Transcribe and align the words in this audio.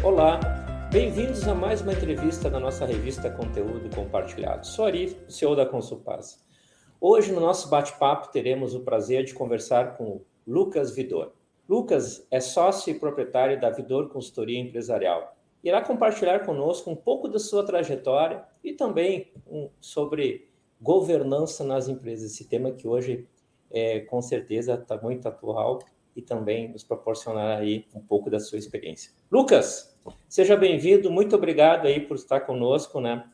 Olá, 0.00 0.38
bem-vindos 0.92 1.46
a 1.48 1.54
mais 1.56 1.80
uma 1.80 1.92
entrevista 1.92 2.48
da 2.48 2.60
nossa 2.60 2.86
revista 2.86 3.28
Conteúdo 3.28 3.92
Compartilhado. 3.92 4.64
Sou 4.64 4.84
Ari, 4.84 5.18
CEO 5.28 5.56
da 5.56 5.66
Consulpaz. 5.66 6.40
Hoje, 7.00 7.32
no 7.32 7.40
nosso 7.40 7.68
bate-papo, 7.68 8.30
teremos 8.30 8.76
o 8.76 8.84
prazer 8.84 9.24
de 9.24 9.34
conversar 9.34 9.96
com 9.96 10.20
Lucas 10.46 10.94
Vidor. 10.94 11.32
Lucas 11.68 12.24
é 12.30 12.38
sócio 12.38 12.94
e 12.94 12.98
proprietário 12.98 13.60
da 13.60 13.70
Vidor 13.70 14.08
Consultoria 14.08 14.60
Empresarial. 14.60 15.36
Irá 15.64 15.82
compartilhar 15.82 16.46
conosco 16.46 16.88
um 16.88 16.96
pouco 16.96 17.26
da 17.26 17.40
sua 17.40 17.66
trajetória 17.66 18.44
e 18.62 18.74
também 18.74 19.32
um, 19.48 19.68
sobre 19.80 20.48
governança 20.80 21.64
nas 21.64 21.88
empresas, 21.88 22.30
esse 22.30 22.48
tema 22.48 22.70
que 22.70 22.86
hoje, 22.86 23.26
é, 23.68 23.98
com 24.00 24.22
certeza, 24.22 24.74
está 24.74 24.96
muito 24.96 25.26
atual 25.26 25.80
e 26.18 26.22
também 26.22 26.68
nos 26.68 26.82
proporcionar 26.82 27.58
aí 27.58 27.86
um 27.94 28.00
pouco 28.00 28.28
da 28.28 28.40
sua 28.40 28.58
experiência. 28.58 29.12
Lucas, 29.30 29.96
seja 30.28 30.56
bem-vindo, 30.56 31.12
muito 31.12 31.36
obrigado 31.36 31.86
aí 31.86 32.00
por 32.00 32.16
estar 32.16 32.40
conosco, 32.40 33.00
né? 33.00 33.24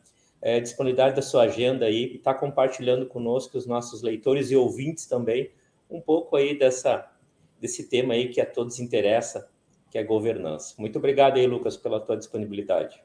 É, 0.43 0.61
disponibilidade 0.61 1.17
da 1.17 1.23
sua 1.23 1.45
agenda 1.45 1.87
aí, 1.87 2.13
e 2.13 2.17
estar 2.17 2.35
tá 2.35 2.39
compartilhando 2.39 3.07
conosco 3.07 3.57
os 3.57 3.67
nossos 3.67 4.03
leitores 4.03 4.51
e 4.51 4.57
ouvintes 4.57 5.07
também 5.07 5.51
um 5.89 5.99
pouco 5.99 6.37
aí 6.37 6.59
dessa 6.59 7.11
desse 7.59 7.89
tema 7.89 8.13
aí 8.13 8.29
que 8.29 8.43
a 8.43 8.45
todos 8.45 8.79
interessa, 8.79 9.49
que 9.91 9.97
é 9.97 10.05
governança. 10.05 10.75
Muito 10.77 10.99
obrigado 10.99 11.39
aí, 11.39 11.47
Lucas, 11.47 11.79
pela 11.79 11.99
tua 11.99 12.19
disponibilidade. 12.19 13.03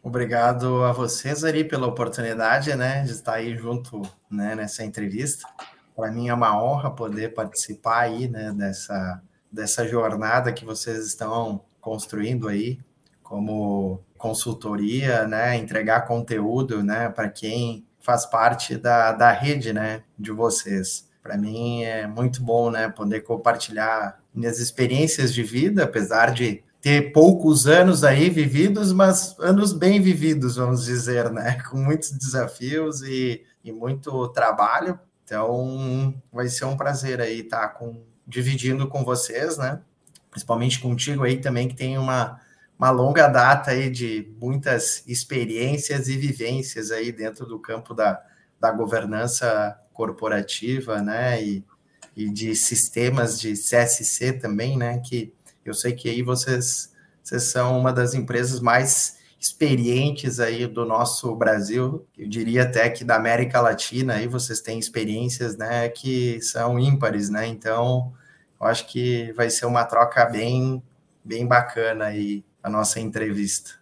Obrigado 0.00 0.84
a 0.84 0.92
você, 0.92 1.34
Zari, 1.34 1.64
pela 1.64 1.88
oportunidade, 1.88 2.76
né, 2.76 3.02
de 3.02 3.10
estar 3.10 3.34
aí 3.34 3.56
junto, 3.56 4.02
né, 4.30 4.54
nessa 4.54 4.84
entrevista. 4.84 5.48
Para 5.94 6.10
mim 6.10 6.28
é 6.28 6.34
uma 6.34 6.60
honra 6.60 6.90
poder 6.90 7.34
participar 7.34 8.00
aí, 8.00 8.28
né, 8.28 8.52
dessa, 8.52 9.22
dessa 9.50 9.86
jornada 9.86 10.52
que 10.52 10.64
vocês 10.64 11.06
estão 11.06 11.62
construindo 11.80 12.48
aí 12.48 12.80
como 13.22 14.00
consultoria, 14.18 15.26
né, 15.26 15.56
entregar 15.56 16.06
conteúdo, 16.06 16.82
né, 16.82 17.08
para 17.08 17.28
quem 17.28 17.86
faz 18.00 18.26
parte 18.26 18.76
da, 18.76 19.12
da 19.12 19.30
rede, 19.30 19.72
né, 19.72 20.02
de 20.18 20.32
vocês. 20.32 21.08
Para 21.22 21.38
mim 21.38 21.82
é 21.84 22.06
muito 22.06 22.42
bom, 22.42 22.70
né, 22.70 22.88
poder 22.88 23.20
compartilhar 23.20 24.20
minhas 24.34 24.58
experiências 24.58 25.32
de 25.32 25.42
vida, 25.42 25.84
apesar 25.84 26.32
de 26.32 26.62
ter 26.80 27.12
poucos 27.12 27.66
anos 27.66 28.04
aí 28.04 28.28
vividos, 28.28 28.92
mas 28.92 29.38
anos 29.38 29.72
bem 29.72 30.02
vividos, 30.02 30.56
vamos 30.56 30.84
dizer, 30.84 31.30
né, 31.30 31.58
com 31.70 31.78
muitos 31.78 32.10
desafios 32.10 33.00
e, 33.02 33.42
e 33.64 33.72
muito 33.72 34.28
trabalho 34.28 34.98
então, 35.24 36.14
vai 36.30 36.48
ser 36.48 36.66
um 36.66 36.76
prazer 36.76 37.20
aí 37.20 37.40
estar 37.40 37.68
com, 37.70 38.02
dividindo 38.26 38.86
com 38.86 39.02
vocês, 39.02 39.56
né? 39.56 39.80
Principalmente 40.30 40.80
contigo 40.80 41.24
aí 41.24 41.38
também, 41.38 41.66
que 41.66 41.74
tem 41.74 41.96
uma, 41.96 42.40
uma 42.78 42.90
longa 42.90 43.26
data 43.26 43.70
aí 43.70 43.88
de 43.88 44.30
muitas 44.38 45.02
experiências 45.06 46.08
e 46.08 46.16
vivências 46.16 46.90
aí 46.90 47.10
dentro 47.10 47.46
do 47.46 47.58
campo 47.58 47.94
da, 47.94 48.22
da 48.60 48.70
governança 48.70 49.80
corporativa, 49.94 51.00
né? 51.00 51.42
E, 51.42 51.64
e 52.14 52.28
de 52.28 52.54
sistemas 52.54 53.40
de 53.40 53.54
CSC 53.54 54.34
também, 54.34 54.76
né? 54.76 54.98
Que 54.98 55.32
eu 55.64 55.72
sei 55.72 55.94
que 55.94 56.10
aí 56.10 56.20
vocês, 56.22 56.92
vocês 57.22 57.44
são 57.44 57.78
uma 57.78 57.92
das 57.92 58.12
empresas 58.12 58.60
mais 58.60 59.16
experientes 59.44 60.40
aí 60.40 60.66
do 60.66 60.86
nosso 60.86 61.36
Brasil, 61.36 62.06
eu 62.16 62.26
diria 62.26 62.62
até 62.62 62.88
que 62.88 63.04
da 63.04 63.16
América 63.16 63.60
Latina, 63.60 64.14
aí 64.14 64.26
vocês 64.26 64.62
têm 64.62 64.78
experiências, 64.78 65.54
né, 65.54 65.90
que 65.90 66.40
são 66.40 66.78
ímpares, 66.78 67.28
né, 67.28 67.46
então 67.46 68.10
eu 68.58 68.66
acho 68.66 68.86
que 68.86 69.32
vai 69.32 69.50
ser 69.50 69.66
uma 69.66 69.84
troca 69.84 70.24
bem, 70.24 70.82
bem 71.22 71.46
bacana 71.46 72.06
aí 72.06 72.42
a 72.62 72.70
nossa 72.70 72.98
entrevista. 72.98 73.72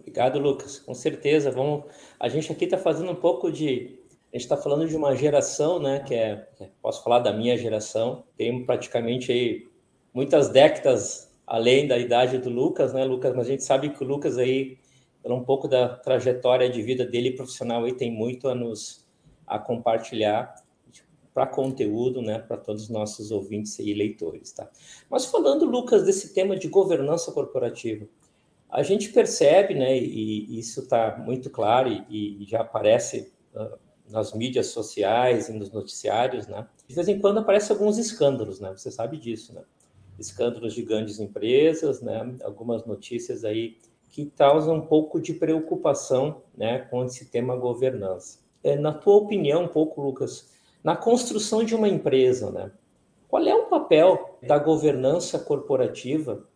Obrigado, 0.00 0.38
Lucas, 0.38 0.78
com 0.78 0.94
certeza, 0.94 1.50
vamos, 1.50 1.84
a 2.18 2.30
gente 2.30 2.50
aqui 2.50 2.64
está 2.64 2.78
fazendo 2.78 3.12
um 3.12 3.16
pouco 3.16 3.52
de, 3.52 4.00
a 4.32 4.36
gente 4.38 4.44
está 4.46 4.56
falando 4.56 4.88
de 4.88 4.96
uma 4.96 5.14
geração, 5.14 5.78
né, 5.78 6.00
que 6.00 6.14
é, 6.14 6.48
posso 6.80 7.04
falar 7.04 7.18
da 7.18 7.34
minha 7.34 7.58
geração, 7.58 8.24
tem 8.34 8.64
praticamente 8.64 9.30
aí 9.30 9.68
muitas 10.14 10.48
décadas 10.48 11.30
além 11.46 11.86
da 11.86 11.98
idade 11.98 12.38
do 12.38 12.48
Lucas, 12.48 12.94
né, 12.94 13.04
Lucas? 13.04 13.34
Mas 13.34 13.46
a 13.46 13.50
gente 13.50 13.62
sabe 13.62 13.90
que 13.90 14.02
o 14.02 14.06
Lucas 14.06 14.38
aí 14.38 14.78
pelo 15.22 15.36
um 15.36 15.44
pouco 15.44 15.68
da 15.68 15.88
trajetória 15.88 16.68
de 16.68 16.82
vida 16.82 17.04
dele 17.04 17.32
profissional 17.32 17.86
e 17.86 17.94
tem 17.94 18.10
muito 18.10 18.48
a 18.48 18.54
nos 18.54 19.06
a 19.46 19.58
compartilhar 19.58 20.54
para 21.34 21.46
conteúdo, 21.46 22.20
né, 22.20 22.38
para 22.38 22.56
todos 22.56 22.84
os 22.84 22.88
nossos 22.88 23.30
ouvintes 23.30 23.78
e 23.78 23.94
leitores, 23.94 24.52
tá? 24.52 24.68
Mas 25.10 25.24
falando, 25.24 25.64
Lucas, 25.64 26.04
desse 26.04 26.34
tema 26.34 26.56
de 26.56 26.68
governança 26.68 27.32
corporativa, 27.32 28.06
a 28.68 28.82
gente 28.82 29.10
percebe, 29.10 29.74
né, 29.74 29.96
e, 29.98 30.58
isso 30.58 30.80
está 30.80 31.16
muito 31.18 31.50
claro 31.50 31.90
e, 32.08 32.42
e 32.42 32.44
já 32.44 32.60
aparece 32.60 33.32
uh, 33.54 33.78
nas 34.10 34.32
mídias 34.32 34.68
sociais 34.68 35.48
e 35.48 35.52
nos 35.52 35.70
noticiários, 35.70 36.46
né? 36.46 36.66
De 36.86 36.94
vez 36.94 37.08
em 37.08 37.18
quando 37.18 37.38
aparecem 37.38 37.74
alguns 37.74 37.96
escândalos, 37.96 38.60
né? 38.60 38.70
Você 38.76 38.90
sabe 38.90 39.16
disso, 39.16 39.54
né? 39.54 39.62
Escândalos 40.18 40.74
de 40.74 40.82
grandes 40.82 41.18
empresas, 41.18 42.02
né? 42.02 42.36
Algumas 42.44 42.84
notícias 42.84 43.44
aí 43.44 43.78
que 44.12 44.26
causam 44.26 44.76
um 44.76 44.80
pouco 44.82 45.18
de 45.18 45.32
preocupação 45.32 46.42
né, 46.54 46.80
com 46.90 47.02
esse 47.04 47.30
tema 47.30 47.56
governança. 47.56 48.40
É, 48.62 48.76
na 48.76 48.92
tua 48.92 49.14
opinião, 49.16 49.64
um 49.64 49.68
pouco, 49.68 50.02
Lucas, 50.02 50.52
na 50.84 50.94
construção 50.94 51.64
de 51.64 51.74
uma 51.74 51.88
empresa, 51.88 52.50
né, 52.50 52.70
qual 53.26 53.42
é 53.42 53.54
o 53.54 53.64
papel 53.64 54.38
da 54.46 54.58
governança 54.58 55.38
corporativa? 55.38 56.46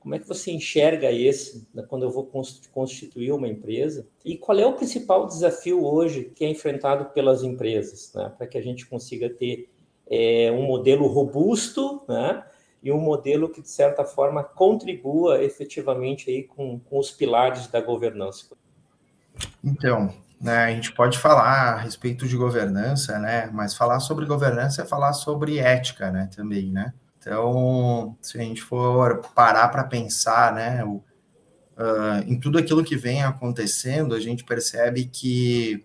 Como 0.00 0.16
é 0.16 0.18
que 0.18 0.26
você 0.26 0.50
enxerga 0.50 1.12
esse 1.12 1.68
né, 1.72 1.84
quando 1.88 2.02
eu 2.02 2.10
vou 2.10 2.28
constituir 2.72 3.30
uma 3.30 3.46
empresa? 3.46 4.08
E 4.24 4.36
qual 4.36 4.58
é 4.58 4.66
o 4.66 4.74
principal 4.74 5.26
desafio 5.26 5.84
hoje 5.84 6.32
que 6.34 6.44
é 6.44 6.48
enfrentado 6.48 7.12
pelas 7.14 7.44
empresas, 7.44 8.12
né, 8.12 8.32
para 8.36 8.48
que 8.48 8.58
a 8.58 8.62
gente 8.62 8.86
consiga 8.86 9.30
ter 9.30 9.70
é, 10.10 10.50
um 10.50 10.62
modelo 10.62 11.06
robusto, 11.06 12.02
né, 12.08 12.44
e 12.84 12.92
um 12.92 13.00
modelo 13.00 13.48
que, 13.48 13.62
de 13.62 13.70
certa 13.70 14.04
forma, 14.04 14.44
contribua 14.44 15.42
efetivamente 15.42 16.30
aí 16.30 16.42
com, 16.42 16.78
com 16.78 16.98
os 16.98 17.10
pilares 17.10 17.66
da 17.66 17.80
governança. 17.80 18.54
Então, 19.64 20.12
né, 20.38 20.64
a 20.64 20.70
gente 20.70 20.92
pode 20.92 21.18
falar 21.18 21.72
a 21.72 21.76
respeito 21.78 22.28
de 22.28 22.36
governança, 22.36 23.18
né, 23.18 23.48
mas 23.50 23.74
falar 23.74 24.00
sobre 24.00 24.26
governança 24.26 24.82
é 24.82 24.84
falar 24.84 25.14
sobre 25.14 25.58
ética, 25.58 26.10
né, 26.10 26.28
também, 26.36 26.70
né. 26.70 26.92
Então, 27.18 28.18
se 28.20 28.38
a 28.38 28.42
gente 28.42 28.60
for 28.60 29.22
parar 29.34 29.68
para 29.68 29.84
pensar, 29.84 30.52
né, 30.52 30.84
o, 30.84 30.96
uh, 31.78 32.22
em 32.26 32.38
tudo 32.38 32.58
aquilo 32.58 32.84
que 32.84 32.96
vem 32.96 33.22
acontecendo, 33.22 34.14
a 34.14 34.20
gente 34.20 34.44
percebe 34.44 35.06
que 35.06 35.82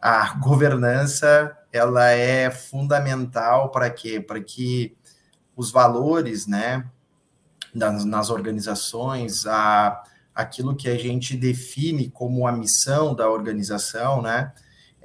a 0.00 0.34
governança 0.38 1.58
ela 1.72 2.08
é 2.10 2.50
fundamental 2.52 3.70
para 3.70 3.90
quê? 3.90 4.20
Para 4.20 4.40
que 4.40 4.95
os 5.56 5.70
valores, 5.70 6.46
né, 6.46 6.84
das, 7.74 8.04
nas 8.04 8.30
organizações, 8.30 9.46
a, 9.46 10.02
aquilo 10.34 10.76
que 10.76 10.88
a 10.88 10.98
gente 10.98 11.36
define 11.36 12.10
como 12.10 12.46
a 12.46 12.52
missão 12.52 13.14
da 13.14 13.28
organização, 13.28 14.20
né, 14.20 14.52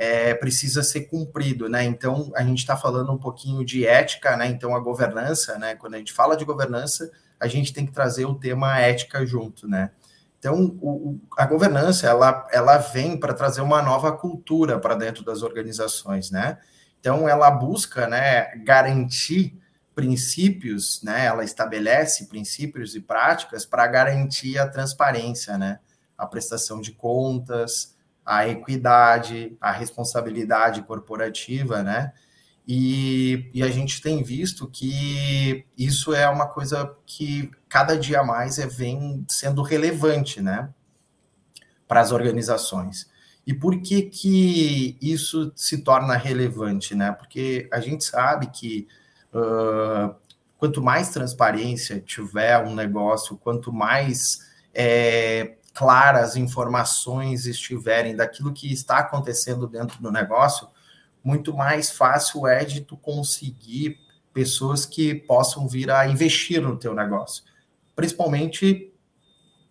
é, 0.01 0.34
precisa 0.34 0.81
ser 0.81 1.01
cumprido, 1.01 1.69
né? 1.69 1.84
Então 1.84 2.31
a 2.35 2.41
gente 2.41 2.57
está 2.57 2.75
falando 2.75 3.11
um 3.11 3.19
pouquinho 3.19 3.63
de 3.63 3.85
ética, 3.85 4.35
né? 4.35 4.47
Então 4.47 4.75
a 4.75 4.79
governança, 4.79 5.59
né? 5.59 5.75
Quando 5.75 5.94
a 5.94 5.97
gente 6.00 6.11
fala 6.11 6.35
de 6.35 6.44
governança, 6.44 7.11
a 7.40 7.45
gente 7.45 7.72
tem 7.72 7.85
que 7.85 7.91
trazer 7.91 8.25
o 8.25 8.34
tema 8.34 8.79
ética 8.79 9.23
junto, 9.28 9.67
né? 9.67 9.91
Então 10.40 10.75
o, 10.81 11.19
a 11.38 11.45
governança 11.45 12.07
ela, 12.07 12.47
ela 12.51 12.79
vem 12.79 13.16
para 13.16 13.31
trazer 13.31 13.61
uma 13.61 13.79
nova 13.79 14.11
cultura 14.11 14.79
para 14.79 14.95
dentro 14.95 15.23
das 15.23 15.44
organizações, 15.44 16.31
né? 16.31 16.57
Então 17.00 17.29
ela 17.29 17.51
busca, 17.51 18.07
né, 18.07 18.56
garantir 18.63 19.60
princípios, 19.94 21.02
né? 21.03 21.25
Ela 21.25 21.44
estabelece 21.44 22.28
princípios 22.28 22.96
e 22.96 22.99
práticas 23.02 23.66
para 23.66 23.85
garantir 23.88 24.58
a 24.58 24.67
transparência, 24.67 25.58
né? 25.58 25.79
A 26.17 26.26
prestação 26.26 26.79
de 26.79 26.91
contas, 26.91 27.96
a 28.26 28.47
equidade, 28.47 29.58
a 29.59 29.72
responsabilidade 29.72 30.82
corporativa, 30.84 31.84
né? 31.84 32.14
E, 32.67 33.49
e, 33.53 33.64
a 33.64 33.70
gente 33.70 34.02
tem 34.02 34.23
visto 34.23 34.67
que 34.70 35.66
isso 35.78 36.14
é 36.14 36.29
uma 36.29 36.47
coisa 36.47 36.96
que 37.05 37.49
cada 37.67 37.97
dia 37.97 38.23
mais 38.23 38.59
é, 38.59 38.67
vem 38.67 39.26
sendo 39.28 39.64
relevante, 39.64 40.41
né? 40.41 40.70
Para 41.87 42.02
as 42.02 42.11
organizações. 42.11 43.09
E 43.46 43.53
por 43.53 43.82
que 43.82 44.03
que 44.03 44.97
isso 45.02 45.52
se 45.55 45.79
torna 45.79 46.16
relevante, 46.16 46.94
né? 46.94 47.11
Porque 47.11 47.67
a 47.73 47.79
gente 47.79 48.03
sabe 48.03 48.47
que 48.52 48.87
Uh, 49.33 50.13
quanto 50.57 50.81
mais 50.81 51.09
transparência 51.09 51.99
tiver 51.99 52.57
um 52.63 52.75
negócio, 52.75 53.37
quanto 53.37 53.73
mais 53.73 54.51
é, 54.73 55.55
claras 55.73 56.35
informações 56.35 57.45
estiverem 57.45 58.16
daquilo 58.16 58.53
que 58.53 58.72
está 58.72 58.99
acontecendo 58.99 59.67
dentro 59.67 60.01
do 60.01 60.11
negócio, 60.11 60.67
muito 61.23 61.55
mais 61.55 61.91
fácil 61.91 62.47
é 62.47 62.63
de 62.66 62.81
tu 62.81 62.97
conseguir 62.97 63.99
pessoas 64.33 64.85
que 64.85 65.16
possam 65.16 65.67
vir 65.67 65.89
a 65.91 66.07
investir 66.07 66.61
no 66.61 66.77
teu 66.77 66.93
negócio. 66.93 67.43
Principalmente 67.95 68.93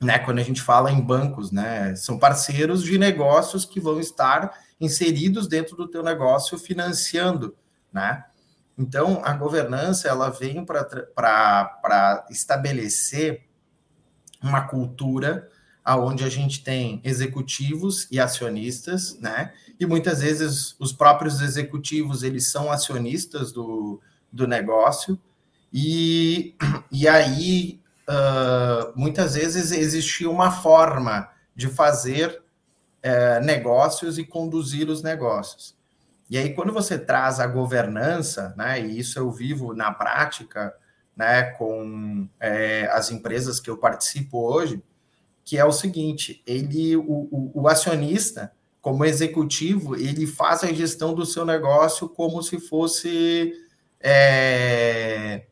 né, 0.00 0.18
quando 0.18 0.38
a 0.38 0.42
gente 0.42 0.62
fala 0.62 0.90
em 0.90 1.00
bancos, 1.00 1.52
né, 1.52 1.94
são 1.94 2.18
parceiros 2.18 2.82
de 2.82 2.98
negócios 2.98 3.64
que 3.64 3.78
vão 3.78 4.00
estar 4.00 4.58
inseridos 4.80 5.46
dentro 5.46 5.76
do 5.76 5.86
teu 5.86 6.02
negócio 6.02 6.58
financiando, 6.58 7.54
né? 7.92 8.24
Então, 8.80 9.20
a 9.22 9.34
governança, 9.34 10.08
ela 10.08 10.30
vem 10.30 10.64
para 10.64 12.26
estabelecer 12.30 13.42
uma 14.42 14.62
cultura 14.62 15.46
aonde 15.84 16.24
a 16.24 16.30
gente 16.30 16.64
tem 16.64 16.98
executivos 17.04 18.08
e 18.10 18.18
acionistas, 18.18 19.18
né? 19.20 19.52
E 19.78 19.84
muitas 19.84 20.22
vezes 20.22 20.74
os 20.78 20.94
próprios 20.94 21.42
executivos, 21.42 22.22
eles 22.22 22.50
são 22.50 22.72
acionistas 22.72 23.52
do, 23.52 24.00
do 24.32 24.46
negócio, 24.46 25.20
e, 25.70 26.54
e 26.90 27.06
aí 27.06 27.82
uh, 28.08 28.98
muitas 28.98 29.34
vezes 29.34 29.72
existia 29.72 30.30
uma 30.30 30.50
forma 30.50 31.28
de 31.54 31.68
fazer 31.68 32.42
uh, 33.04 33.44
negócios 33.44 34.16
e 34.16 34.24
conduzir 34.24 34.88
os 34.88 35.02
negócios. 35.02 35.78
E 36.30 36.38
aí, 36.38 36.54
quando 36.54 36.72
você 36.72 36.96
traz 36.96 37.40
a 37.40 37.46
governança, 37.48 38.54
né, 38.56 38.80
e 38.80 39.00
isso 39.00 39.18
eu 39.18 39.32
vivo 39.32 39.74
na 39.74 39.92
prática, 39.92 40.72
né, 41.16 41.42
com 41.42 42.28
é, 42.38 42.88
as 42.92 43.10
empresas 43.10 43.58
que 43.58 43.68
eu 43.68 43.76
participo 43.76 44.38
hoje, 44.38 44.80
que 45.44 45.58
é 45.58 45.64
o 45.64 45.72
seguinte: 45.72 46.40
ele, 46.46 46.96
o, 46.96 47.02
o, 47.02 47.50
o, 47.62 47.68
acionista, 47.68 48.52
como 48.80 49.04
executivo, 49.04 49.96
ele 49.96 50.24
faz 50.24 50.62
a 50.62 50.72
gestão 50.72 51.12
do 51.12 51.26
seu 51.26 51.44
negócio 51.44 52.08
como 52.08 52.40
se 52.42 52.60
fosse 52.60 53.52
é, 54.00 55.46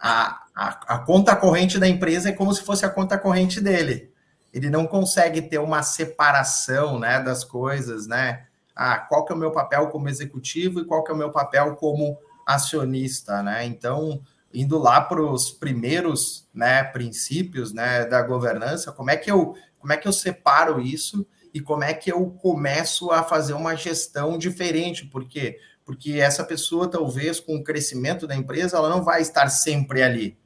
a, 0.00 0.42
a, 0.54 0.94
a 0.94 0.98
conta 0.98 1.36
corrente 1.36 1.78
da 1.78 1.88
empresa 1.88 2.30
é 2.30 2.32
como 2.32 2.52
se 2.52 2.62
fosse 2.62 2.84
a 2.84 2.90
conta 2.90 3.16
corrente 3.16 3.60
dele. 3.60 4.12
Ele 4.52 4.68
não 4.68 4.86
consegue 4.86 5.42
ter 5.42 5.58
uma 5.58 5.82
separação 5.82 6.98
né, 6.98 7.20
das 7.20 7.44
coisas, 7.44 8.06
né? 8.06 8.46
Ah, 8.74 8.98
qual 8.98 9.24
que 9.24 9.32
é 9.32 9.36
o 9.36 9.38
meu 9.38 9.52
papel 9.52 9.88
como 9.88 10.08
executivo 10.08 10.80
e 10.80 10.84
qual 10.84 11.04
que 11.04 11.10
é 11.10 11.14
o 11.14 11.18
meu 11.18 11.30
papel 11.30 11.76
como 11.76 12.18
acionista, 12.46 13.42
né? 13.42 13.64
Então, 13.64 14.20
indo 14.52 14.78
lá 14.78 15.00
para 15.00 15.22
os 15.22 15.50
primeiros 15.50 16.48
né, 16.52 16.84
princípios 16.84 17.72
né, 17.72 18.04
da 18.04 18.22
governança, 18.22 18.92
como 18.92 19.10
é 19.10 19.16
que 19.16 19.30
eu 19.30 19.54
como 19.78 19.92
é 19.92 19.98
que 19.98 20.08
eu 20.08 20.12
separo 20.14 20.80
isso 20.80 21.26
e 21.52 21.60
como 21.60 21.84
é 21.84 21.92
que 21.92 22.10
eu 22.10 22.30
começo 22.40 23.10
a 23.10 23.22
fazer 23.22 23.52
uma 23.52 23.76
gestão 23.76 24.38
diferente? 24.38 25.06
Por 25.06 25.28
quê? 25.28 25.58
Porque 25.84 26.12
essa 26.12 26.42
pessoa, 26.42 26.90
talvez, 26.90 27.38
com 27.38 27.56
o 27.56 27.62
crescimento 27.62 28.26
da 28.26 28.34
empresa, 28.34 28.78
ela 28.78 28.88
não 28.88 29.04
vai 29.04 29.20
estar 29.20 29.48
sempre 29.50 30.02
ali. 30.02 30.38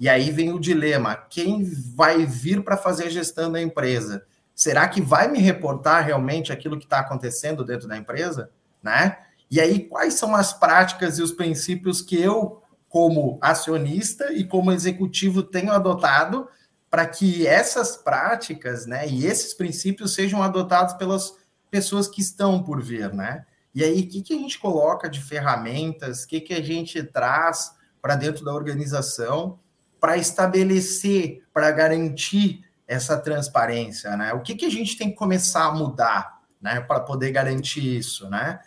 E 0.00 0.08
aí 0.08 0.30
vem 0.30 0.52
o 0.52 0.58
dilema: 0.58 1.16
quem 1.16 1.64
vai 1.94 2.24
vir 2.24 2.64
para 2.64 2.76
fazer 2.76 3.04
a 3.04 3.10
gestão 3.10 3.52
da 3.52 3.60
empresa? 3.60 4.24
Será 4.58 4.88
que 4.88 5.00
vai 5.00 5.28
me 5.28 5.38
reportar 5.38 6.04
realmente 6.04 6.52
aquilo 6.52 6.76
que 6.76 6.84
está 6.84 6.98
acontecendo 6.98 7.64
dentro 7.64 7.86
da 7.86 7.96
empresa? 7.96 8.50
Né? 8.82 9.16
E 9.48 9.60
aí, 9.60 9.84
quais 9.84 10.14
são 10.14 10.34
as 10.34 10.52
práticas 10.52 11.16
e 11.16 11.22
os 11.22 11.30
princípios 11.30 12.02
que 12.02 12.20
eu 12.20 12.60
como 12.88 13.38
acionista 13.40 14.32
e 14.32 14.42
como 14.42 14.72
executivo 14.72 15.44
tenho 15.44 15.70
adotado 15.70 16.48
para 16.90 17.06
que 17.06 17.46
essas 17.46 17.96
práticas, 17.96 18.84
né, 18.84 19.06
e 19.06 19.26
esses 19.26 19.54
princípios 19.54 20.12
sejam 20.12 20.42
adotados 20.42 20.94
pelas 20.94 21.36
pessoas 21.70 22.08
que 22.08 22.20
estão 22.20 22.60
por 22.60 22.82
vir, 22.82 23.14
né? 23.14 23.46
E 23.72 23.84
aí, 23.84 24.00
o 24.00 24.08
que, 24.08 24.22
que 24.22 24.34
a 24.34 24.38
gente 24.38 24.58
coloca 24.58 25.08
de 25.08 25.22
ferramentas, 25.22 26.24
o 26.24 26.26
que, 26.26 26.40
que 26.40 26.54
a 26.54 26.62
gente 26.62 27.00
traz 27.04 27.76
para 28.02 28.16
dentro 28.16 28.44
da 28.44 28.52
organização 28.52 29.60
para 30.00 30.16
estabelecer, 30.16 31.44
para 31.52 31.70
garantir 31.70 32.64
essa 32.88 33.18
transparência, 33.18 34.16
né? 34.16 34.32
O 34.32 34.40
que, 34.40 34.54
que 34.54 34.64
a 34.64 34.70
gente 34.70 34.96
tem 34.96 35.10
que 35.10 35.16
começar 35.16 35.66
a 35.66 35.72
mudar, 35.72 36.40
né, 36.60 36.80
para 36.80 37.00
poder 37.00 37.30
garantir 37.30 37.98
isso, 37.98 38.28
né? 38.30 38.58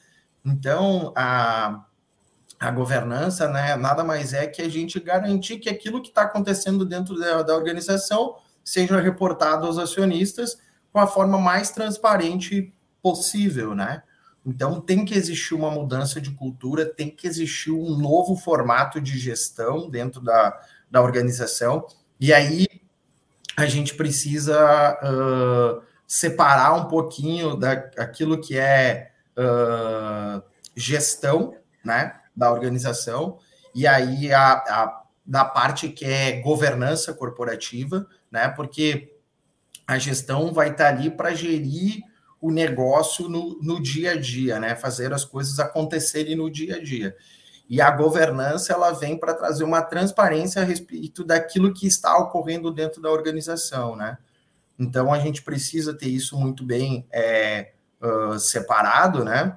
Então, 0.46 1.12
a, 1.16 1.84
a 2.60 2.72
governança, 2.72 3.50
né, 3.50 3.76
nada 3.76 4.04
mais 4.04 4.34
é 4.34 4.46
que 4.46 4.62
a 4.62 4.70
gente 4.70 5.00
garantir 5.00 5.58
que 5.58 5.70
aquilo 5.70 6.02
que 6.02 6.10
está 6.10 6.22
acontecendo 6.22 6.86
dentro 6.86 7.20
da, 7.20 7.42
da, 7.42 7.56
organização 7.56 8.36
seja 8.64 9.02
reportado 9.02 9.66
aos 9.66 9.80
acionistas 9.80 10.60
com 10.94 11.00
a 11.00 11.08
forma 11.08 11.40
mais 11.40 11.72
transparente 11.72 12.72
possível, 13.02 13.74
né? 13.74 14.04
Então 14.46 14.80
tem 14.80 15.04
que 15.04 15.16
existir 15.16 15.56
uma 15.56 15.72
mudança 15.72 16.22
de 16.22 16.32
cultura, 16.32 16.86
tem 16.86 17.10
que 17.10 17.28
existir 17.28 17.72
um 17.72 17.98
novo 17.98 18.36
formato 18.36 19.02
de 19.02 19.18
gestão 19.18 19.90
dentro 19.90 20.22
da, 20.22 20.60
da 20.90 21.02
organização, 21.02 21.86
e 22.20 22.34
aí 22.34 22.68
a 23.58 23.66
gente 23.66 23.96
precisa 23.96 24.98
uh, 25.04 25.82
separar 26.08 26.74
um 26.74 26.88
pouquinho 26.88 27.56
daquilo 27.56 28.40
que 28.40 28.58
é 28.58 29.12
uh, 29.38 30.42
gestão, 30.76 31.56
né? 31.84 32.22
da 32.36 32.52
organização, 32.52 33.38
e 33.76 33.86
aí 33.86 34.34
a, 34.34 34.54
a, 34.54 35.04
da 35.26 35.46
parte 35.46 35.90
que 35.90 36.06
é 36.06 36.40
governança 36.42 37.14
corporativa, 37.14 38.08
né? 38.32 38.48
Porque 38.50 39.16
a 39.86 39.98
gestão 39.98 40.54
vai 40.54 40.72
estar 40.72 40.88
ali 40.88 41.10
para 41.10 41.34
gerir 41.34 42.02
o 42.40 42.52
negócio 42.52 43.30
no, 43.30 43.60
no 43.62 43.82
dia 43.82 44.12
a 44.12 44.20
dia, 44.20 44.60
né? 44.60 44.76
Fazer 44.76 45.14
as 45.14 45.24
coisas 45.24 45.60
acontecerem 45.60 46.36
no 46.36 46.50
dia 46.50 46.78
a 46.78 46.84
dia. 46.84 47.16
E 47.72 47.80
a 47.80 47.90
governança 47.90 48.74
ela 48.74 48.92
vem 48.92 49.18
para 49.18 49.34
trazer 49.34 49.64
uma 49.64 49.82
transparência 49.82 50.62
a 50.62 50.66
respeito 50.66 51.24
daquilo 51.24 51.74
que 51.74 51.88
está 51.88 52.18
ocorrendo 52.18 52.70
dentro 52.70 53.02
da 53.02 53.10
organização, 53.10 53.96
né? 53.96 54.18
Então 54.78 55.14
a 55.14 55.18
gente 55.20 55.42
precisa 55.42 55.94
ter 55.94 56.10
isso 56.10 56.38
muito 56.38 56.66
bem 56.66 57.08
é, 57.10 57.72
uh, 58.02 58.38
separado, 58.38 59.24
né? 59.24 59.56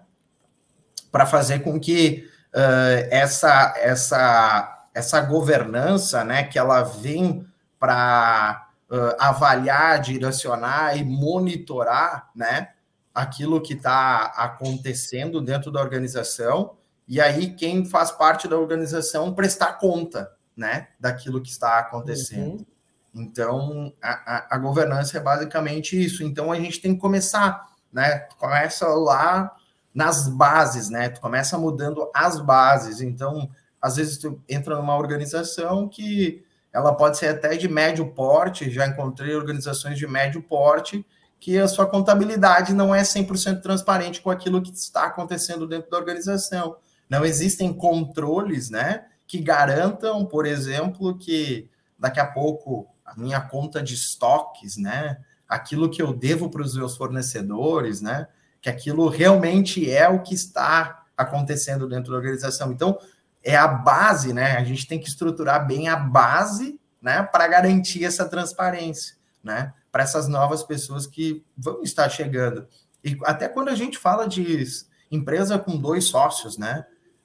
Para 1.11 1.27
fazer 1.27 1.65
com 1.65 1.81
que 1.81 2.31
uh, 2.55 3.09
essa, 3.11 3.75
essa, 3.79 4.87
essa 4.95 5.21
governança, 5.21 6.23
né, 6.23 6.45
que 6.45 6.57
ela 6.57 6.85
vem 6.85 7.45
para 7.81 8.69
uh, 8.89 9.17
avaliar, 9.19 10.01
direcionar 10.01 10.97
e 10.97 11.03
monitorar, 11.03 12.31
né, 12.33 12.69
aquilo 13.13 13.61
que 13.61 13.75
está 13.75 14.27
acontecendo 14.37 15.41
dentro 15.41 15.73
da 15.73 15.81
organização, 15.81 16.77
e 17.07 17.21
aí 17.21 17.55
quem 17.55 17.85
faz 17.85 18.11
parte 18.11 18.49
da 18.49 18.59
organização 18.59 19.35
prestar 19.35 19.75
conta, 19.75 20.31
né, 20.57 20.89
daquilo 20.99 21.43
que 21.43 21.51
está 21.51 21.79
acontecendo. 21.79 22.59
Uhum. 22.59 22.67
Então, 23.15 23.93
a, 24.03 24.11
a, 24.11 24.57
a, 24.57 24.59
governança 24.59 25.17
é 25.19 25.21
basicamente 25.21 26.03
isso. 26.03 26.25
Então, 26.25 26.51
a 26.51 26.57
gente 26.57 26.81
tem 26.81 26.95
que 26.95 27.01
começar, 27.01 27.65
né? 27.93 28.27
Começa 28.39 28.89
lá 28.89 29.55
nas 29.95 30.29
bases, 30.29 30.91
né? 30.91 31.09
Tu 31.09 31.21
começa 31.21 31.57
mudando 31.57 32.11
as 32.13 32.41
bases. 32.41 33.01
Então, 33.01 33.49
às 33.81 33.97
vezes 33.97 34.19
tu 34.19 34.43
entra 34.49 34.75
numa 34.77 34.97
organização 34.97 35.89
que 35.89 36.45
ela 36.73 36.93
pode 36.93 37.17
ser 37.17 37.29
até 37.29 37.57
de 37.57 37.69
médio 37.69 38.13
porte, 38.13 38.69
já 38.69 38.85
encontrei 38.85 39.37
organizações 39.37 39.97
de 39.97 40.09
médio 40.09 40.43
porte 40.43 41.07
que 41.39 41.59
a 41.59 41.69
sua 41.69 41.87
contabilidade 41.87 42.73
não 42.73 42.93
é 42.93 43.03
100% 43.03 43.61
transparente 43.61 44.21
com 44.23 44.31
aquilo 44.31 44.63
que 44.63 44.73
está 44.73 45.05
acontecendo 45.05 45.69
dentro 45.69 45.91
da 45.91 45.99
organização. 45.99 46.77
Não 47.15 47.25
existem 47.25 47.73
controles, 47.73 48.71
né, 48.71 49.05
que 49.25 49.39
garantam, 49.39 50.27
por 50.27 50.45
exemplo, 50.45 51.17
que 51.17 51.71
daqui 51.97 52.19
a 52.19 52.27
pouco 52.27 52.89
a 53.07 53.15
minha 53.17 53.41
conta 53.41 53.81
de 53.81 53.95
estoques, 53.95 54.77
né, 54.77 55.19
aquilo 55.49 55.89
que 55.89 56.03
eu 56.03 56.13
devo 56.13 56.51
para 56.51 56.61
os 56.61 56.75
meus 56.77 56.97
fornecedores, 56.97 58.01
né, 58.01 58.27
que 58.61 58.69
aquilo 58.69 59.09
realmente 59.09 59.89
é 59.89 60.09
o 60.09 60.23
que 60.23 60.35
está 60.35 61.05
acontecendo 61.17 61.89
dentro 61.89 62.11
da 62.11 62.19
organização. 62.19 62.73
Então, 62.73 62.99
é 63.45 63.55
a 63.55 63.69
base, 63.69 64.33
né? 64.33 64.57
A 64.57 64.65
gente 64.65 64.89
tem 64.89 64.99
que 64.99 65.07
estruturar 65.07 65.65
bem 65.65 65.87
a 65.87 65.95
base, 65.95 66.81
né, 67.01 67.23
para 67.23 67.47
garantir 67.47 68.05
essa 68.05 68.29
transparência, 68.29 69.15
né, 69.41 69.73
para 69.93 70.03
essas 70.03 70.27
novas 70.27 70.65
pessoas 70.65 71.07
que 71.07 71.45
vão 71.57 71.81
estar 71.85 72.09
chegando. 72.09 72.67
E 73.05 73.17
até 73.25 73.47
quando 73.47 73.69
a 73.69 73.77
gente 73.77 73.99
fala 73.99 74.27
de 74.27 74.67
empresa 75.13 75.61
com 75.61 75.77
dois 75.77 76.07
sócios, 76.07 76.59
né? 76.59 76.85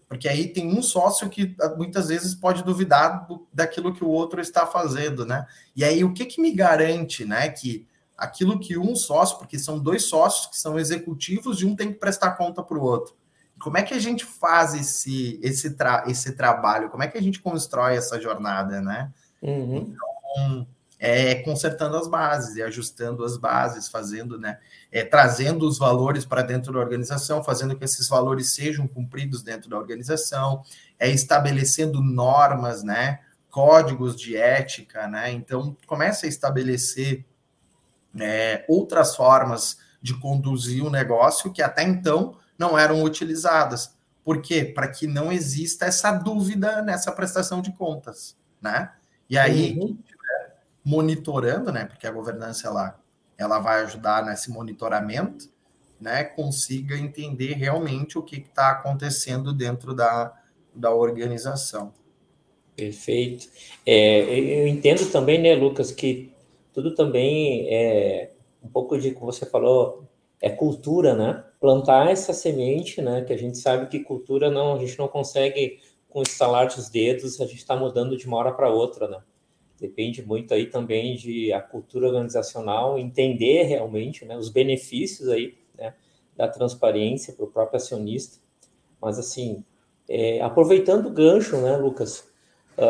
Porque 0.09 0.27
aí 0.27 0.47
tem 0.47 0.75
um 0.75 0.81
sócio 0.81 1.29
que 1.29 1.55
ah, 1.61 1.75
muitas 1.77 2.07
vezes 2.07 2.33
pode 2.33 2.63
duvidar 2.63 3.27
do, 3.27 3.47
daquilo 3.53 3.93
que 3.93 4.03
o 4.03 4.09
outro 4.09 4.41
está 4.41 4.65
fazendo, 4.65 5.23
né? 5.23 5.45
E 5.75 5.83
aí 5.83 6.03
o 6.03 6.11
que 6.11 6.25
que 6.25 6.41
me 6.41 6.51
garante, 6.51 7.23
né, 7.23 7.47
que 7.49 7.87
aquilo 8.17 8.59
que 8.59 8.75
um 8.75 8.95
sócio, 8.95 9.37
porque 9.37 9.59
são 9.59 9.79
dois 9.79 10.05
sócios 10.05 10.47
que 10.47 10.57
são 10.57 10.79
executivos 10.79 11.61
e 11.61 11.65
um 11.65 11.75
tem 11.75 11.93
que 11.93 11.99
prestar 11.99 12.31
conta 12.31 12.63
para 12.63 12.77
o 12.77 12.81
outro. 12.81 13.15
Como 13.61 13.77
é 13.77 13.83
que 13.83 13.93
a 13.93 13.99
gente 13.99 14.25
faz 14.25 14.73
esse, 14.73 15.39
esse, 15.43 15.75
tra 15.75 16.03
esse 16.07 16.35
trabalho? 16.35 16.89
Como 16.89 17.03
é 17.03 17.07
que 17.07 17.17
a 17.17 17.21
gente 17.21 17.39
constrói 17.39 17.95
essa 17.95 18.19
jornada, 18.19 18.81
né? 18.81 19.11
Uhum. 19.41 19.77
Então, 19.77 20.67
é 20.99 21.35
consertando 21.35 21.95
as 21.95 22.09
bases 22.09 22.57
e 22.57 22.61
ajustando 22.61 23.23
as 23.23 23.37
bases, 23.37 23.87
fazendo, 23.87 24.37
né? 24.37 24.59
É, 24.91 25.03
trazendo 25.03 25.65
os 25.65 25.77
valores 25.77 26.25
para 26.25 26.41
dentro 26.41 26.73
da 26.73 26.79
organização, 26.79 27.41
fazendo 27.41 27.75
que 27.75 27.85
esses 27.85 28.09
valores 28.09 28.53
sejam 28.53 28.85
cumpridos 28.85 29.41
dentro 29.41 29.69
da 29.69 29.77
organização, 29.77 30.61
é 30.99 31.09
estabelecendo 31.09 32.03
normas, 32.03 32.83
né? 32.83 33.21
Códigos 33.49 34.15
de 34.15 34.35
ética, 34.35 35.07
né? 35.07 35.31
Então, 35.31 35.75
começa 35.87 36.25
a 36.25 36.29
estabelecer 36.29 37.25
é, 38.19 38.65
outras 38.67 39.15
formas 39.15 39.77
de 40.01 40.19
conduzir 40.19 40.83
o 40.83 40.89
negócio 40.89 41.51
que 41.51 41.61
até 41.61 41.83
então 41.83 42.37
não 42.57 42.77
eram 42.77 43.01
utilizadas. 43.03 43.95
Por 44.23 44.41
quê? 44.41 44.65
Para 44.65 44.87
que 44.89 45.07
não 45.07 45.31
exista 45.31 45.85
essa 45.85 46.11
dúvida 46.11 46.81
nessa 46.81 47.11
prestação 47.11 47.61
de 47.61 47.71
contas, 47.71 48.35
né? 48.61 48.91
E 49.29 49.37
aí, 49.37 49.77
uhum. 49.77 49.97
Monitorando, 50.83 51.71
né? 51.71 51.85
Porque 51.85 52.07
a 52.07 52.11
governança 52.11 52.67
ela, 52.67 52.99
ela 53.37 53.59
vai 53.59 53.81
ajudar 53.83 54.25
nesse 54.25 54.49
monitoramento, 54.49 55.49
né? 55.99 56.23
Consiga 56.23 56.97
entender 56.97 57.53
realmente 57.53 58.17
o 58.17 58.23
que 58.23 58.37
está 58.37 58.71
acontecendo 58.71 59.53
dentro 59.53 59.93
da, 59.93 60.33
da 60.73 60.93
organização. 60.93 61.93
Perfeito. 62.75 63.47
É, 63.85 64.21
eu 64.61 64.67
entendo 64.67 65.11
também, 65.11 65.41
né, 65.41 65.53
Lucas, 65.53 65.91
que 65.91 66.31
tudo 66.73 66.95
também 66.95 67.67
é 67.69 68.31
um 68.63 68.69
pouco 68.69 68.97
de 68.97 69.11
como 69.11 69.31
você 69.31 69.45
falou, 69.45 70.07
é 70.41 70.49
cultura, 70.49 71.13
né? 71.13 71.43
Plantar 71.59 72.09
essa 72.09 72.31
semente, 72.31 73.01
né? 73.01 73.21
Que 73.21 73.33
a 73.33 73.37
gente 73.37 73.57
sabe 73.57 73.87
que 73.87 73.99
cultura 73.99 74.49
não, 74.49 74.75
a 74.75 74.79
gente 74.79 74.97
não 74.97 75.07
consegue 75.07 75.79
com 76.07 76.21
estalar 76.21 76.67
dos 76.67 76.89
dedos, 76.89 77.39
a 77.39 77.45
gente 77.45 77.57
está 77.57 77.75
mudando 77.75 78.17
de 78.17 78.25
uma 78.25 78.37
hora 78.37 78.51
para 78.51 78.69
outra, 78.69 79.07
né? 79.07 79.19
Depende 79.79 80.21
muito 80.25 80.53
aí 80.53 80.65
também 80.65 81.15
de 81.15 81.51
a 81.53 81.61
cultura 81.61 82.07
organizacional, 82.07 82.99
entender 82.99 83.63
realmente, 83.63 84.25
né? 84.25 84.37
Os 84.37 84.49
benefícios 84.49 85.29
aí, 85.29 85.55
né? 85.77 85.93
Da 86.35 86.47
transparência 86.47 87.33
para 87.33 87.45
o 87.45 87.47
próprio 87.47 87.77
acionista. 87.77 88.37
Mas 89.01 89.17
assim, 89.17 89.63
é, 90.07 90.41
aproveitando 90.41 91.07
o 91.07 91.11
gancho, 91.11 91.57
né, 91.57 91.77
Lucas? 91.77 92.27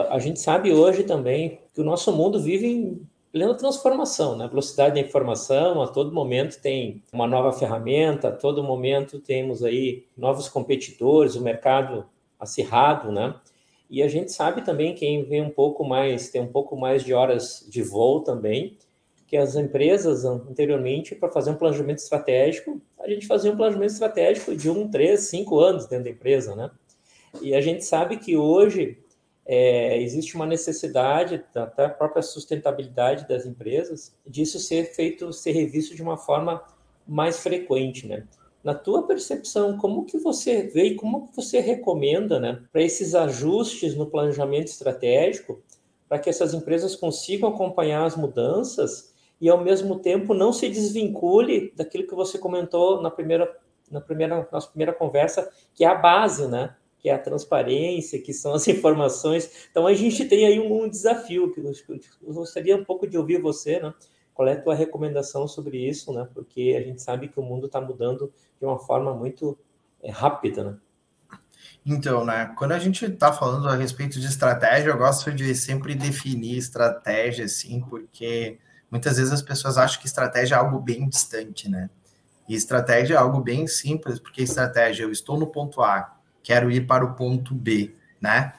A 0.09 0.19
gente 0.19 0.39
sabe 0.39 0.71
hoje 0.71 1.03
também 1.03 1.59
que 1.73 1.81
o 1.81 1.83
nosso 1.83 2.11
mundo 2.15 2.39
vive 2.39 2.67
em 2.67 3.07
plena 3.31 3.55
transformação, 3.55 4.35
né? 4.35 4.47
Velocidade 4.47 4.95
da 4.95 5.07
informação, 5.07 5.81
a 5.81 5.87
todo 5.87 6.11
momento 6.11 6.61
tem 6.61 7.03
uma 7.11 7.27
nova 7.27 7.51
ferramenta, 7.51 8.29
a 8.29 8.31
todo 8.31 8.63
momento 8.63 9.19
temos 9.19 9.63
aí 9.63 10.05
novos 10.15 10.47
competidores, 10.47 11.35
o 11.35 11.41
mercado 11.41 12.05
acirrado, 12.39 13.11
né? 13.11 13.35
E 13.89 14.03
a 14.03 14.07
gente 14.07 14.31
sabe 14.31 14.61
também 14.61 14.93
quem 14.93 15.23
vem 15.23 15.41
um 15.41 15.49
pouco 15.49 15.83
mais, 15.83 16.29
tem 16.29 16.41
um 16.41 16.51
pouco 16.51 16.75
mais 16.75 17.03
de 17.03 17.13
horas 17.13 17.65
de 17.67 17.81
voo 17.81 18.21
também, 18.21 18.77
que 19.25 19.35
as 19.35 19.55
empresas 19.55 20.25
anteriormente 20.25 21.15
para 21.15 21.29
fazer 21.29 21.51
um 21.51 21.55
planejamento 21.55 21.99
estratégico, 21.99 22.81
a 22.99 23.09
gente 23.09 23.27
fazia 23.27 23.51
um 23.51 23.57
planejamento 23.57 23.91
estratégico 23.91 24.55
de 24.55 24.69
um, 24.69 24.89
três, 24.89 25.21
cinco 25.21 25.59
anos 25.59 25.87
dentro 25.87 26.05
da 26.05 26.11
empresa, 26.11 26.55
né? 26.55 26.71
E 27.41 27.53
a 27.53 27.61
gente 27.61 27.85
sabe 27.85 28.17
que 28.17 28.35
hoje 28.35 28.97
é, 29.45 30.01
existe 30.01 30.35
uma 30.35 30.45
necessidade, 30.45 31.43
até 31.55 31.85
a 31.85 31.89
própria 31.89 32.21
sustentabilidade 32.21 33.27
das 33.27 33.45
empresas, 33.45 34.15
disso 34.25 34.59
ser 34.59 34.93
feito, 34.93 35.31
ser 35.33 35.51
revisto 35.51 35.95
de 35.95 36.01
uma 36.01 36.17
forma 36.17 36.63
mais 37.07 37.39
frequente, 37.39 38.07
né? 38.07 38.27
Na 38.63 38.73
tua 38.73 39.07
percepção, 39.07 39.77
como 39.77 40.05
que 40.05 40.17
você 40.17 40.63
vê 40.63 40.83
e 40.85 40.95
como 40.95 41.27
que 41.27 41.35
você 41.35 41.59
recomenda, 41.59 42.39
né, 42.39 42.61
para 42.71 42.81
esses 42.81 43.15
ajustes 43.15 43.95
no 43.95 44.05
planejamento 44.05 44.67
estratégico, 44.67 45.61
para 46.07 46.19
que 46.19 46.29
essas 46.29 46.53
empresas 46.53 46.95
consigam 46.95 47.49
acompanhar 47.49 48.05
as 48.05 48.15
mudanças 48.15 49.13
e 49.39 49.49
ao 49.49 49.63
mesmo 49.63 49.99
tempo 49.99 50.33
não 50.33 50.51
se 50.51 50.67
desvincule 50.67 51.71
daquilo 51.75 52.07
que 52.07 52.15
você 52.15 52.37
comentou 52.37 53.01
na 53.01 53.09
primeira 53.09 53.49
na 53.89 53.99
primeira 53.99 54.47
nossa 54.51 54.67
primeira 54.67 54.93
conversa, 54.93 55.49
que 55.73 55.83
é 55.83 55.87
a 55.87 55.95
base, 55.95 56.47
né? 56.47 56.75
que 56.99 57.09
é 57.09 57.13
a 57.13 57.19
transparência, 57.19 58.21
que 58.21 58.33
são 58.33 58.53
as 58.53 58.67
informações. 58.67 59.67
Então, 59.71 59.87
a 59.87 59.93
gente 59.93 60.25
tem 60.25 60.45
aí 60.45 60.59
um, 60.59 60.83
um 60.83 60.89
desafio, 60.89 61.51
que 61.51 61.59
eu, 61.59 61.71
eu, 62.21 62.33
gostaria 62.33 62.75
um 62.75 62.83
pouco 62.83 63.07
de 63.07 63.17
ouvir 63.17 63.41
você, 63.41 63.79
né? 63.79 63.93
Qual 64.39 64.47
é 64.47 64.53
a 64.53 64.61
tua 64.61 64.73
recomendação 64.73 65.49
sobre 65.49 65.85
isso, 65.85 66.13
né? 66.13 66.25
Porque 66.33 66.73
a 66.79 66.81
gente 66.81 67.01
sabe 67.01 67.27
que 67.27 67.37
o 67.37 67.43
mundo 67.43 67.65
está 67.65 67.81
mudando 67.81 68.31
de 68.57 68.65
uma 68.65 68.79
forma 68.79 69.13
muito 69.13 69.59
é, 70.01 70.09
rápida, 70.09 70.63
né? 70.63 70.77
Então, 71.85 72.23
né, 72.23 72.53
quando 72.57 72.71
a 72.71 72.79
gente 72.79 73.03
está 73.03 73.33
falando 73.33 73.67
a 73.67 73.75
respeito 73.75 74.17
de 74.17 74.25
estratégia, 74.25 74.91
eu 74.91 74.97
gosto 74.97 75.33
de 75.33 75.53
sempre 75.53 75.93
definir 75.93 76.57
estratégia, 76.57 77.43
assim, 77.43 77.81
porque 77.81 78.57
muitas 78.89 79.17
vezes 79.17 79.33
as 79.33 79.41
pessoas 79.41 79.77
acham 79.77 79.99
que 79.99 80.07
estratégia 80.07 80.55
é 80.55 80.57
algo 80.57 80.79
bem 80.79 81.09
distante, 81.09 81.67
né? 81.67 81.89
E 82.47 82.55
estratégia 82.55 83.15
é 83.15 83.17
algo 83.17 83.41
bem 83.41 83.67
simples, 83.67 84.21
porque 84.21 84.41
estratégia, 84.41 85.03
eu 85.03 85.11
estou 85.11 85.37
no 85.37 85.47
ponto 85.47 85.81
A, 85.81 86.17
quero 86.41 86.71
ir 86.71 86.87
para 86.87 87.03
o 87.03 87.13
ponto 87.13 87.53
B, 87.53 87.93
né? 88.21 88.53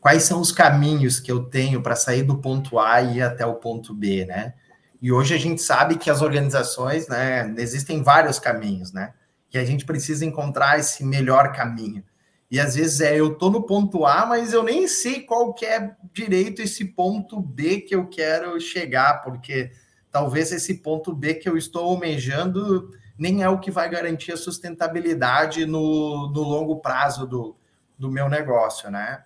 Quais 0.00 0.22
são 0.22 0.40
os 0.40 0.50
caminhos 0.50 1.20
que 1.20 1.30
eu 1.30 1.44
tenho 1.44 1.82
para 1.82 1.94
sair 1.94 2.22
do 2.22 2.38
ponto 2.38 2.78
A 2.78 3.02
e 3.02 3.18
ir 3.18 3.22
até 3.22 3.44
o 3.44 3.56
ponto 3.56 3.92
B, 3.92 4.24
né? 4.24 4.54
E 5.00 5.12
hoje 5.12 5.34
a 5.34 5.38
gente 5.38 5.60
sabe 5.60 5.96
que 5.96 6.10
as 6.10 6.22
organizações, 6.22 7.08
né, 7.08 7.54
existem 7.58 8.02
vários 8.02 8.38
caminhos, 8.38 8.92
né? 8.92 9.12
E 9.52 9.58
a 9.58 9.64
gente 9.64 9.84
precisa 9.84 10.24
encontrar 10.24 10.78
esse 10.78 11.04
melhor 11.04 11.52
caminho. 11.52 12.02
E 12.50 12.60
às 12.60 12.74
vezes 12.76 13.00
é 13.00 13.18
eu 13.18 13.34
tô 13.34 13.50
no 13.50 13.62
ponto 13.62 14.06
A, 14.06 14.24
mas 14.24 14.52
eu 14.52 14.62
nem 14.62 14.86
sei 14.86 15.22
qual 15.22 15.52
que 15.52 15.66
é 15.66 15.94
direito 16.12 16.62
esse 16.62 16.84
ponto 16.84 17.40
B 17.40 17.80
que 17.80 17.94
eu 17.94 18.06
quero 18.06 18.58
chegar, 18.60 19.22
porque 19.22 19.72
talvez 20.10 20.52
esse 20.52 20.74
ponto 20.74 21.12
B 21.12 21.34
que 21.34 21.48
eu 21.48 21.56
estou 21.56 21.84
almejando 21.84 22.90
nem 23.18 23.42
é 23.42 23.48
o 23.48 23.58
que 23.58 23.70
vai 23.70 23.88
garantir 23.88 24.32
a 24.32 24.36
sustentabilidade 24.36 25.66
no, 25.66 26.30
no 26.30 26.42
longo 26.42 26.76
prazo 26.80 27.26
do, 27.26 27.56
do 27.98 28.10
meu 28.10 28.28
negócio, 28.28 28.90
né? 28.90 29.24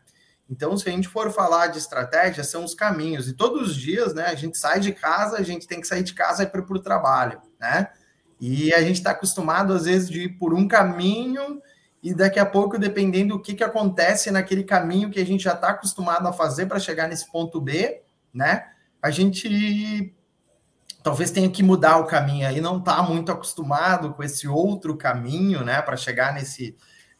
Então, 0.50 0.76
se 0.76 0.88
a 0.88 0.92
gente 0.92 1.06
for 1.06 1.30
falar 1.30 1.68
de 1.68 1.78
estratégia, 1.78 2.42
são 2.42 2.64
os 2.64 2.74
caminhos. 2.74 3.28
E 3.28 3.32
todos 3.34 3.70
os 3.70 3.76
dias, 3.76 4.12
né, 4.12 4.26
a 4.26 4.34
gente 4.34 4.58
sai 4.58 4.80
de 4.80 4.92
casa, 4.92 5.36
a 5.36 5.42
gente 5.44 5.66
tem 5.66 5.80
que 5.80 5.86
sair 5.86 6.02
de 6.02 6.12
casa 6.12 6.42
e 6.42 6.46
ir 6.46 6.50
para 6.50 6.60
o 6.60 6.80
trabalho, 6.80 7.40
né? 7.60 7.88
E 8.40 8.74
a 8.74 8.82
gente 8.82 8.96
está 8.96 9.12
acostumado, 9.12 9.72
às 9.72 9.84
vezes, 9.84 10.10
de 10.10 10.22
ir 10.22 10.38
por 10.38 10.52
um 10.52 10.66
caminho 10.66 11.62
e 12.02 12.12
daqui 12.12 12.38
a 12.38 12.46
pouco, 12.46 12.78
dependendo 12.78 13.36
do 13.36 13.42
que, 13.42 13.54
que 13.54 13.62
acontece 13.62 14.30
naquele 14.30 14.64
caminho 14.64 15.10
que 15.10 15.20
a 15.20 15.26
gente 15.26 15.44
já 15.44 15.52
está 15.52 15.68
acostumado 15.70 16.26
a 16.26 16.32
fazer 16.32 16.66
para 16.66 16.80
chegar 16.80 17.06
nesse 17.06 17.30
ponto 17.30 17.60
B, 17.60 18.02
né? 18.34 18.66
A 19.00 19.10
gente 19.10 20.12
talvez 21.02 21.30
tenha 21.30 21.48
que 21.48 21.62
mudar 21.62 21.98
o 21.98 22.06
caminho 22.06 22.46
aí, 22.46 22.60
não 22.60 22.78
está 22.78 23.02
muito 23.02 23.30
acostumado 23.30 24.12
com 24.12 24.22
esse 24.22 24.48
outro 24.48 24.96
caminho, 24.96 25.64
né, 25.64 25.80
para 25.80 25.96
chegar 25.96 26.34
nesse 26.34 26.76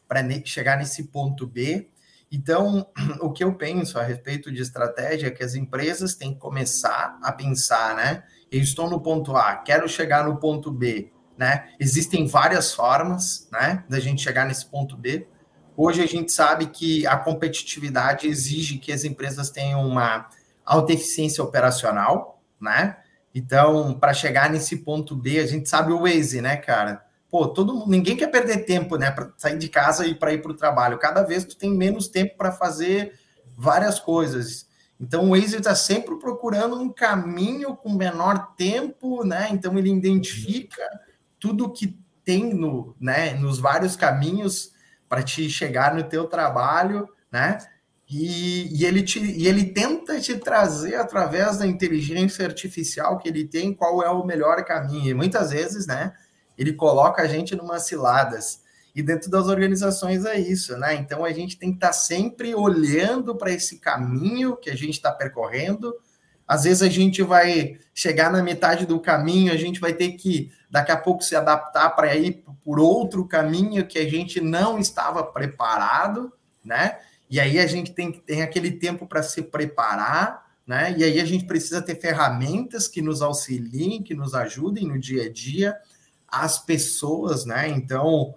para 0.07 0.21
chegar 0.43 0.77
nesse 0.77 1.05
ponto 1.05 1.47
B. 1.47 1.89
Então, 2.31 2.87
o 3.19 3.31
que 3.31 3.43
eu 3.43 3.53
penso 3.53 3.99
a 3.99 4.03
respeito 4.03 4.51
de 4.51 4.61
estratégia 4.61 5.27
é 5.27 5.31
que 5.31 5.43
as 5.43 5.53
empresas 5.53 6.15
têm 6.15 6.33
que 6.33 6.39
começar 6.39 7.19
a 7.21 7.31
pensar, 7.31 7.95
né? 7.95 8.23
Eu 8.51 8.61
estou 8.61 8.89
no 8.89 9.01
ponto 9.01 9.35
A, 9.35 9.55
quero 9.57 9.87
chegar 9.89 10.25
no 10.25 10.37
ponto 10.37 10.71
B, 10.71 11.11
né? 11.37 11.69
Existem 11.79 12.25
várias 12.27 12.73
formas, 12.73 13.47
né, 13.51 13.83
da 13.89 13.99
gente 13.99 14.21
chegar 14.21 14.45
nesse 14.45 14.65
ponto 14.65 14.95
B. 14.95 15.27
Hoje 15.75 16.01
a 16.01 16.07
gente 16.07 16.31
sabe 16.31 16.67
que 16.67 17.05
a 17.07 17.17
competitividade 17.17 18.27
exige 18.27 18.77
que 18.77 18.91
as 18.91 19.03
empresas 19.03 19.49
tenham 19.49 19.85
uma 19.87 20.29
alta 20.65 20.93
eficiência 20.93 21.43
operacional, 21.43 22.41
né? 22.59 22.97
Então, 23.33 23.97
para 23.97 24.13
chegar 24.13 24.49
nesse 24.49 24.77
ponto 24.77 25.15
B, 25.15 25.39
a 25.39 25.47
gente 25.47 25.69
sabe 25.69 25.91
o 25.93 26.01
Waze, 26.01 26.41
né, 26.41 26.57
cara? 26.57 27.03
Pô, 27.31 27.47
todo 27.47 27.87
ninguém 27.87 28.17
quer 28.17 28.27
perder 28.27 28.65
tempo, 28.65 28.97
né, 28.97 29.09
para 29.09 29.31
sair 29.37 29.57
de 29.57 29.69
casa 29.69 30.05
e 30.05 30.13
para 30.13 30.33
ir 30.33 30.41
para 30.41 30.51
o 30.51 30.57
trabalho. 30.57 30.99
Cada 30.99 31.23
vez 31.23 31.45
tu 31.45 31.57
tem 31.57 31.73
menos 31.73 32.09
tempo 32.09 32.35
para 32.35 32.51
fazer 32.51 33.13
várias 33.57 34.01
coisas. 34.01 34.67
Então, 34.99 35.25
o 35.25 35.29
Waze 35.29 35.55
está 35.55 35.73
sempre 35.73 36.19
procurando 36.19 36.79
um 36.79 36.91
caminho 36.91 37.75
com 37.75 37.93
menor 37.93 38.53
tempo, 38.55 39.23
né? 39.23 39.47
Então, 39.49 39.77
ele 39.79 39.89
identifica 39.89 40.83
tudo 41.39 41.71
que 41.71 41.97
tem 42.23 42.53
no, 42.53 42.95
né, 42.99 43.33
nos 43.33 43.57
vários 43.57 43.95
caminhos 43.95 44.73
para 45.07 45.23
te 45.23 45.49
chegar 45.49 45.95
no 45.95 46.03
teu 46.03 46.25
trabalho, 46.25 47.07
né? 47.31 47.57
E, 48.09 48.67
e, 48.77 48.85
ele 48.85 49.01
te, 49.03 49.19
e 49.19 49.47
ele 49.47 49.71
tenta 49.71 50.19
te 50.19 50.35
trazer, 50.35 50.95
através 50.95 51.59
da 51.59 51.65
inteligência 51.65 52.45
artificial 52.45 53.17
que 53.17 53.29
ele 53.29 53.47
tem, 53.47 53.73
qual 53.73 54.03
é 54.03 54.09
o 54.09 54.25
melhor 54.25 54.63
caminho. 54.65 55.09
E 55.09 55.13
muitas 55.13 55.51
vezes, 55.51 55.87
né, 55.87 56.13
ele 56.57 56.73
coloca 56.73 57.21
a 57.21 57.27
gente 57.27 57.55
numa 57.55 57.79
ciladas. 57.79 58.61
E 58.93 59.01
dentro 59.01 59.29
das 59.29 59.47
organizações 59.47 60.25
é 60.25 60.37
isso, 60.39 60.77
né? 60.77 60.95
Então 60.95 61.23
a 61.23 61.31
gente 61.31 61.57
tem 61.57 61.69
que 61.69 61.77
estar 61.77 61.93
sempre 61.93 62.53
olhando 62.53 63.35
para 63.35 63.51
esse 63.51 63.79
caminho 63.79 64.57
que 64.57 64.69
a 64.69 64.75
gente 64.75 64.95
está 64.95 65.11
percorrendo. 65.11 65.95
Às 66.45 66.63
vezes 66.63 66.81
a 66.81 66.89
gente 66.89 67.23
vai 67.23 67.79
chegar 67.93 68.29
na 68.29 68.43
metade 68.43 68.85
do 68.85 68.99
caminho, 68.99 69.53
a 69.53 69.57
gente 69.57 69.79
vai 69.79 69.93
ter 69.93 70.11
que 70.13 70.51
daqui 70.69 70.91
a 70.91 70.97
pouco 70.97 71.23
se 71.23 71.35
adaptar 71.35 71.91
para 71.91 72.13
ir 72.15 72.43
por 72.63 72.79
outro 72.79 73.25
caminho 73.25 73.87
que 73.87 73.97
a 73.97 74.09
gente 74.09 74.41
não 74.41 74.77
estava 74.77 75.23
preparado, 75.23 76.31
né? 76.63 76.97
E 77.29 77.39
aí 77.39 77.59
a 77.59 77.65
gente 77.65 77.93
tem, 77.93 78.11
tem 78.11 78.41
aquele 78.41 78.71
tempo 78.71 79.07
para 79.07 79.23
se 79.23 79.41
preparar, 79.41 80.45
né? 80.67 80.93
E 80.97 81.03
aí 81.05 81.21
a 81.21 81.25
gente 81.25 81.45
precisa 81.45 81.81
ter 81.81 81.95
ferramentas 81.95 82.89
que 82.89 83.01
nos 83.01 83.21
auxiliem, 83.21 84.03
que 84.03 84.13
nos 84.13 84.33
ajudem 84.35 84.85
no 84.85 84.99
dia 84.99 85.23
a 85.23 85.31
dia, 85.31 85.77
as 86.31 86.57
pessoas, 86.57 87.45
né? 87.45 87.67
Então, 87.67 88.33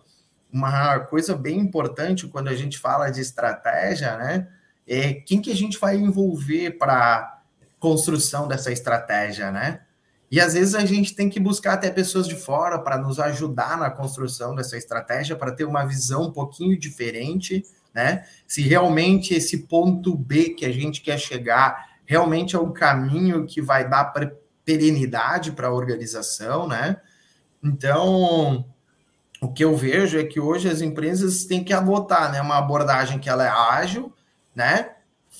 uma 0.52 1.00
coisa 1.00 1.36
bem 1.36 1.58
importante 1.58 2.26
quando 2.26 2.48
a 2.48 2.54
gente 2.54 2.78
fala 2.78 3.10
de 3.10 3.20
estratégia, 3.20 4.16
né? 4.16 4.48
É 4.86 5.14
quem 5.14 5.40
que 5.40 5.50
a 5.50 5.56
gente 5.56 5.78
vai 5.78 5.96
envolver 5.96 6.72
para 6.72 7.42
construção 7.78 8.48
dessa 8.48 8.72
estratégia, 8.72 9.50
né? 9.50 9.80
E 10.30 10.40
às 10.40 10.54
vezes 10.54 10.74
a 10.74 10.84
gente 10.84 11.14
tem 11.14 11.30
que 11.30 11.38
buscar 11.38 11.74
até 11.74 11.90
pessoas 11.90 12.26
de 12.26 12.34
fora 12.34 12.78
para 12.78 12.98
nos 12.98 13.20
ajudar 13.20 13.78
na 13.78 13.90
construção 13.90 14.54
dessa 14.54 14.76
estratégia, 14.76 15.36
para 15.36 15.52
ter 15.52 15.64
uma 15.64 15.84
visão 15.84 16.24
um 16.24 16.32
pouquinho 16.32 16.78
diferente, 16.78 17.64
né? 17.94 18.24
Se 18.46 18.62
realmente 18.62 19.32
esse 19.34 19.66
ponto 19.66 20.16
B 20.16 20.50
que 20.50 20.64
a 20.64 20.72
gente 20.72 21.02
quer 21.02 21.18
chegar 21.18 21.94
realmente 22.04 22.56
é 22.56 22.58
o 22.58 22.72
caminho 22.72 23.46
que 23.46 23.62
vai 23.62 23.88
dar 23.88 24.12
perenidade 24.64 25.52
para 25.52 25.68
a 25.68 25.72
organização, 25.72 26.66
né? 26.66 27.00
Então, 27.64 28.66
o 29.40 29.52
que 29.52 29.64
eu 29.64 29.74
vejo 29.74 30.18
é 30.18 30.24
que 30.24 30.38
hoje 30.38 30.68
as 30.68 30.80
empresas 30.82 31.46
têm 31.46 31.64
que 31.64 31.72
adotar 31.72 32.30
né, 32.30 32.40
uma 32.40 32.58
abordagem 32.58 33.18
que 33.18 33.28
ela 33.28 33.44
é 33.44 33.48
ágil, 33.48 34.12
né? 34.54 34.94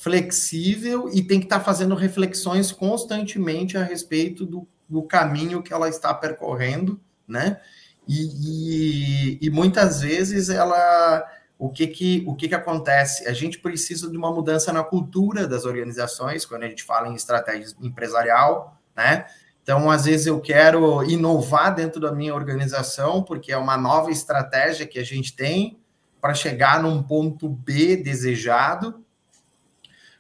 flexível 0.05 1.09
e 1.13 1.23
tem 1.23 1.39
que 1.39 1.47
estar 1.47 1.61
tá 1.61 1.65
fazendo 1.65 1.95
reflexões 1.95 2.73
constantemente 2.73 3.79
a 3.79 3.83
respeito 3.83 4.45
do, 4.45 4.67
do 4.89 5.03
caminho 5.03 5.63
que 5.63 5.73
ela 5.73 5.89
está 5.89 6.13
percorrendo, 6.13 7.01
né? 7.27 7.61
E, 8.07 9.39
e, 9.39 9.39
e, 9.41 9.51
muitas 9.51 10.03
vezes 10.03 10.51
ela 10.51 11.25
o 11.59 11.71
que 11.71 11.87
que 11.87 12.23
o 12.27 12.35
que 12.35 12.49
que 12.49 12.55
acontece? 12.55 13.27
A 13.27 13.33
gente 13.33 13.59
precisa 13.59 14.11
de 14.11 14.17
uma 14.17 14.31
mudança 14.31 14.73
na 14.75 14.85
cultura 14.85 15.47
das 15.47 15.65
organizações 15.65 16.45
quando 16.45 16.65
a 16.65 16.69
gente 16.69 16.83
fala 16.83 17.09
em 17.09 17.15
estratégia 17.15 17.75
empresarial, 17.81 18.79
né? 18.95 19.25
Então, 19.65 19.91
às 19.91 20.05
vezes 20.05 20.27
eu 20.27 20.41
quero 20.41 21.03
inovar 21.03 21.75
dentro 21.75 22.01
da 22.01 22.13
minha 22.13 22.35
organização 22.35 23.25
porque 23.25 23.51
é 23.51 23.57
uma 23.57 23.77
nova 23.77 24.13
estratégia 24.13 24.87
que 24.87 25.01
a 25.01 25.05
gente 25.05 25.35
tem 25.35 25.81
para 26.21 26.35
chegar 26.35 26.81
num 26.81 27.03
ponto 27.03 27.49
B 27.49 27.97
desejado, 27.97 29.05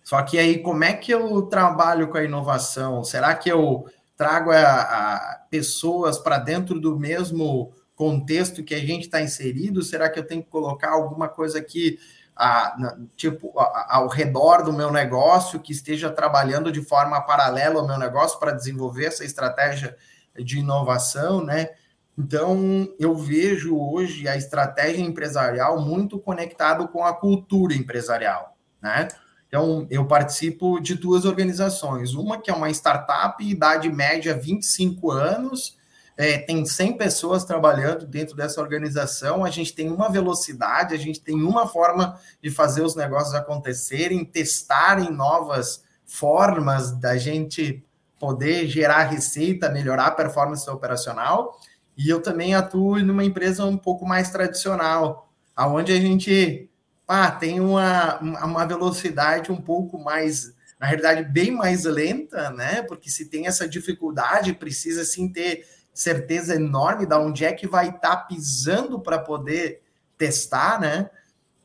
só 0.05 0.21
que 0.23 0.39
aí, 0.39 0.59
como 0.59 0.85
é 0.85 0.93
que 0.93 1.11
eu 1.11 1.43
trabalho 1.43 2.09
com 2.09 2.19
a 2.19 2.23
inovação? 2.23 3.03
Será 3.03 3.35
que 3.35 3.51
eu 3.51 3.87
trago 4.15 4.51
a, 4.51 4.83
a 4.83 5.39
pessoas 5.51 6.19
para 6.19 6.39
dentro 6.39 6.79
do 6.79 6.99
mesmo 6.99 7.73
contexto 7.97 8.63
que 8.63 8.75
a 8.75 8.79
gente 8.79 9.05
está 9.05 9.23
inserido? 9.23 9.83
Será 9.83 10.11
que 10.11 10.19
eu 10.19 10.27
tenho 10.27 10.43
que 10.43 10.51
colocar 10.51 10.91
alguma 10.91 11.27
coisa 11.27 11.59
aqui, 11.59 11.99
a, 12.37 12.97
tipo, 13.17 13.59
a, 13.59 13.97
ao 13.97 14.09
redor 14.09 14.63
do 14.63 14.73
meu 14.73 14.91
negócio 14.91 15.61
que 15.61 15.73
esteja 15.73 16.11
trabalhando 16.11 16.73
de 16.73 16.83
forma 16.83 17.21
paralela 17.21 17.81
ao 17.81 17.87
meu 17.87 17.99
negócio 17.99 18.39
para 18.39 18.53
desenvolver 18.53 19.07
essa 19.07 19.25
estratégia 19.25 19.97
de 20.37 20.59
inovação, 20.59 21.45
né? 21.45 21.71
Então, 22.17 22.89
eu 22.99 23.17
vejo 23.17 23.77
hoje 23.77 24.29
a 24.29 24.37
estratégia 24.37 25.03
empresarial 25.03 25.81
muito 25.81 26.19
conectado 26.19 26.87
com 26.89 27.05
a 27.05 27.13
cultura 27.13 27.75
empresarial, 27.75 28.57
né? 28.81 29.09
Então, 29.49 29.87
eu 29.89 30.05
participo 30.05 30.81
de 30.81 30.95
duas 30.95 31.25
organizações. 31.25 32.15
Uma 32.15 32.41
que 32.41 32.51
é 32.51 32.55
uma 32.55 32.71
startup, 32.71 33.45
idade 33.45 33.89
média 33.89 34.37
25 34.37 35.13
anos, 35.13 35.77
é, 36.17 36.39
tem 36.39 36.65
100 36.65 36.97
pessoas 36.97 37.45
trabalhando 37.45 38.07
dentro 38.07 38.37
dessa 38.37 38.61
organização. 38.61 39.45
A 39.45 39.51
gente 39.51 39.75
tem 39.75 39.91
uma 39.91 40.09
velocidade, 40.09 40.95
a 40.95 40.99
gente 40.99 41.21
tem 41.21 41.43
uma 41.43 41.67
forma 41.67 42.19
de 42.43 42.51
fazer 42.51 42.83
os 42.83 42.95
negócios 42.95 43.35
acontecerem, 43.35 44.25
testarem 44.25 45.11
novas 45.11 45.83
formas 46.07 46.93
da 46.93 47.17
gente 47.17 47.85
poder 48.19 48.67
gerar 48.69 49.05
receita, 49.05 49.71
melhorar 49.71 50.07
a 50.07 50.11
performance 50.13 50.69
operacional. 50.71 51.59
E 51.97 52.09
eu 52.09 52.23
também 52.23 52.55
atuo 52.55 52.99
numa 53.01 53.25
empresa 53.25 53.65
um 53.65 53.77
pouco 53.77 54.07
mais 54.07 54.31
tradicional, 54.31 55.29
aonde 55.55 55.93
a 55.93 56.01
gente 56.01 56.71
ah, 57.07 57.31
tem 57.31 57.61
uma, 57.61 58.19
uma 58.21 58.67
velocidade 58.67 59.53
um 59.53 59.61
pouco 59.61 59.99
mais, 59.99 60.55
na 60.79 60.87
realidade, 60.87 61.25
bem 61.25 61.51
mais 61.51 61.85
lenta, 61.85 62.51
né? 62.51 62.83
Porque 62.83 63.11
se 63.11 63.27
tem 63.27 63.47
essa 63.47 63.69
dificuldade, 63.69 64.55
precisa 64.55 65.05
sim 65.05 65.29
ter 65.29 65.67
certeza 65.95 66.57
enorme 66.57 67.07
de 67.07 67.15
onde 67.15 67.45
é 67.45 67.53
que 67.53 67.67
vai 67.67 67.89
estar 67.89 68.01
tá 68.01 68.17
pisando 68.17 69.01
para 69.01 69.19
poder 69.19 69.83
testar, 70.19 70.81
né? 70.81 71.09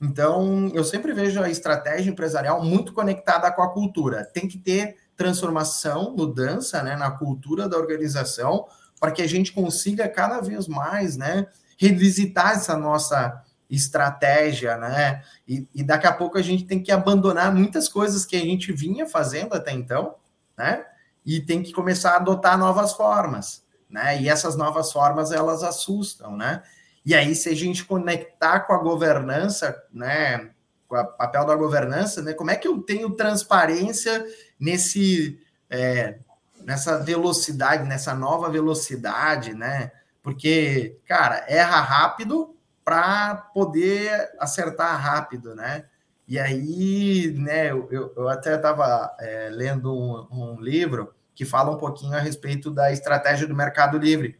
Então, 0.01 0.71
eu 0.73 0.83
sempre 0.83 1.11
vejo 1.11 1.41
a 1.41 1.49
estratégia 1.49 2.11
empresarial 2.11 2.63
muito 2.63 2.93
conectada 2.93 3.51
com 3.51 3.61
a 3.61 3.73
cultura. 3.73 4.23
Tem 4.23 4.47
que 4.47 4.57
ter 4.57 4.95
transformação, 5.17 6.15
mudança, 6.15 6.81
né, 6.81 6.95
na 6.95 7.11
cultura 7.11 7.67
da 7.67 7.77
organização, 7.77 8.65
para 8.99 9.11
que 9.11 9.21
a 9.21 9.27
gente 9.27 9.51
consiga 9.51 10.07
cada 10.07 10.39
vez 10.39 10.67
mais, 10.67 11.17
né, 11.17 11.47
revisitar 11.77 12.51
essa 12.51 12.77
nossa 12.77 13.43
estratégia, 13.69 14.77
né? 14.77 15.21
E, 15.47 15.67
e, 15.75 15.83
daqui 15.83 16.07
a 16.07 16.13
pouco 16.13 16.37
a 16.37 16.41
gente 16.41 16.65
tem 16.65 16.81
que 16.81 16.91
abandonar 16.91 17.53
muitas 17.53 17.87
coisas 17.87 18.25
que 18.25 18.35
a 18.35 18.39
gente 18.39 18.71
vinha 18.71 19.05
fazendo 19.05 19.53
até 19.53 19.71
então, 19.71 20.15
né? 20.57 20.85
E 21.25 21.39
tem 21.39 21.61
que 21.61 21.71
começar 21.71 22.13
a 22.13 22.15
adotar 22.15 22.57
novas 22.57 22.93
formas, 22.93 23.63
né? 23.89 24.21
E 24.21 24.29
essas 24.29 24.55
novas 24.55 24.91
formas 24.91 25.31
elas 25.31 25.63
assustam, 25.63 26.35
né? 26.37 26.63
E 27.05 27.15
aí, 27.15 27.33
se 27.33 27.49
a 27.49 27.55
gente 27.55 27.85
conectar 27.85 28.61
com 28.61 28.73
a 28.73 28.77
governança, 28.77 29.75
né? 29.91 30.51
Com 30.87 30.95
o 30.95 31.05
papel 31.05 31.45
da 31.45 31.55
governança, 31.55 32.21
né? 32.21 32.33
Como 32.33 32.51
é 32.51 32.55
que 32.55 32.67
eu 32.67 32.81
tenho 32.81 33.11
transparência 33.11 34.25
nesse 34.59 35.39
é, 35.69 36.19
nessa 36.63 36.99
velocidade, 36.99 37.87
nessa 37.87 38.13
nova 38.13 38.49
velocidade, 38.49 39.53
né? 39.53 39.91
Porque, 40.21 40.97
cara, 41.07 41.45
erra 41.47 41.79
rápido, 41.79 42.55
para 42.89 43.35
poder 43.53 44.31
acertar 44.39 44.99
rápido, 44.99 45.53
né? 45.53 45.85
E 46.27 46.39
aí, 46.39 47.31
né, 47.37 47.71
eu, 47.71 47.87
eu 48.15 48.27
até 48.27 48.55
estava 48.55 49.15
é, 49.19 49.49
lendo 49.51 49.93
um, 49.93 50.27
um, 50.31 50.59
livro 50.59 51.13
que 51.39 51.45
fala 51.45 51.71
um 51.71 51.77
pouquinho 51.77 52.17
a 52.17 52.19
respeito 52.19 52.69
da 52.69 52.91
estratégia 52.91 53.47
do 53.47 53.55
Mercado 53.55 53.97
Livre. 53.97 54.37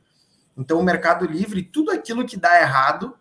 Então, 0.58 0.78
o 0.78 0.84
Mercado 0.84 1.26
Livre, 1.26 1.64
tudo 1.64 1.92
aquilo 1.92 2.26
que 2.26 2.36
dá 2.36 2.60
errado 2.60 3.16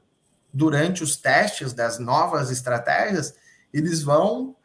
durante 0.53 1.05
os 1.05 1.17
testes 1.17 1.73
das 1.73 1.97
novas 2.01 2.51
estratégias, 2.51 3.37
eles 3.73 4.03
vão, 4.03 4.57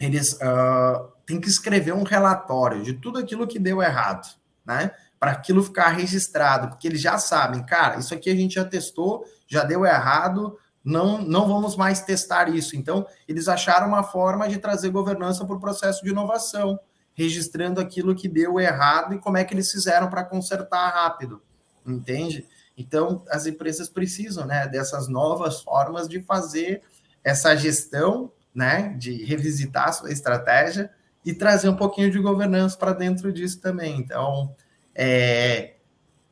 eles 0.00 0.32
uh, 0.36 1.12
têm 1.26 1.38
que 1.38 1.50
escrever 1.50 1.92
um 1.92 2.02
relatório 2.02 2.82
de 2.82 2.94
tudo 2.94 3.18
aquilo 3.18 3.46
que 3.46 3.58
deu 3.58 3.82
errado, 3.82 4.26
né? 4.64 4.92
Para 5.18 5.32
aquilo 5.32 5.62
ficar 5.62 5.88
registrado, 5.88 6.68
porque 6.68 6.88
eles 6.88 7.02
já 7.02 7.18
sabem, 7.18 7.62
cara, 7.66 7.98
isso 7.98 8.14
aqui 8.14 8.30
a 8.30 8.34
gente 8.34 8.54
já 8.54 8.64
testou, 8.64 9.22
já 9.46 9.64
deu 9.64 9.84
errado, 9.84 10.58
não, 10.82 11.18
não 11.18 11.46
vamos 11.46 11.76
mais 11.76 12.00
testar 12.00 12.48
isso. 12.48 12.74
Então, 12.74 13.06
eles 13.28 13.48
acharam 13.48 13.86
uma 13.86 14.02
forma 14.02 14.48
de 14.48 14.56
trazer 14.56 14.88
governança 14.88 15.44
para 15.44 15.56
o 15.56 15.60
processo 15.60 16.02
de 16.02 16.08
inovação, 16.08 16.80
registrando 17.20 17.80
aquilo 17.80 18.14
que 18.14 18.28
deu 18.28 18.58
errado 18.58 19.14
e 19.14 19.18
como 19.18 19.36
é 19.36 19.44
que 19.44 19.52
eles 19.52 19.70
fizeram 19.70 20.08
para 20.08 20.24
consertar 20.24 20.90
rápido, 20.90 21.42
entende? 21.86 22.46
Então, 22.76 23.22
as 23.28 23.46
empresas 23.46 23.90
precisam 23.90 24.46
né, 24.46 24.66
dessas 24.66 25.06
novas 25.06 25.60
formas 25.60 26.08
de 26.08 26.22
fazer 26.22 26.82
essa 27.22 27.54
gestão, 27.54 28.32
né, 28.54 28.94
de 28.98 29.22
revisitar 29.24 29.88
a 29.88 29.92
sua 29.92 30.10
estratégia 30.10 30.90
e 31.24 31.34
trazer 31.34 31.68
um 31.68 31.76
pouquinho 31.76 32.10
de 32.10 32.18
governança 32.18 32.78
para 32.78 32.94
dentro 32.94 33.30
disso 33.30 33.60
também. 33.60 33.98
Então, 33.98 34.54
é, 34.94 35.74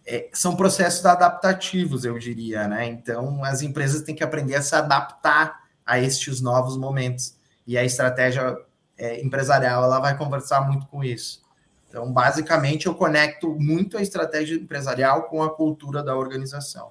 é, 0.06 0.30
são 0.32 0.56
processos 0.56 1.04
adaptativos, 1.04 2.06
eu 2.06 2.18
diria, 2.18 2.66
né? 2.66 2.86
Então, 2.86 3.44
as 3.44 3.60
empresas 3.60 4.00
têm 4.00 4.14
que 4.14 4.24
aprender 4.24 4.54
a 4.54 4.62
se 4.62 4.74
adaptar 4.74 5.64
a 5.84 5.98
estes 5.98 6.40
novos 6.40 6.78
momentos. 6.78 7.36
E 7.66 7.76
a 7.76 7.84
estratégia 7.84 8.56
é, 8.98 9.22
empresarial, 9.22 9.84
ela 9.84 10.00
vai 10.00 10.18
conversar 10.18 10.66
muito 10.68 10.86
com 10.88 11.04
isso. 11.04 11.42
Então, 11.88 12.12
basicamente, 12.12 12.86
eu 12.86 12.94
conecto 12.94 13.54
muito 13.58 13.96
a 13.96 14.02
estratégia 14.02 14.56
empresarial 14.56 15.24
com 15.24 15.42
a 15.42 15.50
cultura 15.50 16.02
da 16.02 16.16
organização. 16.16 16.90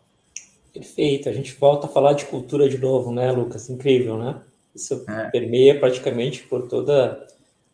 Perfeito. 0.74 1.30
A 1.30 1.34
gente 1.34 1.54
volta 1.54 1.86
a 1.86 1.90
falar 1.90 2.14
de 2.14 2.26
cultura 2.26 2.68
de 2.68 2.78
novo, 2.78 3.12
né, 3.12 3.32
Lucas? 3.32 3.70
Incrível, 3.70 4.18
né? 4.18 4.42
Isso 4.74 5.04
é. 5.08 5.30
permeia 5.30 5.80
praticamente 5.80 6.44
por 6.44 6.68
toda 6.68 7.28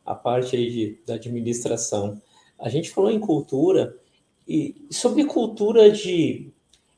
a 0.06 0.16
parte 0.16 0.56
aí 0.56 0.70
de, 0.70 1.00
da 1.06 1.16
administração. 1.16 2.22
A 2.60 2.70
gente 2.70 2.92
falou 2.92 3.12
em 3.12 3.20
cultura, 3.20 3.96
e 4.48 4.88
sobre 4.90 5.26
cultura 5.26 5.90
de, 5.92 6.52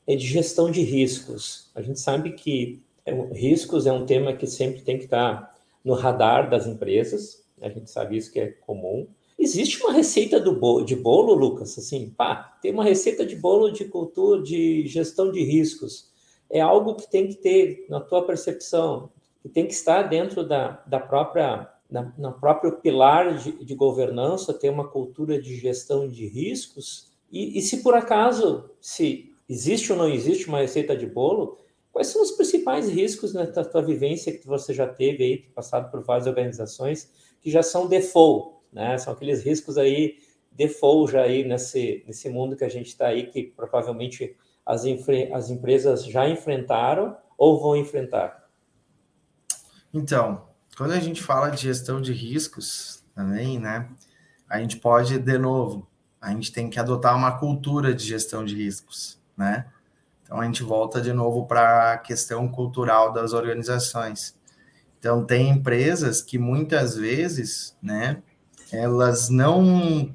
é, 0.07 0.15
de 0.15 0.25
gestão 0.25 0.71
de 0.71 0.81
riscos, 0.81 1.69
a 1.75 1.81
gente 1.81 1.99
sabe 1.99 2.31
que 2.31 2.81
é, 3.05 3.13
riscos 3.33 3.85
é 3.85 3.91
um 3.91 4.05
tema 4.05 4.33
que 4.33 4.47
sempre 4.47 4.81
tem 4.81 4.97
que 4.97 5.05
estar 5.05 5.54
no 5.85 5.93
radar 5.93 6.49
das 6.49 6.67
empresas, 6.67 7.45
a 7.61 7.69
gente 7.69 7.89
sabe 7.89 8.17
isso 8.17 8.31
que 8.31 8.39
é 8.39 8.47
comum. 8.47 9.07
Existe 9.39 9.81
uma 9.83 9.93
receita 9.93 10.39
bolo, 10.39 10.83
de 10.83 10.95
bolo, 10.95 11.33
Lucas? 11.33 11.77
Assim, 11.77 12.09
pá, 12.09 12.57
tem 12.61 12.73
uma 12.73 12.83
receita 12.83 13.25
de 13.25 13.35
bolo 13.35 13.69
de 13.69 13.85
cultura, 13.85 14.41
de 14.41 14.87
gestão 14.87 15.31
de 15.31 15.43
riscos. 15.43 16.11
É 16.49 16.59
algo 16.59 16.95
que 16.95 17.09
tem 17.09 17.27
que 17.27 17.35
ter, 17.35 17.85
na 17.87 18.01
tua 18.01 18.25
percepção, 18.25 19.11
que 19.41 19.47
tem 19.47 19.67
que 19.67 19.73
estar 19.73 20.03
dentro 20.03 20.43
da, 20.43 20.83
da 20.87 20.99
própria, 20.99 21.69
na 21.89 22.31
próprio 22.31 22.73
pilar 22.81 23.37
de, 23.37 23.51
de 23.63 23.75
governança, 23.75 24.53
ter 24.53 24.69
uma 24.69 24.87
cultura 24.87 25.39
de 25.39 25.55
gestão 25.55 26.07
de 26.07 26.25
riscos 26.27 27.15
e, 27.35 27.57
e 27.57 27.61
se 27.61 27.83
por 27.83 27.93
acaso, 27.93 28.69
se 28.79 29.33
existe 29.49 29.91
ou 29.91 29.97
não 29.97 30.09
existe 30.09 30.47
uma 30.47 30.59
receita 30.59 30.95
de 30.95 31.05
bolo, 31.05 31.57
quais 31.95 32.07
são 32.07 32.21
os 32.21 32.31
principais 32.31 32.89
riscos 32.89 33.33
na 33.33 33.47
tua, 33.47 33.63
tua 33.63 33.81
vivência 33.81 34.37
que 34.37 34.45
você 34.45 34.73
já 34.73 34.85
teve 34.85 35.23
aí, 35.23 35.37
passado 35.55 35.89
por 35.89 36.03
várias 36.03 36.27
organizações, 36.27 37.09
que 37.39 37.49
já 37.49 37.63
são 37.63 37.87
default, 37.87 38.57
né? 38.69 38.97
São 38.97 39.13
aqueles 39.13 39.41
riscos 39.41 39.77
aí 39.77 40.17
default 40.51 41.13
já 41.13 41.21
aí 41.21 41.47
nesse, 41.47 42.03
nesse 42.05 42.27
mundo 42.27 42.57
que 42.57 42.65
a 42.65 42.69
gente 42.69 42.87
está 42.87 43.07
aí, 43.07 43.27
que 43.27 43.43
provavelmente 43.43 44.35
as, 44.65 44.83
as 45.31 45.49
empresas 45.49 46.03
já 46.03 46.27
enfrentaram 46.27 47.15
ou 47.37 47.61
vão 47.61 47.77
enfrentar? 47.77 48.45
Então, 49.93 50.49
quando 50.75 50.91
a 50.91 50.99
gente 50.99 51.23
fala 51.23 51.49
de 51.49 51.61
gestão 51.61 52.01
de 52.01 52.11
riscos 52.11 53.05
também, 53.15 53.57
né, 53.57 53.89
a 54.49 54.59
gente 54.59 54.75
pode, 54.75 55.17
de 55.17 55.37
novo, 55.37 55.87
a 56.19 56.29
gente 56.31 56.51
tem 56.51 56.69
que 56.69 56.77
adotar 56.77 57.15
uma 57.15 57.39
cultura 57.39 57.95
de 57.95 58.03
gestão 58.03 58.43
de 58.43 58.53
riscos, 58.53 59.17
né? 59.37 59.71
Então 60.25 60.41
a 60.41 60.45
gente 60.45 60.63
volta 60.63 60.99
de 60.99 61.13
novo 61.13 61.45
para 61.45 61.93
a 61.93 61.97
questão 61.99 62.47
cultural 62.47 63.13
das 63.13 63.31
organizações. 63.31 64.35
Então 64.99 65.23
tem 65.23 65.49
empresas 65.49 66.21
que 66.21 66.39
muitas 66.39 66.97
vezes, 66.97 67.77
né, 67.81 68.23
elas 68.71 69.29
não 69.29 70.13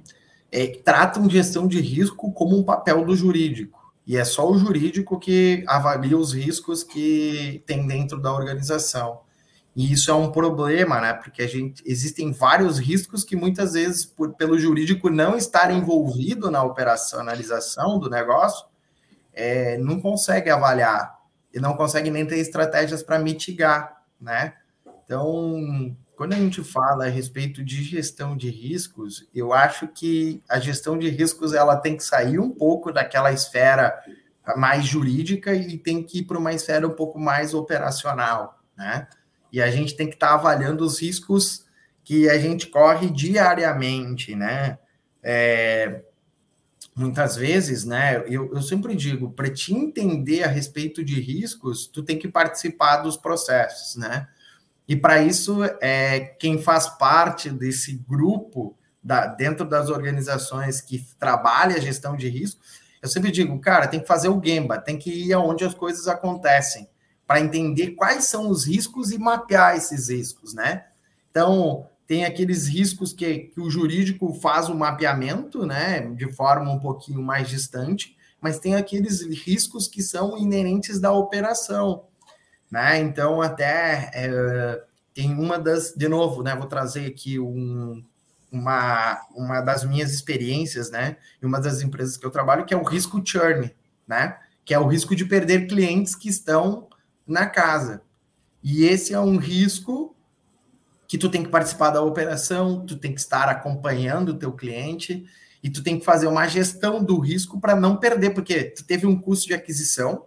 é, 0.50 0.66
tratam 0.66 1.30
gestão 1.30 1.68
de 1.68 1.80
risco 1.80 2.32
como 2.32 2.58
um 2.58 2.64
papel 2.64 3.04
do 3.04 3.14
jurídico. 3.14 3.78
E 4.04 4.16
é 4.16 4.24
só 4.24 4.50
o 4.50 4.58
jurídico 4.58 5.20
que 5.20 5.62
avalia 5.68 6.18
os 6.18 6.32
riscos 6.32 6.82
que 6.82 7.62
tem 7.64 7.86
dentro 7.86 8.20
da 8.20 8.32
organização. 8.32 9.20
E 9.76 9.92
isso 9.92 10.10
é 10.10 10.14
um 10.14 10.32
problema, 10.32 11.00
né? 11.00 11.12
Porque 11.12 11.42
a 11.42 11.46
gente 11.46 11.80
existem 11.86 12.32
vários 12.32 12.78
riscos 12.78 13.22
que 13.22 13.36
muitas 13.36 13.74
vezes, 13.74 14.04
por, 14.04 14.34
pelo 14.34 14.58
jurídico 14.58 15.08
não 15.08 15.36
estar 15.36 15.70
envolvido 15.70 16.50
na 16.50 16.64
operacionalização 16.64 18.00
do 18.00 18.10
negócio, 18.10 18.66
é, 19.32 19.78
não 19.78 20.00
consegue 20.00 20.50
avaliar 20.50 21.18
e 21.52 21.58
não 21.58 21.76
consegue 21.76 22.10
nem 22.10 22.26
ter 22.26 22.38
estratégias 22.38 23.02
para 23.02 23.18
mitigar, 23.18 24.02
né? 24.20 24.54
Então, 25.04 25.96
quando 26.14 26.34
a 26.34 26.36
gente 26.36 26.62
fala 26.62 27.06
a 27.06 27.08
respeito 27.08 27.64
de 27.64 27.82
gestão 27.82 28.36
de 28.36 28.50
riscos, 28.50 29.28
eu 29.34 29.52
acho 29.52 29.88
que 29.88 30.42
a 30.48 30.60
gestão 30.60 30.98
de 30.98 31.08
riscos 31.08 31.52
ela 31.54 31.76
tem 31.76 31.96
que 31.96 32.04
sair 32.04 32.38
um 32.38 32.50
pouco 32.50 32.92
daquela 32.92 33.32
esfera 33.32 33.98
mais 34.56 34.84
jurídica 34.84 35.54
e 35.54 35.78
tem 35.78 36.02
que 36.02 36.18
ir 36.18 36.24
para 36.24 36.38
uma 36.38 36.52
esfera 36.52 36.86
um 36.86 36.92
pouco 36.92 37.18
mais 37.18 37.54
operacional, 37.54 38.60
né? 38.76 39.08
E 39.52 39.60
a 39.60 39.70
gente 39.70 39.96
tem 39.96 40.08
que 40.08 40.14
estar 40.14 40.28
tá 40.28 40.34
avaliando 40.34 40.84
os 40.84 41.00
riscos 41.00 41.64
que 42.04 42.28
a 42.28 42.38
gente 42.38 42.66
corre 42.66 43.10
diariamente, 43.10 44.34
né? 44.34 44.78
É, 45.22 46.02
muitas 47.00 47.34
vezes, 47.34 47.84
né? 47.84 48.22
Eu, 48.26 48.54
eu 48.54 48.60
sempre 48.60 48.94
digo, 48.94 49.30
para 49.32 49.50
te 49.50 49.74
entender 49.74 50.44
a 50.44 50.48
respeito 50.48 51.02
de 51.02 51.18
riscos, 51.18 51.86
tu 51.86 52.02
tem 52.02 52.18
que 52.18 52.28
participar 52.28 52.98
dos 52.98 53.16
processos, 53.16 53.96
né? 53.96 54.28
E 54.86 54.94
para 54.94 55.22
isso, 55.22 55.60
é, 55.80 56.20
quem 56.38 56.60
faz 56.60 56.88
parte 56.88 57.48
desse 57.48 57.94
grupo 58.08 58.76
da, 59.02 59.26
dentro 59.26 59.64
das 59.64 59.88
organizações 59.88 60.80
que 60.80 61.06
trabalha 61.18 61.76
a 61.76 61.80
gestão 61.80 62.16
de 62.16 62.28
risco, 62.28 62.60
eu 63.00 63.08
sempre 63.08 63.30
digo, 63.30 63.58
cara, 63.60 63.86
tem 63.86 64.00
que 64.00 64.06
fazer 64.06 64.28
o 64.28 64.40
Gemba, 64.44 64.78
tem 64.78 64.98
que 64.98 65.10
ir 65.10 65.32
aonde 65.32 65.64
as 65.64 65.74
coisas 65.74 66.06
acontecem, 66.06 66.88
para 67.26 67.40
entender 67.40 67.92
quais 67.92 68.24
são 68.24 68.50
os 68.50 68.66
riscos 68.66 69.10
e 69.10 69.18
mapear 69.18 69.76
esses 69.76 70.10
riscos, 70.10 70.52
né? 70.52 70.84
Então, 71.30 71.88
tem 72.10 72.24
aqueles 72.24 72.66
riscos 72.66 73.12
que, 73.12 73.38
que 73.38 73.60
o 73.60 73.70
jurídico 73.70 74.34
faz 74.34 74.68
o 74.68 74.74
mapeamento, 74.74 75.64
né, 75.64 76.00
de 76.08 76.32
forma 76.32 76.68
um 76.68 76.80
pouquinho 76.80 77.22
mais 77.22 77.48
distante, 77.48 78.16
mas 78.40 78.58
tem 78.58 78.74
aqueles 78.74 79.22
riscos 79.22 79.86
que 79.86 80.02
são 80.02 80.36
inerentes 80.36 80.98
da 80.98 81.12
operação, 81.12 82.06
né? 82.68 82.98
Então, 82.98 83.40
até 83.40 84.10
é, 84.12 84.82
tem 85.14 85.32
uma 85.32 85.56
das, 85.56 85.94
de 85.94 86.08
novo, 86.08 86.42
né? 86.42 86.56
Vou 86.56 86.66
trazer 86.66 87.06
aqui 87.06 87.38
um, 87.38 88.04
uma, 88.50 89.24
uma 89.32 89.60
das 89.60 89.84
minhas 89.84 90.12
experiências, 90.12 90.90
né? 90.90 91.16
Em 91.40 91.46
uma 91.46 91.60
das 91.60 91.80
empresas 91.80 92.16
que 92.16 92.26
eu 92.26 92.30
trabalho, 92.32 92.64
que 92.64 92.74
é 92.74 92.76
o 92.76 92.82
risco 92.82 93.22
churn, 93.24 93.72
né? 94.08 94.36
Que 94.64 94.74
é 94.74 94.80
o 94.80 94.88
risco 94.88 95.14
de 95.14 95.24
perder 95.24 95.68
clientes 95.68 96.16
que 96.16 96.28
estão 96.28 96.88
na 97.24 97.46
casa. 97.46 98.02
E 98.64 98.84
esse 98.84 99.14
é 99.14 99.20
um 99.20 99.36
risco 99.36 100.16
que 101.10 101.18
tu 101.18 101.28
tem 101.28 101.42
que 101.42 101.48
participar 101.48 101.90
da 101.90 102.00
operação, 102.00 102.86
tu 102.86 102.96
tem 102.96 103.12
que 103.12 103.18
estar 103.18 103.48
acompanhando 103.48 104.28
o 104.28 104.38
teu 104.38 104.52
cliente 104.52 105.26
e 105.60 105.68
tu 105.68 105.82
tem 105.82 105.98
que 105.98 106.04
fazer 106.04 106.28
uma 106.28 106.46
gestão 106.46 107.02
do 107.02 107.18
risco 107.18 107.60
para 107.60 107.74
não 107.74 107.96
perder, 107.96 108.30
porque 108.30 108.62
tu 108.62 108.84
teve 108.84 109.08
um 109.08 109.20
custo 109.20 109.48
de 109.48 109.54
aquisição 109.54 110.26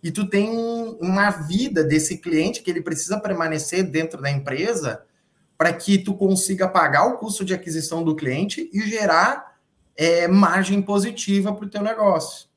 e 0.00 0.12
tu 0.12 0.24
tem 0.28 0.48
uma 1.00 1.30
vida 1.30 1.82
desse 1.82 2.16
cliente 2.18 2.62
que 2.62 2.70
ele 2.70 2.80
precisa 2.80 3.18
permanecer 3.18 3.82
dentro 3.82 4.22
da 4.22 4.30
empresa 4.30 5.02
para 5.58 5.72
que 5.72 5.98
tu 5.98 6.14
consiga 6.14 6.68
pagar 6.68 7.06
o 7.06 7.18
custo 7.18 7.44
de 7.44 7.52
aquisição 7.52 8.04
do 8.04 8.14
cliente 8.14 8.70
e 8.72 8.82
gerar 8.82 9.58
é, 9.96 10.28
margem 10.28 10.80
positiva 10.80 11.52
para 11.52 11.66
o 11.66 11.68
teu 11.68 11.82
negócio. 11.82 12.48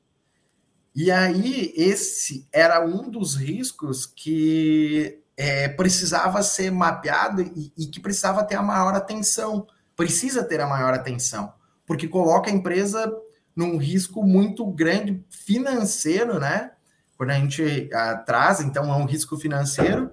E 0.94 1.10
aí, 1.10 1.74
esse 1.76 2.46
era 2.52 2.86
um 2.86 3.10
dos 3.10 3.34
riscos 3.34 4.06
que 4.06 5.23
é, 5.36 5.68
precisava 5.68 6.42
ser 6.42 6.70
mapeado 6.70 7.42
e, 7.42 7.72
e, 7.76 7.86
que 7.86 8.00
precisava 8.00 8.44
ter 8.44 8.56
a 8.56 8.62
maior 8.62 8.94
atenção. 8.94 9.66
Precisa 9.96 10.44
ter 10.44 10.60
a 10.60 10.66
maior 10.66 10.94
atenção, 10.94 11.52
porque 11.86 12.08
coloca 12.08 12.50
a 12.50 12.52
empresa 12.52 13.12
num 13.54 13.76
risco 13.76 14.24
muito 14.24 14.66
grande 14.66 15.24
financeiro, 15.30 16.40
né? 16.40 16.72
Quando 17.16 17.30
a 17.30 17.34
gente 17.34 17.88
ah, 17.92 18.16
traz, 18.16 18.60
então 18.60 18.92
é 18.92 18.96
um 18.96 19.04
risco 19.04 19.36
financeiro, 19.36 20.10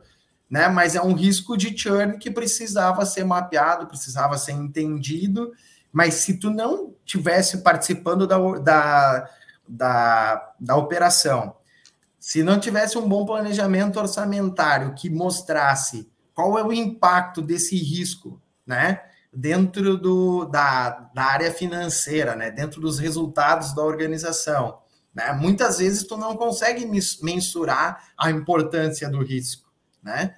né? 0.50 0.68
Mas 0.68 0.96
é 0.96 1.02
um 1.02 1.14
risco 1.14 1.58
de 1.58 1.76
churn 1.76 2.18
que 2.18 2.30
precisava 2.30 3.06
ser 3.06 3.24
mapeado, 3.24 3.88
precisava 3.88 4.38
ser 4.38 4.52
entendido. 4.52 5.52
Mas 5.92 6.16
se 6.16 6.38
tu 6.38 6.50
não 6.50 6.94
tivesse 7.04 7.60
participando 7.60 8.28
da, 8.28 8.38
da, 8.60 9.30
da, 9.68 10.54
da 10.60 10.76
operação, 10.76 11.56
se 12.22 12.44
não 12.44 12.60
tivesse 12.60 13.00
um 13.00 13.10
bom 13.10 13.26
planejamento 13.26 14.00
orçamentário 14.00 14.94
que 14.94 15.10
mostrasse 15.10 16.08
qual 16.36 16.56
é 16.58 16.64
o 16.64 16.72
impacto 16.72 17.42
desse 17.42 17.76
risco, 17.76 18.40
né, 18.64 19.02
dentro 19.34 19.98
do, 19.98 20.46
da, 20.46 21.10
da 21.16 21.24
área 21.24 21.52
financeira, 21.52 22.36
né, 22.36 22.52
dentro 22.52 22.80
dos 22.80 23.00
resultados 23.00 23.74
da 23.74 23.82
organização, 23.82 24.78
né, 25.16 25.34
muitas 25.34 25.80
vezes 25.80 26.04
tu 26.04 26.16
não 26.16 26.38
consegue 26.38 26.86
mensurar 26.86 28.12
a 28.16 28.30
importância 28.30 29.10
do 29.10 29.24
risco, 29.24 29.68
né? 30.02 30.36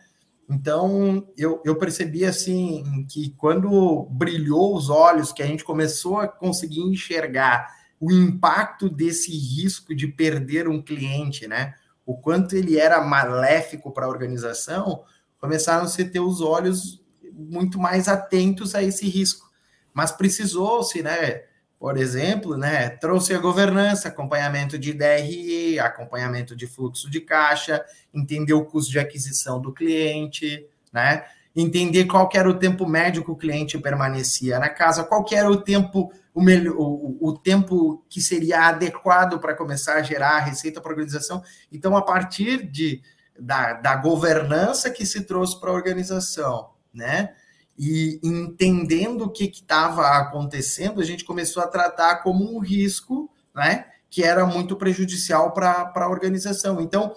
Então, 0.50 1.28
eu, 1.38 1.62
eu 1.66 1.76
percebi 1.78 2.26
assim 2.26 3.06
que 3.10 3.32
quando 3.38 4.08
brilhou 4.12 4.76
os 4.76 4.90
olhos, 4.90 5.32
que 5.32 5.42
a 5.42 5.48
gente 5.48 5.64
começou 5.64 6.20
a 6.20 6.28
conseguir 6.28 6.82
enxergar 6.82 7.70
o 8.04 8.12
impacto 8.12 8.90
desse 8.90 9.32
risco 9.32 9.96
de 9.96 10.10
perder 10.10 10.68
um 10.68 10.82
cliente, 10.82 11.48
né? 11.48 11.74
O 12.06 12.18
quanto 12.18 12.54
ele 12.54 12.78
era 12.78 13.00
maléfico 13.00 13.94
para 13.94 14.06
a 14.06 14.10
organização, 14.10 15.06
começaram 15.40 15.86
a 15.86 15.88
se 15.88 16.04
ter 16.04 16.20
os 16.20 16.42
olhos 16.42 17.02
muito 17.32 17.80
mais 17.80 18.10
atentos 18.10 18.76
a 18.76 18.84
esse 18.84 19.08
risco. 19.08 19.50
Mas 19.94 20.12
precisou-se, 20.12 21.02
né? 21.02 21.44
Por 21.80 21.96
exemplo, 21.96 22.58
né, 22.58 22.90
trouxe 22.90 23.34
a 23.34 23.40
governança, 23.40 24.10
acompanhamento 24.10 24.78
de 24.78 24.92
DRE, 24.92 25.80
acompanhamento 25.80 26.58
de 26.58 26.68
fluxo 26.68 27.10
de 27.10 27.22
caixa, 27.22 27.86
entender 28.14 28.54
o 28.54 28.66
custo 28.66 28.92
de 28.92 29.00
aquisição 29.00 29.62
do 29.62 29.74
cliente, 29.74 30.68
né? 30.92 31.24
Entender 31.56 32.06
qual 32.06 32.30
era 32.34 32.50
o 32.50 32.58
tempo 32.58 32.88
médio 32.88 33.24
que 33.24 33.32
o 33.32 33.36
cliente 33.36 33.78
permanecia 33.78 34.58
na 34.58 34.70
casa, 34.70 35.04
qual 35.04 35.24
era 35.32 35.50
o 35.50 35.58
tempo 35.58 36.12
o, 36.34 36.42
melhor, 36.42 36.76
o, 36.78 37.18
o 37.22 37.38
tempo 37.38 38.04
que 38.10 38.22
seria 38.22 38.68
adequado 38.68 39.40
para 39.40 39.56
começar 39.56 39.96
a 39.96 40.02
gerar 40.02 40.38
a 40.38 40.40
receita 40.40 40.82
para 40.82 40.92
a 40.92 40.96
organização. 40.96 41.44
Então, 41.72 41.96
a 41.96 42.02
partir 42.02 42.68
de, 42.70 43.02
da, 43.40 43.74
da 43.74 43.96
governança 43.96 44.90
que 44.90 45.06
se 45.06 45.22
trouxe 45.22 45.60
para 45.60 45.70
a 45.70 45.74
organização, 45.74 46.72
né? 46.94 47.36
E 47.78 48.20
entendendo 48.24 49.24
o 49.26 49.32
que 49.32 49.46
estava 49.46 50.08
acontecendo, 50.18 51.02
a 51.02 51.04
gente 51.04 51.26
começou 51.26 51.62
a 51.62 51.68
tratar 51.68 52.18
como 52.18 52.56
um 52.56 52.60
risco, 52.60 53.30
né? 53.54 53.86
Que 54.10 54.24
era 54.24 54.46
muito 54.46 54.76
prejudicial 54.76 55.52
para 55.54 55.92
a 55.96 56.10
organização. 56.10 56.80
Então, 56.82 57.14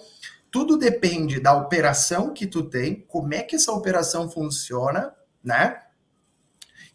tudo 0.51 0.77
depende 0.77 1.39
da 1.39 1.53
operação 1.53 2.33
que 2.33 2.47
tu 2.47 2.63
tem, 2.63 3.01
como 3.07 3.33
é 3.33 3.41
que 3.41 3.55
essa 3.55 3.71
operação 3.71 4.29
funciona, 4.29 5.13
né? 5.43 5.81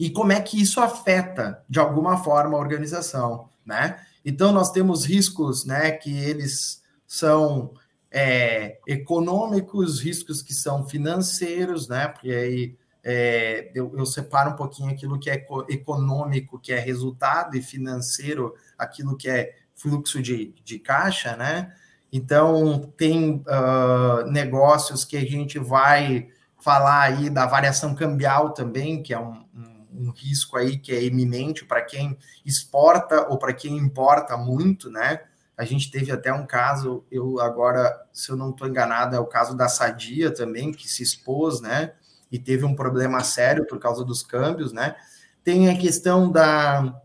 e 0.03 0.11
como 0.11 0.33
é 0.33 0.41
que 0.41 0.61
isso 0.61 0.81
afeta 0.81 1.65
de 1.69 1.79
alguma 1.79 2.25
forma 2.25 2.57
a 2.57 2.61
organização, 2.61 3.49
né? 3.65 4.05
Então 4.25 4.53
nós 4.53 4.73
temos 4.73 5.05
riscos, 5.05 5.65
né, 5.65 5.93
que 5.93 6.13
eles 6.13 6.83
são 7.07 7.73
é, 8.11 8.81
econômicos, 8.87 10.01
riscos 10.01 10.43
que 10.43 10.53
são 10.53 10.87
financeiros, 10.89 11.87
né? 11.87 12.09
Porque 12.09 12.33
aí 12.33 12.77
é, 13.05 13.71
eu, 13.77 13.93
eu, 13.97 14.05
separo 14.05 14.51
um 14.51 14.57
pouquinho 14.57 14.91
aquilo 14.91 15.21
que 15.21 15.31
é 15.31 15.47
econômico, 15.69 16.59
que 16.59 16.73
é 16.73 16.81
resultado, 16.81 17.57
e 17.57 17.63
financeiro, 17.63 18.55
aquilo 18.77 19.17
que 19.17 19.29
é 19.29 19.55
fluxo 19.75 20.21
de, 20.21 20.55
de 20.65 20.81
caixa, 20.81 21.37
né? 21.37 21.75
Então, 22.13 22.93
tem 22.97 23.43
uh, 23.47 24.31
negócios 24.31 25.05
que 25.05 25.17
a 25.17 25.25
gente 25.25 25.59
vai 25.59 26.29
falar 26.61 27.01
aí 27.01 27.31
da 27.31 27.47
variação 27.47 27.95
cambial 27.95 28.51
também, 28.51 29.03
que 29.03 29.15
é 29.15 29.19
um, 29.19 29.45
um 29.55 29.73
um 29.95 30.11
risco 30.11 30.57
aí 30.57 30.79
que 30.79 30.93
é 30.93 31.05
eminente 31.05 31.65
para 31.65 31.83
quem 31.83 32.17
exporta 32.45 33.29
ou 33.29 33.39
para 33.39 33.53
quem 33.53 33.77
importa 33.77 34.37
muito, 34.37 34.91
né? 34.91 35.21
A 35.57 35.65
gente 35.65 35.91
teve 35.91 36.11
até 36.11 36.33
um 36.33 36.47
caso, 36.47 37.05
eu 37.11 37.39
agora, 37.41 38.07
se 38.13 38.31
eu 38.31 38.37
não 38.37 38.51
estou 38.51 38.67
enganado, 38.67 39.15
é 39.15 39.21
o 39.21 39.27
caso 39.27 39.57
da 39.57 39.69
Sadia 39.69 40.33
também, 40.33 40.73
que 40.73 40.89
se 40.89 41.03
expôs, 41.03 41.61
né? 41.61 41.93
E 42.31 42.39
teve 42.39 42.65
um 42.65 42.75
problema 42.75 43.23
sério 43.23 43.67
por 43.67 43.79
causa 43.79 44.05
dos 44.05 44.23
câmbios, 44.23 44.73
né? 44.73 44.97
Tem 45.45 45.69
a 45.69 45.77
questão 45.77 46.31
da, 46.33 47.01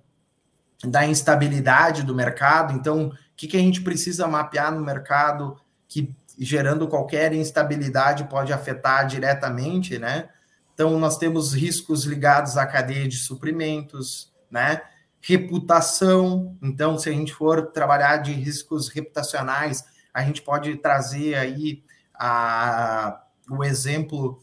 da 0.84 1.06
instabilidade 1.06 2.04
do 2.04 2.16
mercado, 2.16 2.74
então, 2.74 3.12
que, 3.38 3.48
que 3.48 3.56
a 3.56 3.62
gente 3.62 3.82
precisa 3.82 4.28
mapear 4.28 4.74
no 4.74 4.84
mercado 4.84 5.62
que 5.88 6.14
gerando 6.40 6.88
qualquer 6.88 7.34
instabilidade 7.34 8.26
pode 8.26 8.52
afetar 8.52 9.06
diretamente, 9.08 9.98
né? 10.00 10.30
Então, 10.74 11.00
nós 11.00 11.18
temos 11.18 11.54
riscos 11.54 12.04
ligados 12.04 12.58
à 12.58 12.66
cadeia 12.66 13.08
de 13.08 13.18
suprimentos, 13.18 14.34
né? 14.50 14.82
Reputação. 15.22 16.58
Então, 16.62 16.98
se 16.98 17.10
a 17.10 17.12
gente 17.12 17.34
for 17.34 17.68
trabalhar 17.72 18.18
de 18.18 18.32
riscos 18.34 18.88
reputacionais, 18.88 19.84
a 20.14 20.24
gente 20.24 20.42
pode 20.42 20.76
trazer 20.78 21.36
aí 21.36 21.84
a, 22.14 23.24
o 23.50 23.64
exemplo 23.64 24.40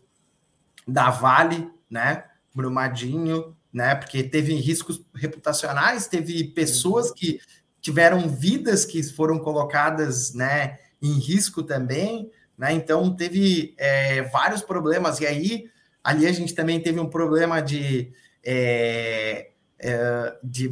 da 0.86 1.10
Vale, 1.10 1.70
né? 1.88 2.24
Brumadinho, 2.54 3.56
né? 3.72 3.94
Porque 3.94 4.22
teve 4.22 4.54
riscos 4.54 5.04
reputacionais, 5.14 6.06
teve 6.06 6.44
pessoas 6.44 7.12
que 7.12 7.40
tiveram 7.84 8.28
vidas 8.28 8.84
que 8.84 9.02
foram 9.02 9.38
colocadas, 9.38 10.32
né? 10.32 10.78
Em 11.02 11.18
risco 11.18 11.62
também, 11.62 12.30
né? 12.56 12.72
Então 12.72 13.14
teve 13.14 13.74
é, 13.76 14.22
vários 14.22 14.62
problemas 14.62 15.20
e 15.20 15.26
aí 15.26 15.74
Ali 16.04 16.26
a 16.26 16.32
gente 16.32 16.54
também 16.54 16.78
teve 16.78 17.00
um 17.00 17.08
problema 17.08 17.62
de, 17.62 18.12
é, 18.44 19.52
é, 19.78 20.36
de 20.44 20.68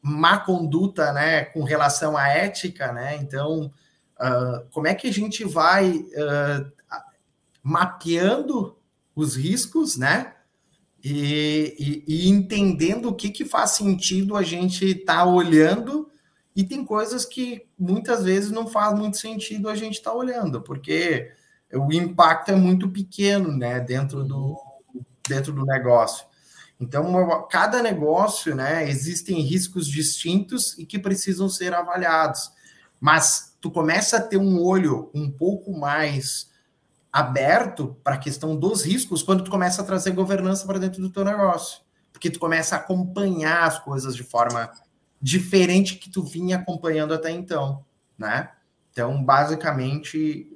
má 0.00 0.38
conduta 0.38 1.12
né, 1.12 1.44
com 1.44 1.62
relação 1.62 2.16
à 2.16 2.28
ética, 2.28 2.90
né? 2.90 3.16
Então, 3.16 3.70
uh, 4.18 4.66
como 4.70 4.86
é 4.86 4.94
que 4.94 5.06
a 5.06 5.12
gente 5.12 5.44
vai 5.44 5.90
uh, 5.90 6.72
mapeando 7.62 8.78
os 9.14 9.36
riscos, 9.36 9.98
né? 9.98 10.32
E, 11.04 11.76
e, 11.78 12.24
e, 12.24 12.28
entendendo 12.30 13.10
o 13.10 13.14
que, 13.14 13.28
que 13.28 13.44
faz 13.44 13.72
sentido 13.72 14.34
a 14.34 14.42
gente 14.42 14.86
estar 14.86 15.16
tá 15.16 15.24
olhando, 15.26 16.09
e 16.54 16.64
tem 16.64 16.84
coisas 16.84 17.24
que 17.24 17.66
muitas 17.78 18.24
vezes 18.24 18.50
não 18.50 18.66
faz 18.66 18.98
muito 18.98 19.16
sentido 19.16 19.68
a 19.68 19.74
gente 19.74 19.94
estar 19.94 20.10
tá 20.10 20.16
olhando, 20.16 20.60
porque 20.60 21.30
o 21.72 21.92
impacto 21.92 22.50
é 22.50 22.56
muito 22.56 22.88
pequeno, 22.88 23.56
né? 23.56 23.78
Dentro 23.80 24.24
do, 24.24 24.58
dentro 25.28 25.52
do 25.52 25.64
negócio. 25.64 26.26
Então, 26.80 27.46
cada 27.50 27.82
negócio, 27.82 28.54
né, 28.54 28.88
existem 28.88 29.40
riscos 29.42 29.86
distintos 29.86 30.76
e 30.78 30.86
que 30.86 30.98
precisam 30.98 31.46
ser 31.48 31.74
avaliados. 31.74 32.50
Mas 32.98 33.54
tu 33.60 33.70
começa 33.70 34.16
a 34.16 34.20
ter 34.20 34.38
um 34.38 34.60
olho 34.62 35.10
um 35.14 35.30
pouco 35.30 35.78
mais 35.78 36.48
aberto 37.12 37.96
para 38.02 38.14
a 38.14 38.18
questão 38.18 38.56
dos 38.56 38.82
riscos 38.82 39.22
quando 39.22 39.44
tu 39.44 39.50
começa 39.50 39.82
a 39.82 39.84
trazer 39.84 40.12
governança 40.12 40.66
para 40.66 40.78
dentro 40.78 41.02
do 41.02 41.10
teu 41.10 41.24
negócio. 41.24 41.82
Porque 42.12 42.30
tu 42.30 42.38
começa 42.38 42.76
a 42.76 42.78
acompanhar 42.78 43.64
as 43.64 43.78
coisas 43.78 44.16
de 44.16 44.22
forma 44.22 44.70
diferente 45.20 45.96
que 45.96 46.10
tu 46.10 46.22
vinha 46.22 46.56
acompanhando 46.56 47.12
até 47.12 47.30
então, 47.30 47.84
né? 48.18 48.50
Então, 48.92 49.22
basicamente, 49.22 50.50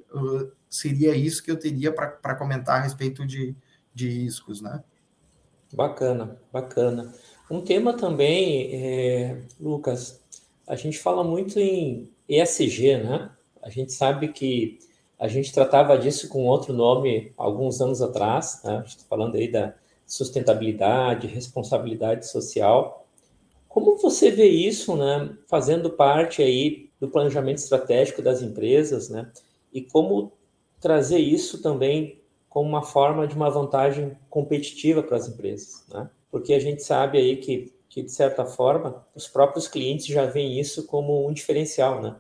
seria 0.69 1.15
isso 1.15 1.43
que 1.43 1.51
eu 1.51 1.59
teria 1.59 1.93
para 1.93 2.35
comentar 2.35 2.81
a 2.81 2.83
respeito 2.83 3.27
de, 3.27 3.55
de 3.95 4.09
riscos, 4.09 4.61
né? 4.61 4.83
Bacana, 5.73 6.39
bacana. 6.53 7.13
Um 7.51 7.61
tema 7.61 7.95
também, 7.95 8.71
é, 8.73 9.43
Lucas, 9.61 10.21
a 10.67 10.77
gente 10.77 10.99
fala 10.99 11.23
muito 11.23 11.59
em 11.59 12.11
ESG, 12.29 12.97
né? 12.99 13.31
A 13.63 13.69
gente 13.71 13.93
sabe 13.93 14.29
que 14.29 14.79
a 15.19 15.29
gente 15.29 15.53
tratava 15.53 15.97
disso 15.99 16.29
com 16.29 16.47
outro 16.47 16.73
nome 16.73 17.33
alguns 17.37 17.81
anos 17.81 18.03
atrás, 18.03 18.61
né? 18.65 18.79
Gente 18.79 18.97
está 18.97 19.05
falando 19.09 19.37
aí 19.37 19.51
da 19.51 19.75
sustentabilidade, 20.07 21.27
responsabilidade 21.27 22.29
social. 22.29 23.04
Como 23.75 23.97
você 23.97 24.31
vê 24.31 24.47
isso, 24.47 24.95
né? 24.95 25.37
Fazendo 25.49 25.91
parte 25.91 26.41
aí 26.41 26.91
do 27.01 27.11
planejamento 27.11 27.59
estratégico 27.59 28.23
das 28.23 28.41
empresas, 28.41 29.09
né? 29.11 29.29
E 29.73 29.83
como 29.83 30.31
trazer 30.81 31.19
isso 31.19 31.61
também 31.61 32.23
como 32.49 32.69
uma 32.69 32.85
forma 32.85 33.27
de 33.27 33.35
uma 33.35 33.51
vantagem 33.51 34.17
competitiva 34.31 35.03
para 35.03 35.17
as 35.17 35.27
empresas, 35.27 35.85
né? 35.89 36.09
Porque 36.31 36.55
a 36.55 36.61
gente 36.61 36.85
sabe 36.85 37.19
aí 37.19 37.37
que, 37.39 37.75
que 37.89 38.01
de 38.01 38.13
certa 38.13 38.47
forma, 38.47 39.05
os 39.13 39.27
próprios 39.27 39.67
clientes 39.67 40.07
já 40.07 40.25
veem 40.25 40.61
isso 40.61 40.87
como 40.87 41.27
um 41.27 41.33
diferencial, 41.33 42.01
né? 42.01 42.15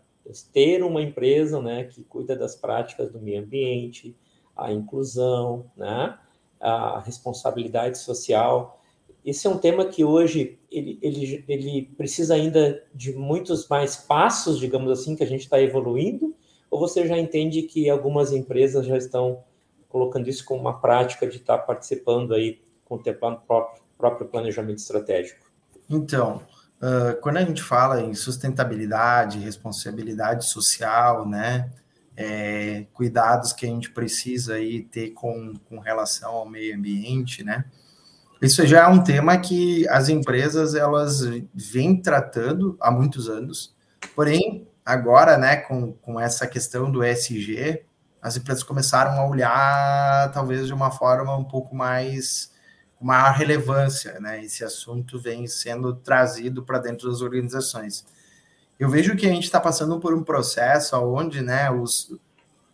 Ter 0.53 0.83
uma 0.83 1.03
empresa, 1.03 1.63
né, 1.63 1.85
que 1.85 2.03
cuida 2.03 2.35
das 2.35 2.57
práticas 2.57 3.13
do 3.13 3.21
meio 3.21 3.41
ambiente, 3.41 4.17
a 4.57 4.73
inclusão, 4.73 5.71
né, 5.77 6.19
a 6.59 6.99
responsabilidade 6.99 7.99
social. 7.99 8.83
Esse 9.25 9.47
é 9.47 9.51
um 9.51 9.57
tema 9.57 9.87
que 9.87 10.05
hoje 10.05 10.59
ele, 10.71 10.99
ele, 11.01 11.45
ele 11.49 11.83
precisa 11.97 12.35
ainda 12.35 12.83
de 12.95 13.15
muitos 13.15 13.67
mais 13.69 13.97
passos, 13.97 14.59
digamos 14.59 14.91
assim, 14.91 15.17
que 15.17 15.23
a 15.23 15.27
gente 15.27 15.43
está 15.43 15.61
evoluindo, 15.61 16.35
ou 16.71 16.79
você 16.79 17.07
já 17.07 17.17
entende 17.17 17.63
que 17.63 17.89
algumas 17.89 18.33
empresas 18.33 18.85
já 18.85 18.99
estão 18.99 19.43
colocando 19.89 20.29
isso 20.29 20.45
como 20.45 20.61
uma 20.61 20.81
prática 20.81 21.27
de 21.27 21.37
estar 21.37 21.59
participando 21.59 22.35
aí, 22.35 22.61
contemplando 22.85 23.37
o 23.37 23.41
próprio, 23.41 23.83
próprio 23.97 24.29
planejamento 24.29 24.79
estratégico? 24.79 25.47
Então, 25.89 26.43
uh, 26.83 27.19
quando 27.23 27.39
a 27.39 27.45
gente 27.45 27.63
fala 27.63 28.03
em 28.03 28.13
sustentabilidade, 28.13 29.39
responsabilidade 29.39 30.47
social, 30.47 31.27
né, 31.27 31.71
é, 32.17 32.87
cuidados 32.93 33.53
que 33.53 33.65
a 33.67 33.69
gente 33.69 33.91
precisa 33.91 34.55
aí 34.55 34.83
ter 34.83 35.11
com, 35.11 35.55
com 35.69 35.79
relação 35.79 36.33
ao 36.33 36.49
meio 36.49 36.77
ambiente, 36.77 37.43
né, 37.43 37.65
isso 38.43 38.67
já 38.67 38.85
é 38.85 38.87
um 38.87 39.03
tema 39.03 39.39
que 39.39 39.89
as 39.89 40.09
empresas 40.09 40.75
elas 40.75 41.21
vêm 41.55 42.01
tratando 42.01 42.77
há 42.81 42.91
muitos 42.91 43.29
anos, 43.29 43.75
porém 44.15 44.69
agora, 44.85 45.39
né, 45.39 45.57
com, 45.57 45.93
com 45.93 46.21
essa 46.21 46.47
questão 46.47 46.91
do 46.91 47.03
ESG, 47.03 47.85
as 48.21 48.37
empresas 48.37 48.63
começaram 48.63 49.13
a 49.13 49.27
olhar 49.27 50.31
talvez 50.33 50.67
de 50.67 50.73
uma 50.73 50.91
forma 50.91 51.37
um 51.37 51.45
pouco 51.45 51.75
mais 51.75 52.53
maior 53.01 53.35
relevância, 53.35 54.19
né? 54.19 54.43
Esse 54.43 54.65
assunto 54.65 55.21
vem 55.21 55.47
sendo 55.47 55.95
trazido 55.95 56.63
para 56.63 56.79
dentro 56.79 57.11
das 57.11 57.21
organizações. 57.21 58.07
Eu 58.81 58.89
vejo 58.89 59.15
que 59.15 59.27
a 59.27 59.31
gente 59.31 59.45
está 59.45 59.61
passando 59.61 60.01
por 60.01 60.15
um 60.15 60.25
processo 60.25 60.97
onde, 60.97 61.43
né, 61.43 61.71
os, 61.71 62.17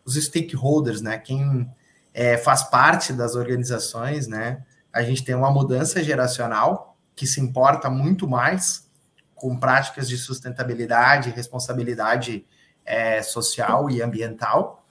os 0.04 0.14
stakeholders, 0.14 1.00
né, 1.02 1.18
quem 1.18 1.68
é, 2.14 2.38
faz 2.38 2.62
parte 2.62 3.12
das 3.12 3.34
organizações, 3.34 4.28
né, 4.28 4.62
a 4.92 5.02
gente 5.02 5.24
tem 5.24 5.34
uma 5.34 5.50
mudança 5.50 6.02
geracional 6.02 6.96
que 7.14 7.26
se 7.26 7.40
importa 7.40 7.90
muito 7.90 8.26
mais 8.28 8.88
com 9.34 9.56
práticas 9.56 10.08
de 10.08 10.18
sustentabilidade, 10.18 11.30
responsabilidade 11.30 12.46
é, 12.84 13.22
social 13.22 13.88
e 13.90 14.02
ambiental, 14.02 14.84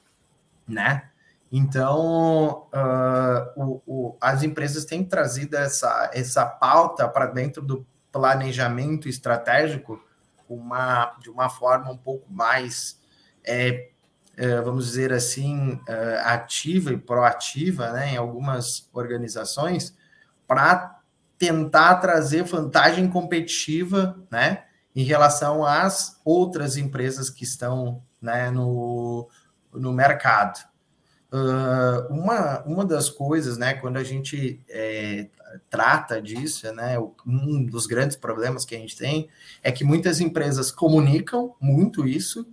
né? 0.68 1.10
Então, 1.52 2.68
uh, 2.74 3.52
o, 3.56 3.82
o, 3.88 4.18
as 4.22 4.44
empresas 4.44 4.86
têm 4.86 5.04
trazido 5.04 5.56
essa, 5.56 6.12
essa 6.14 6.46
pauta 6.46 7.08
para 7.08 7.26
dentro 7.26 7.62
do 7.62 7.86
planejamento 8.12 9.10
estratégico 9.10 10.00
uma, 10.48 11.16
de 11.22 11.30
uma 11.30 11.50
forma 11.50 11.92
um 11.92 11.98
pouco 11.98 12.32
mais, 12.32 13.00
é, 13.44 13.90
vamos 14.62 14.86
dizer 14.86 15.12
assim, 15.12 15.80
é, 15.88 16.22
ativa 16.24 16.94
e 16.94 16.98
proativa 16.98 17.92
né, 17.92 18.14
em 18.14 18.18
algumas 18.18 18.90
organizações, 18.94 19.96
para 20.48 21.00
tentar 21.38 21.96
trazer 21.96 22.44
vantagem 22.44 23.10
competitiva 23.10 24.18
né, 24.32 24.64
em 24.96 25.04
relação 25.04 25.66
às 25.66 26.20
outras 26.24 26.78
empresas 26.78 27.30
que 27.30 27.44
estão 27.44 28.02
né, 28.22 28.50
no, 28.50 29.30
no 29.74 29.92
mercado. 29.94 30.68
Uh, 31.32 32.12
uma, 32.12 32.64
uma 32.64 32.86
das 32.86 33.08
coisas, 33.08 33.58
né, 33.58 33.76
quando 33.76 33.98
a 33.98 34.04
gente 34.04 34.60
é, 34.68 35.28
trata 35.70 36.22
disso, 36.22 36.72
né, 36.74 36.98
um 37.26 37.64
dos 37.64 37.86
grandes 37.86 38.18
problemas 38.18 38.66
que 38.66 38.76
a 38.76 38.80
gente 38.80 38.98
tem 38.98 39.30
é 39.62 39.72
que 39.72 39.84
muitas 39.84 40.20
empresas 40.20 40.72
comunicam 40.72 41.56
muito 41.62 42.08
isso, 42.08 42.48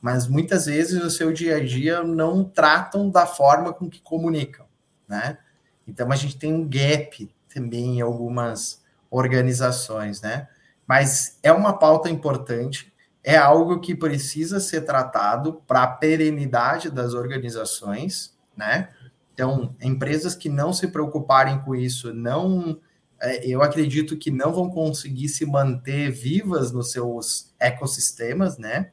mas 0.00 0.26
muitas 0.26 0.66
vezes 0.66 1.02
no 1.02 1.10
seu 1.10 1.32
dia 1.32 1.56
a 1.56 1.64
dia 1.64 2.02
não 2.02 2.44
tratam 2.44 3.10
da 3.10 3.26
forma 3.26 3.72
com 3.72 3.88
que 3.88 4.00
comunicam, 4.00 4.66
né? 5.08 5.38
Então 5.86 6.10
a 6.10 6.16
gente 6.16 6.36
tem 6.36 6.52
um 6.52 6.68
gap 6.68 7.30
também 7.52 7.98
em 7.98 8.00
algumas 8.00 8.82
organizações, 9.10 10.20
né? 10.20 10.48
Mas 10.86 11.38
é 11.42 11.52
uma 11.52 11.72
pauta 11.72 12.08
importante 12.08 12.92
é 13.26 13.36
algo 13.36 13.80
que 13.80 13.92
precisa 13.92 14.60
ser 14.60 14.82
tratado 14.82 15.54
para 15.66 15.82
a 15.82 15.86
perenidade 15.88 16.88
das 16.88 17.12
organizações, 17.12 18.32
né? 18.56 18.90
Então, 19.34 19.74
empresas 19.82 20.36
que 20.36 20.48
não 20.48 20.72
se 20.72 20.86
preocuparem 20.86 21.58
com 21.58 21.74
isso 21.74 22.14
não 22.14 22.78
é, 23.20 23.44
eu 23.44 23.62
acredito 23.62 24.16
que 24.16 24.30
não 24.30 24.52
vão 24.52 24.70
conseguir 24.70 25.28
se 25.28 25.44
manter 25.44 26.10
vivas 26.10 26.70
nos 26.70 26.92
seus 26.92 27.52
ecossistemas, 27.58 28.58
né? 28.58 28.92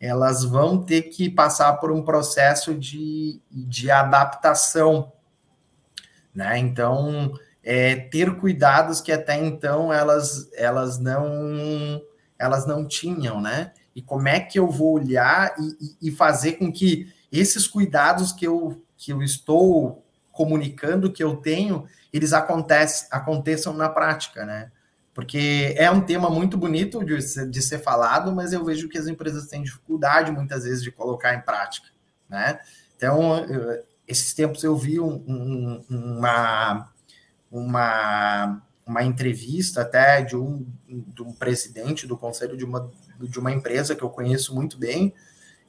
Elas 0.00 0.44
vão 0.44 0.82
ter 0.82 1.02
que 1.02 1.28
passar 1.28 1.74
por 1.74 1.90
um 1.90 2.02
processo 2.02 2.74
de, 2.74 3.40
de 3.50 3.90
adaptação, 3.90 5.12
né? 6.34 6.58
Então, 6.58 7.32
é, 7.64 7.96
ter 7.96 8.36
cuidados 8.36 9.00
que 9.00 9.10
até 9.10 9.36
então 9.36 9.92
elas, 9.92 10.50
elas 10.54 10.98
não 10.98 12.00
elas 12.38 12.66
não 12.66 12.86
tinham, 12.86 13.40
né? 13.40 13.72
E 13.94 14.00
como 14.00 14.28
é 14.28 14.38
que 14.38 14.58
eu 14.58 14.68
vou 14.68 14.92
olhar 14.92 15.54
e, 15.58 16.08
e 16.08 16.10
fazer 16.12 16.52
com 16.52 16.72
que 16.72 17.12
esses 17.32 17.66
cuidados 17.66 18.30
que 18.30 18.46
eu, 18.46 18.82
que 18.96 19.12
eu 19.12 19.22
estou 19.22 20.04
comunicando 20.30 21.12
que 21.12 21.22
eu 21.22 21.36
tenho, 21.36 21.84
eles 22.12 22.32
acontecem, 22.32 23.08
aconteçam 23.10 23.72
na 23.72 23.88
prática, 23.88 24.46
né? 24.46 24.70
Porque 25.18 25.74
é 25.76 25.90
um 25.90 26.00
tema 26.00 26.30
muito 26.30 26.56
bonito 26.56 27.04
de, 27.04 27.18
de 27.50 27.60
ser 27.60 27.80
falado, 27.80 28.32
mas 28.32 28.52
eu 28.52 28.64
vejo 28.64 28.88
que 28.88 28.96
as 28.96 29.08
empresas 29.08 29.48
têm 29.48 29.64
dificuldade 29.64 30.30
muitas 30.30 30.62
vezes 30.62 30.80
de 30.80 30.92
colocar 30.92 31.34
em 31.34 31.40
prática, 31.40 31.88
né? 32.28 32.60
Então, 32.96 33.44
esses 34.06 34.32
tempos 34.32 34.62
eu 34.62 34.76
vi 34.76 35.00
um, 35.00 35.24
um, 35.26 35.84
uma, 35.90 36.88
uma, 37.50 38.62
uma 38.86 39.02
entrevista 39.02 39.82
até 39.82 40.22
de 40.22 40.36
um, 40.36 40.64
de 40.88 41.24
um 41.24 41.32
presidente 41.32 42.06
do 42.06 42.16
conselho 42.16 42.56
de 42.56 42.64
uma, 42.64 42.88
de 43.18 43.40
uma 43.40 43.50
empresa 43.50 43.96
que 43.96 44.04
eu 44.04 44.10
conheço 44.10 44.54
muito 44.54 44.78
bem, 44.78 45.12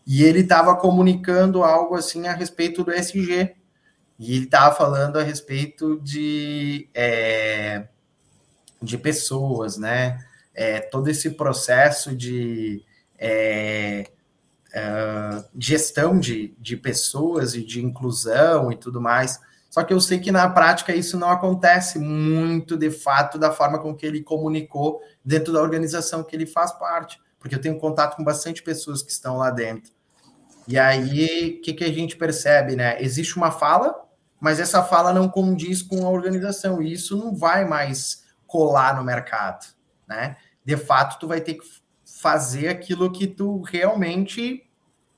e 0.05 0.21
ele 0.21 0.41
estava 0.41 0.75
comunicando 0.75 1.63
algo 1.63 1.95
assim 1.95 2.27
a 2.27 2.35
respeito 2.35 2.83
do 2.83 2.91
SG, 2.91 3.55
e 4.19 4.31
ele 4.35 4.45
estava 4.45 4.75
falando 4.75 5.17
a 5.17 5.23
respeito 5.23 5.99
de, 6.01 6.87
é, 6.93 7.87
de 8.81 8.97
pessoas, 8.97 9.77
né? 9.77 10.23
É, 10.53 10.79
todo 10.79 11.07
esse 11.09 11.31
processo 11.31 12.15
de 12.15 12.83
é, 13.17 14.09
é, 14.73 15.43
gestão 15.57 16.19
de, 16.19 16.55
de 16.57 16.77
pessoas 16.77 17.55
e 17.55 17.63
de 17.63 17.83
inclusão 17.83 18.71
e 18.71 18.75
tudo 18.75 19.01
mais. 19.01 19.39
Só 19.69 19.83
que 19.83 19.93
eu 19.93 20.01
sei 20.01 20.19
que 20.19 20.31
na 20.31 20.49
prática 20.49 20.95
isso 20.95 21.17
não 21.17 21.29
acontece 21.29 21.99
muito 21.99 22.75
de 22.75 22.89
fato 22.89 23.37
da 23.37 23.51
forma 23.51 23.79
com 23.79 23.95
que 23.95 24.05
ele 24.05 24.23
comunicou 24.23 25.01
dentro 25.23 25.53
da 25.53 25.61
organização 25.61 26.23
que 26.23 26.35
ele 26.35 26.47
faz 26.47 26.71
parte, 26.71 27.21
porque 27.39 27.53
eu 27.53 27.61
tenho 27.61 27.79
contato 27.79 28.15
com 28.15 28.23
bastante 28.23 28.63
pessoas 28.63 29.03
que 29.03 29.11
estão 29.11 29.37
lá 29.37 29.51
dentro. 29.51 29.91
E 30.67 30.77
aí, 30.77 31.57
o 31.57 31.61
que, 31.61 31.73
que 31.73 31.83
a 31.83 31.91
gente 31.91 32.15
percebe, 32.15 32.75
né? 32.75 33.01
Existe 33.01 33.37
uma 33.37 33.51
fala, 33.51 33.95
mas 34.39 34.59
essa 34.59 34.83
fala 34.83 35.11
não 35.11 35.27
condiz 35.27 35.81
com 35.81 36.05
a 36.05 36.09
organização, 36.09 36.81
e 36.81 36.93
isso 36.93 37.17
não 37.17 37.35
vai 37.35 37.65
mais 37.65 38.23
colar 38.49 38.95
no 38.97 39.03
mercado, 39.03 39.65
né? 40.07 40.37
De 40.65 40.75
fato, 40.75 41.19
tu 41.19 41.27
vai 41.27 41.39
ter 41.39 41.55
que 41.55 41.65
fazer 42.21 42.67
aquilo 42.67 43.11
que 43.11 43.27
tu 43.27 43.61
realmente 43.61 44.69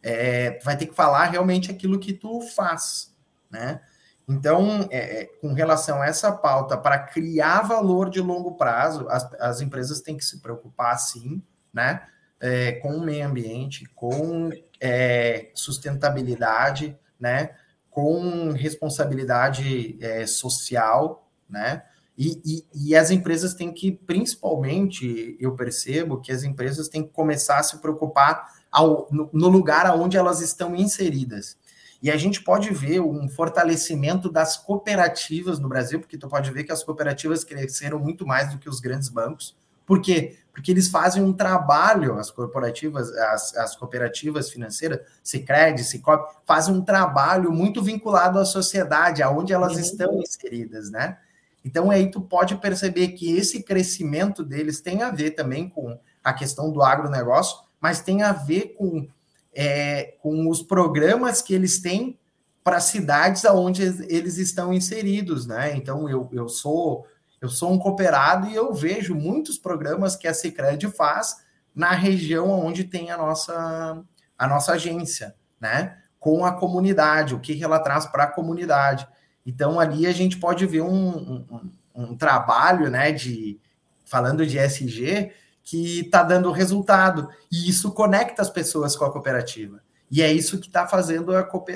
é, 0.03 0.59
vai 0.63 0.77
ter 0.77 0.85
que 0.85 0.93
falar 0.93 1.25
realmente 1.25 1.71
aquilo 1.71 1.99
que 1.99 2.13
tu 2.13 2.41
faz, 2.41 3.15
né? 3.49 3.81
Então, 4.27 4.87
é, 4.91 5.21
é 5.21 5.25
com 5.25 5.53
relação 5.53 6.01
a 6.01 6.05
essa 6.05 6.31
pauta, 6.31 6.77
para 6.77 6.99
criar 6.99 7.61
valor 7.61 8.09
de 8.09 8.21
longo 8.21 8.55
prazo, 8.55 9.07
as, 9.09 9.33
as 9.39 9.61
empresas 9.61 10.01
têm 10.01 10.15
que 10.15 10.23
se 10.23 10.41
preocupar, 10.41 10.97
sim, 10.99 11.41
né? 11.73 12.05
É, 12.39 12.73
com 12.73 12.95
o 12.95 13.01
meio 13.01 13.25
ambiente, 13.25 13.85
com 13.95 14.49
é, 14.79 15.51
sustentabilidade, 15.53 16.97
né? 17.19 17.51
com 17.91 18.53
responsabilidade 18.53 19.97
é, 20.01 20.25
social, 20.25 21.29
né? 21.47 21.83
E, 22.23 22.39
e, 22.45 22.89
e, 22.89 22.95
as 22.95 23.10
empresas 23.10 23.55
têm 23.55 23.73
que, 23.73 23.91
principalmente, 23.91 25.36
eu 25.39 25.55
percebo 25.55 26.21
que 26.21 26.31
as 26.31 26.43
empresas 26.43 26.88
têm 26.88 27.01
que 27.01 27.10
começar 27.10 27.57
a 27.57 27.63
se 27.63 27.79
preocupar 27.79 28.47
ao, 28.71 29.07
no, 29.10 29.27
no 29.34 29.47
lugar 29.47 29.91
onde 29.97 30.17
elas 30.17 30.39
estão 30.39 30.75
inseridas. 30.75 31.57
E 31.99 32.12
a 32.12 32.17
gente 32.17 32.43
pode 32.43 32.69
ver 32.75 32.99
um 32.99 33.27
fortalecimento 33.27 34.31
das 34.31 34.55
cooperativas 34.55 35.57
no 35.57 35.67
Brasil, 35.67 35.99
porque 35.99 36.15
tu 36.15 36.27
pode 36.29 36.51
ver 36.51 36.63
que 36.63 36.71
as 36.71 36.84
cooperativas 36.84 37.43
cresceram 37.43 37.97
muito 37.97 38.23
mais 38.23 38.51
do 38.51 38.60
que 38.60 38.69
os 38.69 38.79
grandes 38.79 39.10
bancos. 39.10 39.57
Por 39.84 39.99
quê? 39.99 40.38
Porque 40.53 40.69
eles 40.69 40.89
fazem 40.89 41.23
um 41.23 41.34
trabalho, 41.34 42.19
as 42.19 42.29
corporativas, 42.29 43.12
as, 43.13 43.57
as 43.57 43.75
cooperativas 43.75 44.51
financeiras, 44.51 44.99
Sicredi, 45.23 45.84
Cicobi, 45.84 46.23
fazem 46.45 46.75
um 46.75 46.84
trabalho 46.84 47.51
muito 47.51 47.81
vinculado 47.81 48.38
à 48.38 48.45
sociedade, 48.45 49.23
aonde 49.23 49.53
elas 49.53 49.73
uhum. 49.73 49.79
estão 49.79 50.19
inseridas, 50.19 50.91
né? 50.91 51.17
Então 51.63 51.91
aí 51.91 52.10
tu 52.10 52.21
pode 52.21 52.56
perceber 52.58 53.10
que 53.10 53.36
esse 53.36 53.63
crescimento 53.63 54.43
deles 54.43 54.82
tem 54.82 55.02
a 55.04 55.12
ver 55.12 55.32
também 55.32 55.69
com 55.69 55.97
a 56.24 56.34
questão 56.34 56.71
do 56.71 56.82
agronegócio, 56.82 57.58
mas 57.80 58.02
tem 58.02 58.24
a 58.24 58.32
ver 58.32 58.76
com, 58.78 59.08
é, 59.54 60.15
com 60.21 60.50
os 60.50 60.62
programas 60.62 61.41
que 61.41 61.54
eles 61.54 61.80
têm 61.80 62.17
para 62.63 62.80
cidades 62.80 63.43
aonde 63.45 63.84
eles 64.08 64.38
estão 64.38 64.74
inseridos, 64.74 65.47
né? 65.47 65.76
Então 65.76 66.08
eu, 66.08 66.30
eu 66.32 66.47
sou 66.47 67.06
eu 67.41 67.50
sou 67.50 67.71
um 67.71 67.80
cooperado 67.80 68.47
e 68.47 68.56
eu 68.56 68.71
vejo 68.71 69.15
muitos 69.15 69.58
programas 69.58 70.15
que 70.15 70.28
a 70.28 70.34
Sicredi 70.34 70.88
faz 70.88 71.38
na 71.74 71.91
região 71.91 72.52
onde 72.52 72.84
tem 72.84 73.10
a 73.10 73.17
nossa, 73.17 74.04
a 74.38 74.47
nossa 74.47 74.74
agência, 74.74 75.36
né? 75.60 75.97
Com 76.19 76.45
a 76.45 76.52
comunidade, 76.52 77.34
o 77.34 77.39
que 77.39 77.63
ela 77.63 77.80
traz 77.80 78.06
para 78.06 78.26
a 78.26 78.32
comunidade. 78.32 79.08
Então, 79.45 79.80
ali 79.80 80.06
a 80.06 80.12
gente 80.12 80.38
pode 80.38 80.65
ver 80.65 80.82
um, 80.82 81.45
um, 81.49 81.71
um 81.95 82.15
trabalho, 82.15 82.89
né, 82.89 83.12
de 83.12 83.60
falando 84.06 84.45
de 84.45 84.58
SG, 84.58 85.32
que 85.63 86.01
está 86.01 86.23
dando 86.23 86.51
resultado. 86.51 87.30
E 87.51 87.69
isso 87.69 87.91
conecta 87.91 88.41
as 88.41 88.49
pessoas 88.49 88.95
com 88.95 89.06
a 89.06 89.12
cooperativa. 89.12 89.82
E 90.10 90.21
é 90.21 90.32
isso 90.32 90.60
que 90.60 90.67
está 90.67 90.88
fazendo 90.88 91.32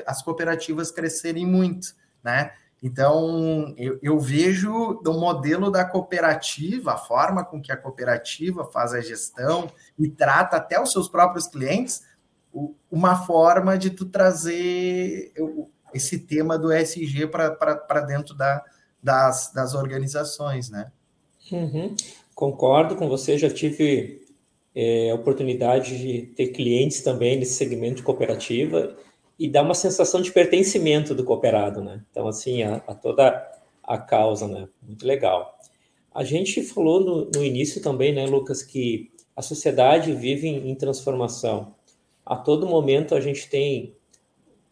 as 0.06 0.22
cooperativas 0.22 0.92
crescerem 0.92 1.46
muito, 1.46 1.96
né? 2.22 2.52
Então, 2.84 3.74
eu, 3.78 3.98
eu 4.04 4.20
vejo 4.20 5.00
o 5.04 5.14
modelo 5.14 5.72
da 5.72 5.86
cooperativa, 5.86 6.94
a 6.94 6.98
forma 6.98 7.44
com 7.44 7.62
que 7.62 7.72
a 7.72 7.78
cooperativa 7.78 8.66
faz 8.66 8.94
a 8.94 9.00
gestão 9.00 9.72
e 9.98 10.10
trata 10.10 10.58
até 10.58 10.80
os 10.80 10.92
seus 10.92 11.08
próprios 11.08 11.48
clientes, 11.48 12.04
uma 12.92 13.16
forma 13.26 13.78
de 13.78 13.90
tu 13.90 14.06
trazer 14.06 15.34
esse 15.96 16.20
tema 16.20 16.60
do 16.60 16.72
ESG 16.72 17.28
para 17.28 18.02
dentro 18.02 18.36
da, 18.36 18.64
das, 19.02 19.52
das 19.54 19.74
organizações, 19.74 20.70
né? 20.70 20.92
Uhum. 21.52 21.96
Concordo 22.34 22.96
com 22.96 23.08
você, 23.08 23.38
já 23.38 23.50
tive 23.50 24.22
é, 24.76 25.14
oportunidade 25.14 25.98
de 25.98 26.34
ter 26.36 26.48
clientes 26.48 27.02
também 27.02 27.38
nesse 27.38 27.54
segmento 27.54 27.96
de 27.96 28.04
cooperativa 28.04 28.96
e 29.40 29.50
dá 29.50 29.62
uma 29.62 29.74
sensação 29.74 30.22
de 30.22 30.32
pertencimento 30.32 31.16
do 31.16 31.24
cooperado, 31.24 31.82
né? 31.82 32.04
Então, 32.12 32.28
assim, 32.28 32.64
a, 32.64 32.76
a 32.88 32.94
toda 32.94 33.52
a 33.82 33.98
causa, 33.98 34.48
né? 34.48 34.68
Muito 34.82 35.08
legal. 35.08 35.58
A 36.14 36.24
gente 36.24 36.62
falou 36.62 37.00
no, 37.00 37.32
no, 37.34 37.44
início 37.44 37.82
também, 37.82 38.14
né, 38.14 38.26
Lucas, 38.26 38.64
que 38.64 39.12
a 39.36 39.42
sociedade 39.42 40.14
vive 40.14 40.48
em, 40.48 40.70
em 40.70 40.76
transformação. 40.76 41.74
A 42.26 42.36
todo 42.36 42.68
momento 42.68 43.16
a 43.16 43.22
gente 43.22 43.50
tem 43.50 43.96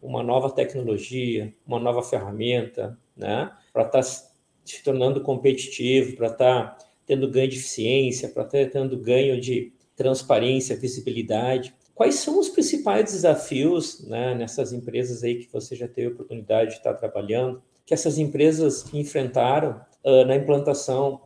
uma 0.04 0.22
nova 0.22 0.52
tecnologia, 0.52 1.54
uma 1.66 1.80
nova 1.80 2.04
ferramenta, 2.04 2.98
né, 3.16 3.52
para 3.72 3.84
estar 3.84 4.04
tá 4.04 4.04
se 4.04 4.84
tornando 4.84 5.22
competitivo, 5.22 6.16
para 6.18 6.28
estar 6.28 6.76
tá 6.78 6.86
tendo 7.06 7.30
ganho 7.30 7.50
de 7.50 7.58
eficiência, 7.58 8.30
para 8.30 8.44
estar 8.44 8.66
tá 8.66 8.70
tendo 8.72 8.98
ganho 8.98 9.40
de 9.40 9.74
transparência, 9.96 10.76
visibilidade. 10.76 11.74
Quais 11.96 12.16
são 12.16 12.40
os 12.40 12.50
principais 12.50 13.06
desafios 13.06 14.06
né, 14.08 14.34
nessas 14.36 14.74
empresas 14.74 15.24
aí 15.24 15.36
que 15.36 15.52
você 15.52 15.76
já 15.76 15.88
teve 15.88 16.08
oportunidade 16.08 16.72
de 16.72 16.78
estar 16.78 16.94
trabalhando, 16.96 17.62
que 17.86 17.94
essas 17.94 18.18
empresas 18.18 18.92
enfrentaram 18.94 19.82
uh, 20.04 20.26
na 20.26 20.36
implantação 20.36 21.22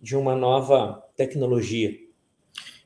de 0.00 0.16
uma 0.16 0.34
nova 0.34 1.04
tecnologia? 1.16 1.96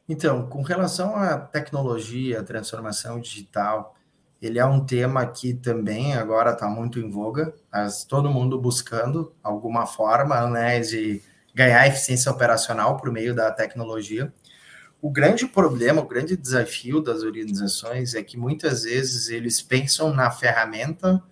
Então, 0.08 0.48
com 0.48 0.62
relação 0.62 1.14
à 1.16 1.38
tecnologia, 1.38 2.42
transformação 2.42 3.20
digital, 3.20 3.94
ele 4.42 4.58
é 4.58 4.64
um 4.66 4.84
tema 4.84 5.24
que 5.24 5.54
também 5.54 6.14
agora 6.14 6.50
está 6.50 6.66
muito 6.66 6.98
em 6.98 7.08
voga, 7.08 7.54
mas 7.70 8.02
todo 8.02 8.28
mundo 8.28 8.60
buscando 8.60 9.32
alguma 9.40 9.86
forma 9.86 10.48
né, 10.50 10.80
de 10.80 11.22
ganhar 11.54 11.86
eficiência 11.86 12.32
operacional 12.32 12.96
por 12.96 13.12
meio 13.12 13.36
da 13.36 13.52
tecnologia. 13.52 14.32
O 15.00 15.08
grande 15.08 15.46
problema, 15.46 16.02
o 16.02 16.08
grande 16.08 16.36
desafio 16.36 17.00
das 17.00 17.22
organizações 17.22 18.16
é 18.16 18.22
que 18.22 18.36
muitas 18.36 18.82
vezes 18.82 19.28
eles 19.28 19.62
pensam 19.62 20.12
na 20.12 20.28
ferramenta, 20.28 21.22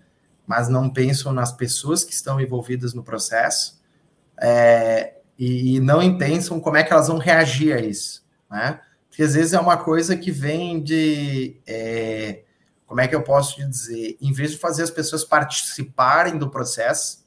mas 0.46 0.68
não 0.68 0.88
pensam 0.88 1.32
nas 1.32 1.50
pessoas 1.50 2.04
que 2.04 2.12
estão 2.12 2.40
envolvidas 2.40 2.94
no 2.94 3.02
processo 3.02 3.80
é, 4.40 5.14
e 5.36 5.80
não 5.80 6.16
pensam 6.16 6.60
como 6.60 6.76
é 6.76 6.84
que 6.84 6.92
elas 6.92 7.08
vão 7.08 7.18
reagir 7.18 7.72
a 7.72 7.80
isso, 7.80 8.24
né? 8.48 8.80
Porque 9.08 9.24
às 9.24 9.34
vezes 9.34 9.52
é 9.52 9.58
uma 9.58 9.76
coisa 9.76 10.16
que 10.16 10.30
vem 10.30 10.80
de, 10.80 11.56
é, 11.66 12.42
como 12.90 13.00
é 13.00 13.06
que 13.06 13.14
eu 13.14 13.22
posso 13.22 13.64
dizer, 13.64 14.18
em 14.20 14.32
vez 14.32 14.50
de 14.50 14.58
fazer 14.58 14.82
as 14.82 14.90
pessoas 14.90 15.22
participarem 15.22 16.36
do 16.36 16.50
processo, 16.50 17.24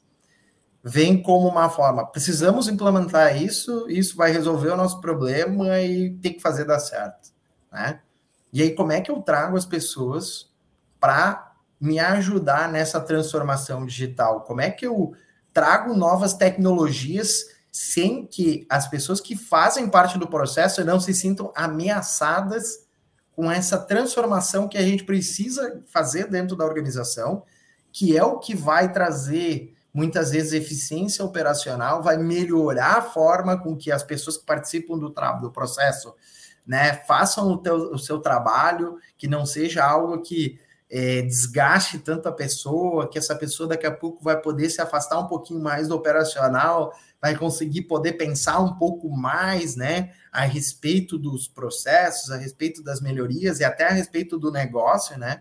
vem 0.82 1.22
como 1.22 1.48
uma 1.48 1.70
forma, 1.70 2.06
precisamos 2.06 2.68
implementar 2.68 3.42
isso, 3.42 3.88
isso 3.88 4.14
vai 4.14 4.30
resolver 4.30 4.68
o 4.68 4.76
nosso 4.76 5.00
problema 5.00 5.80
e 5.80 6.10
tem 6.16 6.34
que 6.34 6.42
fazer 6.42 6.66
dar 6.66 6.80
certo, 6.80 7.30
né? 7.72 8.00
E 8.52 8.60
aí, 8.60 8.74
como 8.74 8.92
é 8.92 9.00
que 9.00 9.10
eu 9.10 9.22
trago 9.22 9.56
as 9.56 9.64
pessoas 9.64 10.52
para 11.00 11.54
me 11.80 11.98
ajudar 11.98 12.70
nessa 12.70 13.00
transformação 13.00 13.86
digital? 13.86 14.42
Como 14.42 14.60
é 14.60 14.70
que 14.70 14.86
eu 14.86 15.14
trago 15.50 15.94
novas 15.94 16.34
tecnologias 16.34 17.46
sem 17.72 18.26
que 18.26 18.66
as 18.68 18.86
pessoas 18.86 19.18
que 19.18 19.34
fazem 19.34 19.88
parte 19.88 20.18
do 20.18 20.28
processo 20.28 20.84
não 20.84 21.00
se 21.00 21.14
sintam 21.14 21.50
ameaçadas 21.56 22.83
com 23.34 23.50
essa 23.50 23.78
transformação 23.78 24.68
que 24.68 24.78
a 24.78 24.82
gente 24.82 25.04
precisa 25.04 25.82
fazer 25.86 26.28
dentro 26.28 26.56
da 26.56 26.64
organização, 26.64 27.42
que 27.92 28.16
é 28.16 28.24
o 28.24 28.38
que 28.38 28.54
vai 28.54 28.92
trazer 28.92 29.74
muitas 29.92 30.32
vezes 30.32 30.52
eficiência 30.52 31.24
operacional, 31.24 32.02
vai 32.02 32.16
melhorar 32.16 32.98
a 32.98 33.02
forma 33.02 33.56
com 33.60 33.76
que 33.76 33.92
as 33.92 34.02
pessoas 34.02 34.36
que 34.36 34.44
participam 34.44 34.98
do, 34.98 35.14
do 35.40 35.50
processo 35.52 36.12
né, 36.66 36.94
façam 37.06 37.48
o, 37.52 37.58
teu, 37.58 37.92
o 37.92 37.98
seu 37.98 38.18
trabalho, 38.18 38.98
que 39.16 39.28
não 39.28 39.46
seja 39.46 39.84
algo 39.84 40.20
que 40.20 40.58
é, 40.90 41.22
desgaste 41.22 41.98
tanto 41.98 42.28
a 42.28 42.32
pessoa, 42.32 43.08
que 43.08 43.18
essa 43.18 43.34
pessoa 43.36 43.68
daqui 43.68 43.86
a 43.86 43.90
pouco 43.90 44.22
vai 44.22 44.40
poder 44.40 44.70
se 44.70 44.80
afastar 44.80 45.18
um 45.18 45.26
pouquinho 45.26 45.60
mais 45.60 45.88
do 45.88 45.94
operacional, 45.94 46.92
vai 47.24 47.34
conseguir 47.34 47.84
poder 47.84 48.12
pensar 48.12 48.60
um 48.60 48.74
pouco 48.74 49.08
mais, 49.08 49.76
né, 49.76 50.12
a 50.30 50.42
respeito 50.42 51.16
dos 51.16 51.48
processos, 51.48 52.30
a 52.30 52.36
respeito 52.36 52.82
das 52.82 53.00
melhorias 53.00 53.60
e 53.60 53.64
até 53.64 53.88
a 53.88 53.92
respeito 53.92 54.38
do 54.38 54.52
negócio, 54.52 55.18
né, 55.18 55.40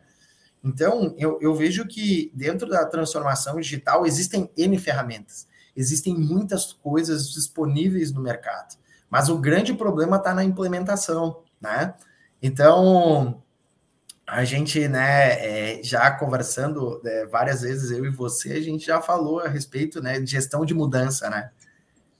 então, 0.64 1.14
eu, 1.18 1.38
eu 1.42 1.54
vejo 1.54 1.86
que 1.86 2.32
dentro 2.34 2.70
da 2.70 2.86
transformação 2.86 3.60
digital 3.60 4.06
existem 4.06 4.50
N 4.56 4.80
ferramentas, 4.80 5.46
existem 5.76 6.18
muitas 6.18 6.72
coisas 6.72 7.30
disponíveis 7.30 8.14
no 8.14 8.22
mercado, 8.22 8.78
mas 9.10 9.28
o 9.28 9.38
grande 9.38 9.74
problema 9.74 10.16
está 10.16 10.34
na 10.34 10.44
implementação, 10.44 11.44
né? 11.60 11.94
Então, 12.42 13.44
a 14.26 14.46
gente, 14.46 14.88
né, 14.88 15.80
é, 15.80 15.84
já 15.84 16.10
conversando 16.12 17.02
é, 17.06 17.26
várias 17.26 17.62
vezes, 17.62 17.92
eu 17.92 18.06
e 18.06 18.10
você, 18.10 18.54
a 18.54 18.62
gente 18.62 18.86
já 18.86 19.02
falou 19.02 19.42
a 19.42 19.50
respeito, 19.50 20.02
né, 20.02 20.22
de 20.22 20.32
gestão 20.32 20.64
de 20.64 20.74
mudança, 20.74 21.30
né? 21.30 21.52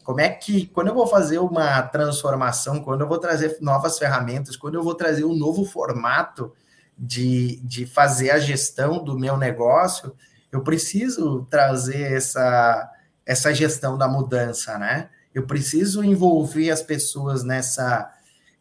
Como 0.04 0.20
é 0.20 0.30
que, 0.30 0.68
quando 0.68 0.90
eu 0.90 0.94
vou 0.94 1.08
fazer 1.08 1.40
uma 1.40 1.82
transformação, 1.84 2.82
quando 2.82 3.02
eu 3.02 3.08
vou 3.08 3.18
trazer 3.18 3.58
novas 3.62 3.98
ferramentas, 3.98 4.58
quando 4.58 4.76
eu 4.76 4.84
vou 4.84 4.96
trazer 4.96 5.24
um 5.24 5.36
novo 5.36 5.64
formato 5.64 6.52
de, 6.98 7.60
de 7.64 7.86
fazer 7.86 8.32
a 8.32 8.40
gestão 8.40 9.04
do 9.04 9.18
meu 9.18 9.38
negócio, 9.38 10.14
eu 10.52 10.62
preciso 10.62 11.48
trazer 11.50 12.14
essa, 12.14 12.92
essa 13.26 13.54
gestão 13.54 13.98
da 13.98 14.08
mudança, 14.08 14.78
né? 14.78 15.10
Eu 15.34 15.48
preciso 15.48 16.04
envolver 16.04 16.70
as 16.70 16.84
pessoas 16.84 17.44
nessa, 17.44 18.12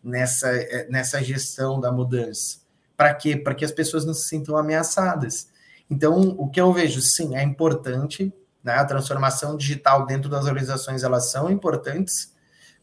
nessa, 0.02 0.50
nessa 0.88 1.22
gestão 1.22 1.78
da 1.78 1.92
mudança. 1.92 2.60
Para 2.96 3.12
quê? 3.14 3.36
Para 3.36 3.54
que 3.54 3.64
as 3.64 3.72
pessoas 3.72 4.04
não 4.04 4.14
se 4.14 4.28
sintam 4.28 4.56
ameaçadas. 4.56 5.48
Então, 5.90 6.36
o 6.38 6.48
que 6.48 6.60
eu 6.60 6.72
vejo, 6.72 7.00
sim, 7.02 7.36
é 7.36 7.42
importante, 7.42 8.32
né? 8.62 8.74
A 8.74 8.84
transformação 8.84 9.56
digital 9.56 10.06
dentro 10.06 10.28
das 10.28 10.44
organizações, 10.46 11.02
elas 11.02 11.30
são 11.30 11.50
importantes, 11.50 12.34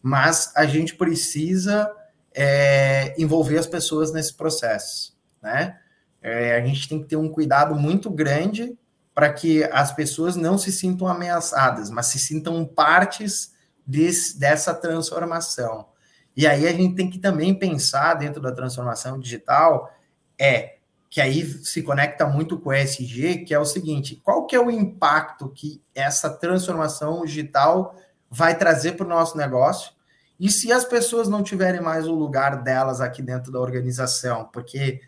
mas 0.01 0.51
a 0.55 0.65
gente 0.65 0.95
precisa 0.95 1.91
é, 2.33 3.13
envolver 3.21 3.57
as 3.57 3.67
pessoas 3.67 4.11
nesse 4.11 4.33
processo 4.33 5.19
né? 5.41 5.77
É, 6.21 6.55
a 6.55 6.65
gente 6.65 6.87
tem 6.87 7.01
que 7.01 7.07
ter 7.07 7.15
um 7.15 7.29
cuidado 7.29 7.75
muito 7.75 8.09
grande 8.09 8.77
para 9.13 9.31
que 9.31 9.63
as 9.65 9.91
pessoas 9.93 10.35
não 10.35 10.57
se 10.57 10.71
sintam 10.71 11.07
ameaçadas, 11.07 11.89
mas 11.89 12.07
se 12.07 12.19
sintam 12.19 12.65
partes 12.65 13.53
desse, 13.85 14.39
dessa 14.39 14.73
transformação. 14.73 15.87
E 16.35 16.45
aí 16.45 16.67
a 16.67 16.73
gente 16.73 16.95
tem 16.95 17.09
que 17.09 17.19
também 17.19 17.57
pensar 17.57 18.13
dentro 18.13 18.41
da 18.41 18.51
transformação 18.51 19.19
digital 19.19 19.93
é 20.39 20.77
que 21.09 21.19
aí 21.19 21.43
se 21.63 21.81
conecta 21.81 22.27
muito 22.27 22.59
com 22.59 22.69
o 22.69 22.73
ESG, 22.73 23.39
que 23.45 23.53
é 23.53 23.59
o 23.59 23.65
seguinte: 23.65 24.19
qual 24.23 24.45
que 24.45 24.55
é 24.55 24.59
o 24.59 24.69
impacto 24.69 25.49
que 25.49 25.81
essa 25.95 26.29
transformação 26.29 27.25
digital 27.25 27.95
vai 28.29 28.57
trazer 28.57 28.93
para 28.93 29.05
o 29.05 29.09
nosso 29.09 29.37
negócio? 29.37 29.91
E 30.39 30.49
se 30.49 30.71
as 30.71 30.85
pessoas 30.85 31.27
não 31.27 31.43
tiverem 31.43 31.81
mais 31.81 32.07
o 32.07 32.13
lugar 32.13 32.63
delas 32.63 33.01
aqui 33.01 33.21
dentro 33.21 33.51
da 33.51 33.59
organização, 33.59 34.49
porque 34.53 35.01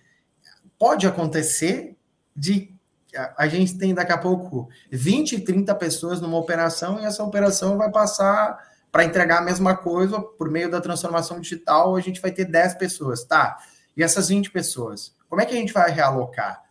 pode 0.77 1.07
acontecer 1.07 1.95
de 2.35 2.73
a 3.37 3.47
gente 3.47 3.77
tem 3.77 3.93
daqui 3.93 4.11
a 4.11 4.17
pouco 4.17 4.69
20, 4.89 5.41
30 5.41 5.75
pessoas 5.75 6.21
numa 6.21 6.37
operação 6.37 6.99
e 6.99 7.05
essa 7.05 7.23
operação 7.23 7.77
vai 7.77 7.91
passar 7.91 8.57
para 8.91 9.03
entregar 9.03 9.39
a 9.39 9.41
mesma 9.41 9.75
coisa 9.75 10.19
por 10.19 10.49
meio 10.49 10.69
da 10.69 10.81
transformação 10.81 11.39
digital, 11.39 11.95
a 11.95 12.01
gente 12.01 12.21
vai 12.21 12.31
ter 12.31 12.45
10 12.45 12.75
pessoas, 12.75 13.23
tá? 13.23 13.57
E 13.95 14.03
essas 14.03 14.29
20 14.29 14.51
pessoas, 14.51 15.13
como 15.31 15.39
é 15.39 15.45
que 15.45 15.53
a 15.53 15.57
gente 15.57 15.71
vai 15.71 15.89
realocar? 15.89 16.61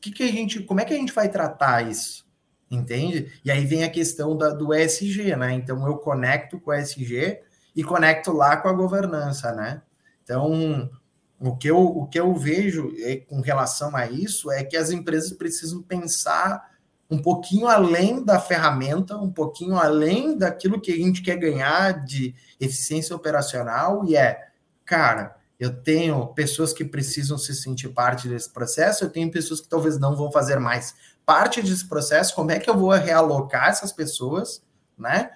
Que 0.00 0.10
que 0.10 0.24
a 0.24 0.32
gente, 0.32 0.64
como 0.64 0.80
é 0.80 0.84
que 0.84 0.92
a 0.92 0.96
gente 0.96 1.12
vai 1.12 1.28
tratar 1.28 1.88
isso? 1.88 2.26
Entende? 2.68 3.32
E 3.44 3.52
aí 3.52 3.64
vem 3.64 3.84
a 3.84 3.88
questão 3.88 4.36
da, 4.36 4.50
do 4.50 4.74
ESG, 4.74 5.36
né? 5.36 5.52
Então 5.52 5.86
eu 5.86 5.96
conecto 5.96 6.58
com 6.58 6.72
o 6.72 6.74
ESG 6.74 7.38
e 7.76 7.84
conecto 7.84 8.32
lá 8.32 8.56
com 8.56 8.66
a 8.68 8.72
governança, 8.72 9.52
né? 9.52 9.80
Então, 10.24 10.90
o 11.38 11.56
que 11.56 11.70
eu, 11.70 11.78
o 11.78 12.08
que 12.08 12.18
eu 12.18 12.34
vejo 12.34 12.92
é, 12.98 13.18
com 13.18 13.40
relação 13.40 13.94
a 13.94 14.10
isso 14.10 14.50
é 14.50 14.64
que 14.64 14.76
as 14.76 14.90
empresas 14.90 15.32
precisam 15.32 15.80
pensar 15.80 16.68
um 17.08 17.22
pouquinho 17.22 17.68
além 17.68 18.24
da 18.24 18.40
ferramenta, 18.40 19.16
um 19.16 19.30
pouquinho 19.30 19.76
além 19.76 20.36
daquilo 20.36 20.80
que 20.80 20.92
a 20.92 20.96
gente 20.96 21.22
quer 21.22 21.36
ganhar 21.36 22.04
de 22.04 22.34
eficiência 22.58 23.14
operacional, 23.14 24.04
e 24.04 24.16
é, 24.16 24.48
cara, 24.84 25.39
eu 25.60 25.82
tenho 25.82 26.26
pessoas 26.28 26.72
que 26.72 26.84
precisam 26.84 27.38
se 27.38 27.54
sentir 27.54 27.90
parte 27.90 28.26
desse 28.26 28.50
processo, 28.50 29.04
eu 29.04 29.10
tenho 29.10 29.30
pessoas 29.30 29.60
que 29.60 29.68
talvez 29.68 29.98
não 30.00 30.16
vão 30.16 30.32
fazer 30.32 30.58
mais 30.58 30.94
parte 31.24 31.62
desse 31.62 31.86
processo, 31.86 32.34
como 32.34 32.50
é 32.50 32.58
que 32.58 32.68
eu 32.68 32.76
vou 32.76 32.90
realocar 32.90 33.68
essas 33.68 33.92
pessoas, 33.92 34.62
né? 34.98 35.30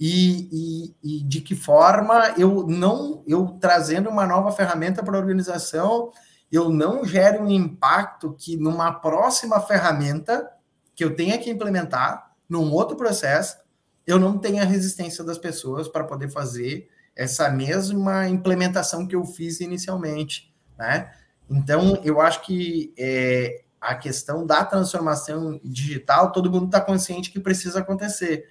e, 0.00 0.94
e, 1.02 1.18
e, 1.18 1.22
de 1.24 1.40
que 1.40 1.56
forma 1.56 2.34
eu 2.38 2.66
não 2.66 3.22
eu 3.26 3.58
trazendo 3.60 4.08
uma 4.08 4.26
nova 4.26 4.52
ferramenta 4.52 5.02
para 5.02 5.16
a 5.16 5.20
organização 5.20 6.12
eu 6.50 6.70
não 6.70 7.04
gere 7.04 7.38
um 7.38 7.50
impacto 7.50 8.32
que 8.38 8.56
numa 8.56 8.92
próxima 8.92 9.60
ferramenta 9.60 10.48
que 10.94 11.04
eu 11.04 11.16
tenha 11.16 11.36
que 11.38 11.50
implementar 11.50 12.32
num 12.48 12.72
outro 12.72 12.96
processo 12.96 13.58
eu 14.06 14.18
não 14.18 14.38
tenha 14.38 14.64
resistência 14.64 15.24
das 15.24 15.36
pessoas 15.36 15.88
para 15.88 16.04
poder 16.04 16.30
fazer 16.30 16.88
essa 17.18 17.50
mesma 17.50 18.26
implementação 18.28 19.06
que 19.06 19.14
eu 19.14 19.24
fiz 19.26 19.60
inicialmente 19.60 20.54
né 20.78 21.12
então 21.50 22.00
eu 22.02 22.20
acho 22.20 22.40
que 22.42 22.94
é, 22.96 23.62
a 23.78 23.94
questão 23.94 24.46
da 24.46 24.64
transformação 24.64 25.60
digital 25.62 26.32
todo 26.32 26.50
mundo 26.50 26.66
está 26.66 26.80
consciente 26.80 27.30
que 27.30 27.40
precisa 27.40 27.80
acontecer 27.80 28.46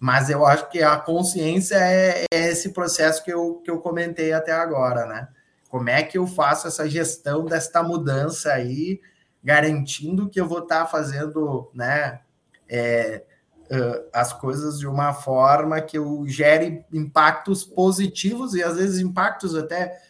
mas 0.00 0.30
eu 0.30 0.46
acho 0.46 0.68
que 0.70 0.82
a 0.82 0.96
consciência 0.96 1.76
é, 1.76 2.24
é, 2.32 2.48
esse 2.48 2.72
processo 2.72 3.24
que 3.24 3.32
eu, 3.32 3.56
que 3.64 3.70
eu 3.70 3.80
comentei 3.80 4.32
até 4.32 4.52
agora, 4.52 5.06
né? 5.06 5.28
Como 5.68 5.90
é 5.90 6.02
que 6.02 6.16
eu 6.16 6.26
faço 6.26 6.68
essa 6.68 6.88
gestão 6.88 7.44
desta 7.44 7.82
mudança 7.82 8.52
aí, 8.52 9.00
garantindo 9.42 10.28
que 10.28 10.40
eu 10.40 10.46
vou 10.46 10.60
estar 10.60 10.82
tá 10.82 10.86
fazendo, 10.86 11.70
né, 11.74 12.20
é, 12.68 13.22
uh, 13.70 14.08
as 14.12 14.32
coisas 14.32 14.78
de 14.78 14.86
uma 14.86 15.12
forma 15.12 15.80
que 15.80 15.98
eu 15.98 16.24
gere 16.26 16.84
impactos 16.92 17.64
positivos 17.64 18.54
e 18.54 18.62
às 18.62 18.76
vezes 18.76 19.00
impactos 19.00 19.54
até 19.54 20.00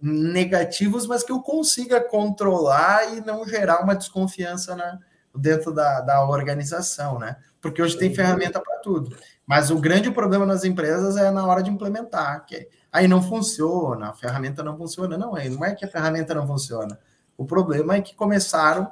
negativos, 0.00 1.06
mas 1.06 1.22
que 1.22 1.32
eu 1.32 1.40
consiga 1.40 2.00
controlar 2.00 3.14
e 3.14 3.20
não 3.20 3.46
gerar 3.46 3.82
uma 3.82 3.94
desconfiança 3.94 4.74
na, 4.74 4.98
dentro 5.34 5.72
da, 5.72 6.00
da 6.00 6.24
organização, 6.24 7.18
né? 7.18 7.36
porque 7.60 7.82
hoje 7.82 7.98
tem 7.98 8.14
ferramenta 8.14 8.60
para 8.60 8.78
tudo. 8.78 9.16
Mas 9.46 9.70
o 9.70 9.78
grande 9.78 10.10
problema 10.10 10.46
nas 10.46 10.64
empresas 10.64 11.16
é 11.16 11.30
na 11.30 11.46
hora 11.46 11.62
de 11.62 11.70
implementar, 11.70 12.44
que 12.46 12.68
aí 12.90 13.06
não 13.06 13.22
funciona, 13.22 14.10
a 14.10 14.12
ferramenta 14.12 14.62
não 14.62 14.76
funciona. 14.76 15.18
Não, 15.18 15.36
é, 15.36 15.48
não 15.48 15.64
é 15.64 15.74
que 15.74 15.84
a 15.84 15.88
ferramenta 15.88 16.34
não 16.34 16.46
funciona. 16.46 16.98
O 17.36 17.44
problema 17.44 17.96
é 17.96 18.00
que 18.00 18.14
começaram 18.14 18.90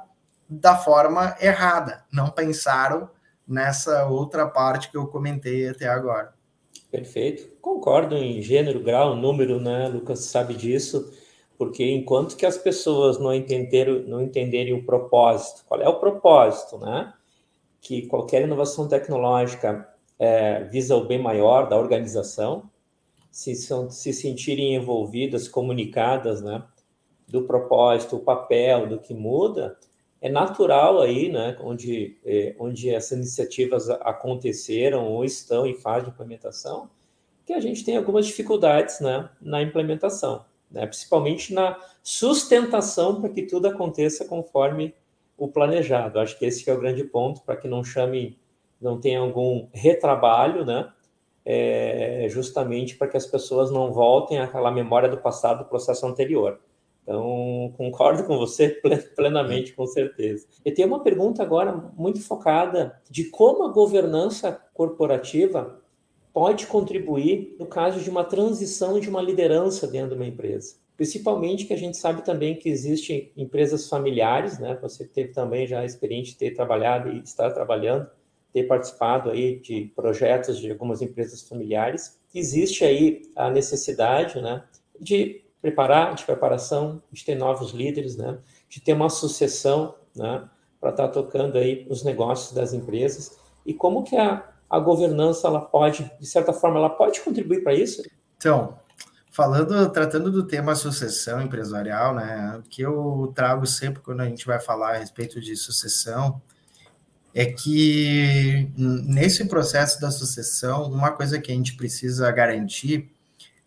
da 0.49 0.75
forma 0.75 1.35
errada, 1.39 2.03
não 2.11 2.29
pensaram 2.29 3.09
nessa 3.49 4.07
outra 4.07 4.47
parte 4.47 4.91
que 4.91 4.97
eu 4.97 5.07
comentei 5.07 5.67
até 5.67 5.87
agora. 5.87 6.33
Perfeito. 6.91 7.57
Concordo 7.59 8.15
em 8.15 8.41
gênero, 8.41 8.81
grau, 8.81 9.15
número, 9.15 9.59
né? 9.59 9.87
Lucas 9.87 10.19
sabe 10.25 10.53
disso, 10.53 11.11
porque 11.57 11.83
enquanto 11.83 12.37
que 12.37 12.45
as 12.45 12.57
pessoas 12.57 13.19
não 13.19 13.33
entenderam, 13.33 14.03
não 14.03 14.21
entenderem 14.21 14.73
o 14.73 14.85
propósito, 14.85 15.65
qual 15.67 15.81
é 15.81 15.89
o 15.89 15.99
propósito, 15.99 16.77
né? 16.77 17.13
que 17.81 18.05
qualquer 18.07 18.43
inovação 18.43 18.87
tecnológica 18.87 19.87
é, 20.17 20.63
visa 20.65 20.95
o 20.95 21.05
bem 21.05 21.21
maior 21.21 21.69
da 21.69 21.77
organização, 21.77 22.69
se, 23.31 23.55
são, 23.55 23.89
se 23.89 24.11
sentirem 24.11 24.75
envolvidas, 24.75 25.47
comunicadas, 25.47 26.41
né, 26.41 26.63
do 27.27 27.43
propósito, 27.43 28.17
o 28.17 28.19
papel, 28.19 28.87
do 28.87 28.99
que 28.99 29.13
muda, 29.13 29.77
é 30.21 30.29
natural 30.29 31.01
aí, 31.01 31.31
né, 31.31 31.57
onde, 31.61 32.17
é, 32.25 32.55
onde 32.59 32.89
essas 32.89 33.17
iniciativas 33.17 33.89
aconteceram 33.89 35.07
ou 35.07 35.23
estão 35.23 35.65
em 35.65 35.73
fase 35.73 36.05
de 36.05 36.11
implementação, 36.11 36.89
que 37.45 37.53
a 37.53 37.59
gente 37.59 37.83
tem 37.83 37.97
algumas 37.97 38.27
dificuldades, 38.27 38.99
né, 38.99 39.29
na 39.41 39.61
implementação, 39.61 40.45
né, 40.69 40.85
principalmente 40.85 41.53
na 41.53 41.79
sustentação 42.03 43.21
para 43.21 43.29
que 43.29 43.43
tudo 43.43 43.67
aconteça 43.67 44.25
conforme 44.25 44.93
o 45.37 45.47
planejado. 45.47 46.19
Acho 46.19 46.37
que 46.37 46.45
esse 46.45 46.69
é 46.69 46.73
o 46.73 46.79
grande 46.79 47.03
ponto 47.03 47.41
para 47.41 47.55
que 47.55 47.67
não 47.67 47.83
chame, 47.83 48.37
não 48.79 48.99
tenha 48.99 49.19
algum 49.19 49.67
retrabalho, 49.73 50.65
né, 50.65 50.91
é, 51.45 52.27
justamente 52.29 52.97
para 52.97 53.07
que 53.07 53.17
as 53.17 53.25
pessoas 53.25 53.71
não 53.71 53.91
voltem 53.91 54.37
àquela 54.39 54.69
memória 54.69 55.07
do 55.07 55.17
passado, 55.17 55.59
do 55.59 55.69
processo 55.69 56.05
anterior. 56.05 56.59
Então, 57.09 57.73
concordo 57.75 58.23
com 58.23 58.37
você 58.37 58.69
plenamente, 59.15 59.73
com 59.73 59.87
certeza. 59.87 60.45
Eu 60.63 60.71
tenho 60.75 60.87
uma 60.87 61.01
pergunta 61.01 61.41
agora 61.41 61.71
muito 61.97 62.21
focada 62.21 63.01
de 63.09 63.23
como 63.25 63.63
a 63.63 63.71
governança 63.71 64.51
corporativa 64.75 65.81
pode 66.31 66.67
contribuir 66.67 67.55
no 67.59 67.65
caso 67.65 67.99
de 67.99 68.11
uma 68.11 68.23
transição 68.23 68.99
de 68.99 69.09
uma 69.09 69.23
liderança 69.23 69.87
dentro 69.87 70.09
de 70.09 70.15
uma 70.17 70.27
empresa. 70.27 70.75
Principalmente 70.95 71.65
que 71.65 71.73
a 71.73 71.77
gente 71.77 71.97
sabe 71.97 72.23
também 72.23 72.55
que 72.55 72.69
existem 72.69 73.31
empresas 73.35 73.89
familiares, 73.89 74.59
né? 74.59 74.77
Você 74.79 75.03
teve 75.07 75.29
também 75.29 75.65
já 75.65 75.79
a 75.79 75.85
experiência 75.85 76.33
de 76.33 76.37
ter 76.37 76.51
trabalhado 76.51 77.09
e 77.09 77.23
estar 77.23 77.49
trabalhando, 77.49 78.07
ter 78.53 78.65
participado 78.65 79.31
aí 79.31 79.59
de 79.59 79.91
projetos 79.95 80.59
de 80.59 80.69
algumas 80.69 81.01
empresas 81.01 81.41
familiares. 81.41 82.19
Existe 82.35 82.85
aí 82.85 83.23
a 83.35 83.49
necessidade, 83.49 84.39
né, 84.39 84.63
de 84.99 85.48
preparar, 85.61 86.15
de 86.15 86.23
preparação, 86.23 87.01
de 87.11 87.23
ter 87.23 87.35
novos 87.35 87.71
líderes, 87.71 88.15
né? 88.15 88.37
de 88.69 88.79
ter 88.79 88.93
uma 88.93 89.09
sucessão 89.09 89.95
né? 90.15 90.47
para 90.79 90.91
estar 90.91 91.07
tá 91.07 91.13
tocando 91.13 91.57
aí 91.57 91.85
os 91.89 92.03
negócios 92.03 92.53
das 92.53 92.73
empresas. 92.73 93.37
E 93.65 93.73
como 93.73 94.03
que 94.03 94.15
a, 94.15 94.43
a 94.69 94.79
governança 94.79 95.47
ela 95.47 95.61
pode, 95.61 96.09
de 96.19 96.25
certa 96.25 96.53
forma, 96.53 96.77
ela 96.77 96.89
pode 96.89 97.19
contribuir 97.21 97.63
para 97.63 97.73
isso? 97.73 98.01
Então, 98.37 98.79
falando, 99.31 99.89
tratando 99.89 100.31
do 100.31 100.47
tema 100.47 100.75
sucessão 100.75 101.41
empresarial, 101.41 102.15
né, 102.15 102.57
o 102.59 102.69
que 102.69 102.81
eu 102.81 103.31
trago 103.35 103.65
sempre 103.65 104.01
quando 104.01 104.21
a 104.21 104.25
gente 104.25 104.45
vai 104.45 104.59
falar 104.59 104.95
a 104.95 104.97
respeito 104.97 105.41
de 105.41 105.55
sucessão 105.55 106.41
é 107.33 107.45
que 107.45 108.71
nesse 108.75 109.45
processo 109.45 110.01
da 110.01 110.09
sucessão, 110.09 110.91
uma 110.91 111.11
coisa 111.11 111.39
que 111.39 111.51
a 111.51 111.55
gente 111.55 111.75
precisa 111.75 112.31
garantir 112.31 113.11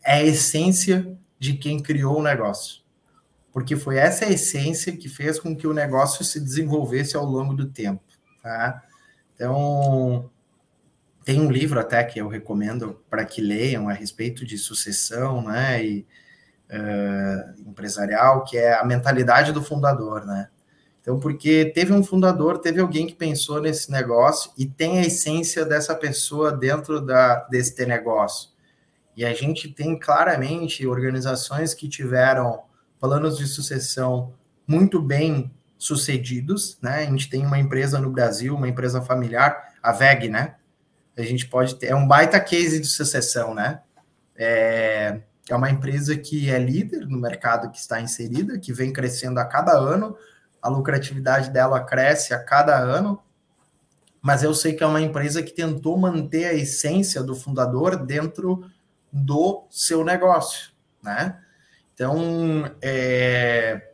é 0.04 0.14
a 0.14 0.22
essência 0.22 1.16
de 1.42 1.54
quem 1.54 1.82
criou 1.82 2.20
o 2.20 2.22
negócio. 2.22 2.82
Porque 3.52 3.74
foi 3.74 3.96
essa 3.96 4.24
essência 4.24 4.96
que 4.96 5.08
fez 5.08 5.40
com 5.40 5.56
que 5.56 5.66
o 5.66 5.74
negócio 5.74 6.24
se 6.24 6.38
desenvolvesse 6.38 7.16
ao 7.16 7.24
longo 7.24 7.52
do 7.52 7.66
tempo. 7.66 8.00
Tá? 8.40 8.80
Então, 9.34 10.30
tem 11.24 11.40
um 11.40 11.50
livro 11.50 11.80
até 11.80 12.04
que 12.04 12.20
eu 12.20 12.28
recomendo 12.28 13.02
para 13.10 13.24
que 13.24 13.40
leiam 13.40 13.88
a 13.88 13.92
respeito 13.92 14.46
de 14.46 14.56
sucessão 14.56 15.42
né, 15.42 15.84
e, 15.84 16.06
uh, 16.70 17.68
empresarial, 17.68 18.44
que 18.44 18.56
é 18.56 18.74
a 18.74 18.84
mentalidade 18.84 19.50
do 19.50 19.64
fundador. 19.64 20.24
Né? 20.24 20.48
Então, 21.00 21.18
porque 21.18 21.72
teve 21.74 21.92
um 21.92 22.04
fundador, 22.04 22.60
teve 22.60 22.80
alguém 22.80 23.08
que 23.08 23.14
pensou 23.14 23.60
nesse 23.60 23.90
negócio 23.90 24.52
e 24.56 24.64
tem 24.64 25.00
a 25.00 25.06
essência 25.06 25.64
dessa 25.64 25.92
pessoa 25.96 26.52
dentro 26.52 27.04
da, 27.04 27.40
desse 27.50 27.84
negócio. 27.84 28.51
E 29.16 29.24
a 29.24 29.34
gente 29.34 29.68
tem 29.68 29.98
claramente 29.98 30.86
organizações 30.86 31.74
que 31.74 31.88
tiveram 31.88 32.62
planos 32.98 33.36
de 33.36 33.46
sucessão 33.46 34.32
muito 34.66 35.00
bem 35.00 35.50
sucedidos, 35.76 36.78
né? 36.80 36.98
A 36.98 37.10
gente 37.10 37.28
tem 37.28 37.44
uma 37.44 37.58
empresa 37.58 37.98
no 37.98 38.10
Brasil, 38.10 38.54
uma 38.54 38.68
empresa 38.68 39.02
familiar, 39.02 39.74
a 39.82 39.92
VEG, 39.92 40.28
né? 40.28 40.54
A 41.16 41.22
gente 41.22 41.48
pode 41.48 41.74
ter, 41.74 41.88
é 41.88 41.94
um 41.94 42.06
baita 42.06 42.40
case 42.40 42.80
de 42.80 42.86
sucessão, 42.86 43.54
né? 43.54 43.82
É, 44.36 45.20
é 45.48 45.56
uma 45.56 45.70
empresa 45.70 46.16
que 46.16 46.48
é 46.48 46.58
líder 46.58 47.06
no 47.06 47.18
mercado 47.18 47.70
que 47.70 47.78
está 47.78 48.00
inserida, 48.00 48.58
que 48.58 48.72
vem 48.72 48.92
crescendo 48.92 49.40
a 49.40 49.44
cada 49.44 49.72
ano, 49.72 50.16
a 50.62 50.68
lucratividade 50.68 51.50
dela 51.50 51.80
cresce 51.80 52.32
a 52.32 52.42
cada 52.42 52.78
ano, 52.78 53.20
mas 54.22 54.44
eu 54.44 54.54
sei 54.54 54.74
que 54.74 54.84
é 54.84 54.86
uma 54.86 55.00
empresa 55.00 55.42
que 55.42 55.52
tentou 55.52 55.98
manter 55.98 56.44
a 56.44 56.54
essência 56.54 57.22
do 57.22 57.34
fundador 57.34 57.96
dentro 57.96 58.64
do 59.12 59.66
seu 59.70 60.04
negócio, 60.04 60.70
né? 61.02 61.38
Então, 61.94 62.74
é, 62.80 63.92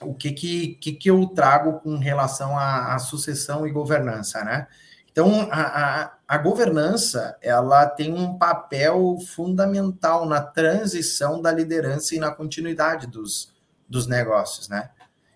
o 0.00 0.14
que, 0.14 0.32
que, 0.32 0.92
que, 0.92 1.10
eu 1.10 1.26
trago 1.26 1.80
com 1.80 1.98
relação 1.98 2.56
à, 2.56 2.94
à 2.94 2.98
sucessão 2.98 3.66
e 3.66 3.72
governança, 3.72 4.44
né? 4.44 4.68
Então, 5.10 5.48
a, 5.50 6.02
a, 6.02 6.12
a, 6.28 6.38
governança, 6.38 7.36
ela 7.42 7.84
tem 7.86 8.14
um 8.14 8.38
papel 8.38 9.16
fundamental 9.26 10.24
na 10.24 10.40
transição 10.40 11.42
da 11.42 11.50
liderança 11.50 12.14
e 12.14 12.20
na 12.20 12.30
continuidade 12.30 13.08
dos, 13.08 13.52
dos 13.88 14.06
negócios, 14.06 14.68
né? 14.68 14.90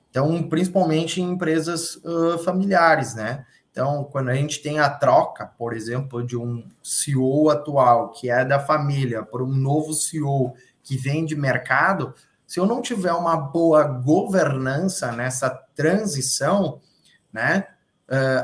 Então, 0.08 0.48
principalmente 0.48 1.20
em 1.20 1.32
empresas 1.32 1.96
uh, 1.96 2.38
familiares, 2.44 3.16
né? 3.16 3.44
Então, 3.74 4.04
quando 4.04 4.28
a 4.28 4.34
gente 4.36 4.62
tem 4.62 4.78
a 4.78 4.88
troca, 4.88 5.46
por 5.58 5.72
exemplo, 5.72 6.24
de 6.24 6.36
um 6.36 6.64
CEO 6.80 7.50
atual 7.50 8.12
que 8.12 8.30
é 8.30 8.44
da 8.44 8.60
família 8.60 9.24
por 9.24 9.42
um 9.42 9.52
novo 9.52 9.92
CEO 9.92 10.54
que 10.80 10.96
vem 10.96 11.24
de 11.24 11.34
mercado, 11.34 12.14
se 12.46 12.60
eu 12.60 12.66
não 12.66 12.80
tiver 12.80 13.12
uma 13.12 13.36
boa 13.36 13.82
governança 13.82 15.10
nessa 15.10 15.50
transição, 15.74 16.80
né, 17.32 17.66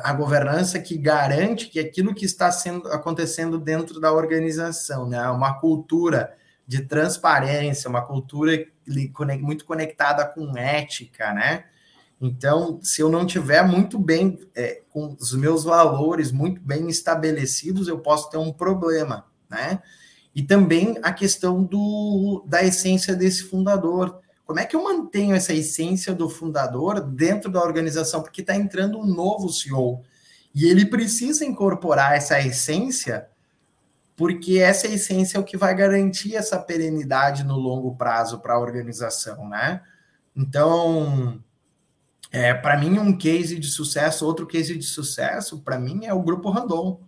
a 0.02 0.12
governança 0.14 0.80
que 0.80 0.98
garante 0.98 1.68
que 1.68 1.78
aquilo 1.78 2.12
que 2.12 2.24
está 2.24 2.50
sendo 2.50 2.88
acontecendo 2.88 3.56
dentro 3.56 4.00
da 4.00 4.12
organização, 4.12 5.08
né, 5.08 5.28
uma 5.28 5.60
cultura 5.60 6.34
de 6.66 6.82
transparência, 6.82 7.88
uma 7.88 8.04
cultura 8.04 8.66
muito 9.40 9.64
conectada 9.64 10.24
com 10.24 10.58
ética, 10.58 11.32
né, 11.32 11.66
então, 12.20 12.78
se 12.82 13.00
eu 13.00 13.08
não 13.08 13.24
tiver 13.24 13.66
muito 13.66 13.98
bem 13.98 14.38
é, 14.54 14.82
com 14.90 15.16
os 15.18 15.32
meus 15.32 15.64
valores 15.64 16.30
muito 16.30 16.60
bem 16.60 16.86
estabelecidos, 16.88 17.88
eu 17.88 17.98
posso 17.98 18.28
ter 18.28 18.36
um 18.36 18.52
problema, 18.52 19.24
né? 19.48 19.82
E 20.34 20.42
também 20.42 20.98
a 21.02 21.12
questão 21.12 21.64
do, 21.64 22.44
da 22.46 22.62
essência 22.62 23.16
desse 23.16 23.44
fundador. 23.44 24.20
Como 24.44 24.60
é 24.60 24.66
que 24.66 24.76
eu 24.76 24.84
mantenho 24.84 25.34
essa 25.34 25.54
essência 25.54 26.14
do 26.14 26.28
fundador 26.28 27.00
dentro 27.00 27.50
da 27.50 27.62
organização? 27.62 28.22
Porque 28.22 28.42
está 28.42 28.54
entrando 28.54 28.98
um 28.98 29.06
novo 29.06 29.48
CEO 29.48 30.02
e 30.54 30.66
ele 30.66 30.84
precisa 30.84 31.44
incorporar 31.44 32.14
essa 32.16 32.38
essência, 32.38 33.28
porque 34.14 34.58
essa 34.58 34.86
essência 34.86 35.38
é 35.38 35.40
o 35.40 35.44
que 35.44 35.56
vai 35.56 35.74
garantir 35.74 36.36
essa 36.36 36.58
perenidade 36.58 37.44
no 37.44 37.56
longo 37.56 37.96
prazo 37.96 38.40
para 38.40 38.54
a 38.54 38.60
organização, 38.60 39.48
né? 39.48 39.80
Então, 40.36 41.42
é, 42.32 42.54
para 42.54 42.78
mim, 42.78 42.98
um 42.98 43.16
case 43.16 43.58
de 43.58 43.68
sucesso, 43.68 44.24
outro 44.24 44.46
case 44.46 44.76
de 44.76 44.84
sucesso, 44.84 45.60
para 45.60 45.78
mim, 45.78 46.04
é 46.04 46.14
o 46.14 46.22
Grupo 46.22 46.50
Randon. 46.50 47.00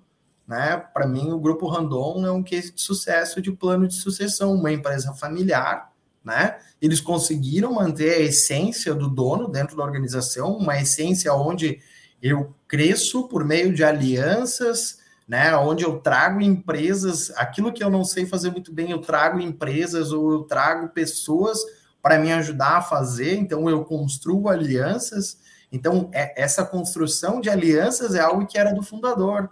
Né? 0.46 0.76
Para 0.92 1.06
mim, 1.06 1.30
o 1.30 1.38
Grupo 1.38 1.68
Randon 1.68 2.26
é 2.26 2.32
um 2.32 2.42
case 2.42 2.72
de 2.72 2.82
sucesso 2.82 3.40
de 3.40 3.52
plano 3.52 3.86
de 3.86 3.94
sucessão, 3.94 4.52
uma 4.52 4.72
empresa 4.72 5.12
familiar. 5.14 5.92
Né? 6.24 6.58
Eles 6.80 7.00
conseguiram 7.00 7.74
manter 7.74 8.14
a 8.14 8.20
essência 8.20 8.94
do 8.94 9.08
dono 9.08 9.48
dentro 9.48 9.76
da 9.76 9.84
organização, 9.84 10.56
uma 10.56 10.80
essência 10.80 11.32
onde 11.32 11.80
eu 12.20 12.54
cresço 12.66 13.28
por 13.28 13.44
meio 13.44 13.72
de 13.72 13.82
alianças, 13.82 15.00
né? 15.26 15.56
Onde 15.56 15.84
eu 15.84 15.98
trago 15.98 16.40
empresas, 16.40 17.30
aquilo 17.36 17.72
que 17.72 17.82
eu 17.82 17.90
não 17.90 18.04
sei 18.04 18.26
fazer 18.26 18.50
muito 18.50 18.72
bem, 18.72 18.90
eu 18.90 19.00
trago 19.00 19.40
empresas 19.40 20.12
ou 20.12 20.32
eu 20.32 20.42
trago 20.42 20.90
pessoas 20.90 21.58
para 22.02 22.18
me 22.18 22.32
ajudar 22.32 22.78
a 22.78 22.82
fazer, 22.82 23.36
então 23.36 23.70
eu 23.70 23.84
construo 23.84 24.48
alianças. 24.48 25.38
Então, 25.70 26.10
é, 26.12 26.42
essa 26.42 26.66
construção 26.66 27.40
de 27.40 27.48
alianças 27.48 28.14
é 28.14 28.20
algo 28.20 28.44
que 28.44 28.58
era 28.58 28.74
do 28.74 28.82
fundador 28.82 29.48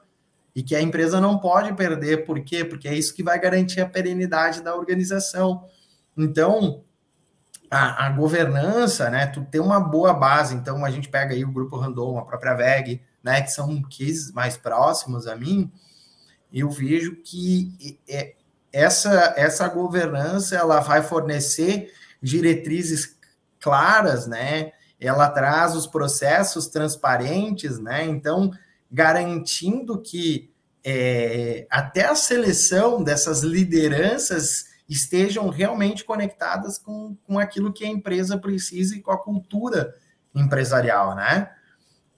e 0.54 0.62
que 0.62 0.74
a 0.74 0.82
empresa 0.82 1.20
não 1.20 1.38
pode 1.38 1.72
perder. 1.74 2.26
Por 2.26 2.40
quê? 2.40 2.64
Porque 2.64 2.88
é 2.88 2.94
isso 2.94 3.14
que 3.14 3.22
vai 3.22 3.38
garantir 3.38 3.80
a 3.80 3.88
perenidade 3.88 4.62
da 4.62 4.74
organização. 4.74 5.64
Então, 6.16 6.82
a, 7.70 8.06
a 8.06 8.10
governança, 8.10 9.08
né? 9.08 9.26
Tu 9.26 9.42
tem 9.44 9.60
uma 9.60 9.78
boa 9.78 10.12
base. 10.12 10.54
Então, 10.56 10.84
a 10.84 10.90
gente 10.90 11.08
pega 11.08 11.34
aí 11.34 11.44
o 11.44 11.52
Grupo 11.52 11.76
Randon, 11.76 12.18
a 12.18 12.24
própria 12.24 12.54
VEG, 12.54 13.00
né? 13.22 13.40
Que 13.40 13.52
são 13.52 13.80
cases 13.82 14.32
mais 14.32 14.56
próximos 14.56 15.28
a 15.28 15.36
mim. 15.36 15.70
Eu 16.52 16.68
vejo 16.68 17.16
que 17.22 17.98
é, 18.08 18.34
essa, 18.72 19.34
essa 19.36 19.68
governança 19.68 20.56
ela 20.56 20.80
vai 20.80 21.00
fornecer 21.00 21.92
diretrizes 22.22 23.16
claras, 23.58 24.26
né? 24.26 24.72
Ela 24.98 25.28
traz 25.28 25.74
os 25.74 25.86
processos 25.86 26.66
transparentes, 26.68 27.78
né? 27.78 28.04
Então, 28.04 28.50
garantindo 28.90 30.00
que 30.00 30.50
é, 30.84 31.66
até 31.70 32.06
a 32.06 32.14
seleção 32.14 33.02
dessas 33.02 33.42
lideranças 33.42 34.66
estejam 34.88 35.48
realmente 35.48 36.04
conectadas 36.04 36.76
com, 36.78 37.16
com 37.24 37.38
aquilo 37.38 37.72
que 37.72 37.84
a 37.84 37.88
empresa 37.88 38.36
precisa 38.36 38.96
e 38.96 39.00
com 39.00 39.12
a 39.12 39.22
cultura 39.22 39.94
empresarial, 40.34 41.14
né? 41.14 41.50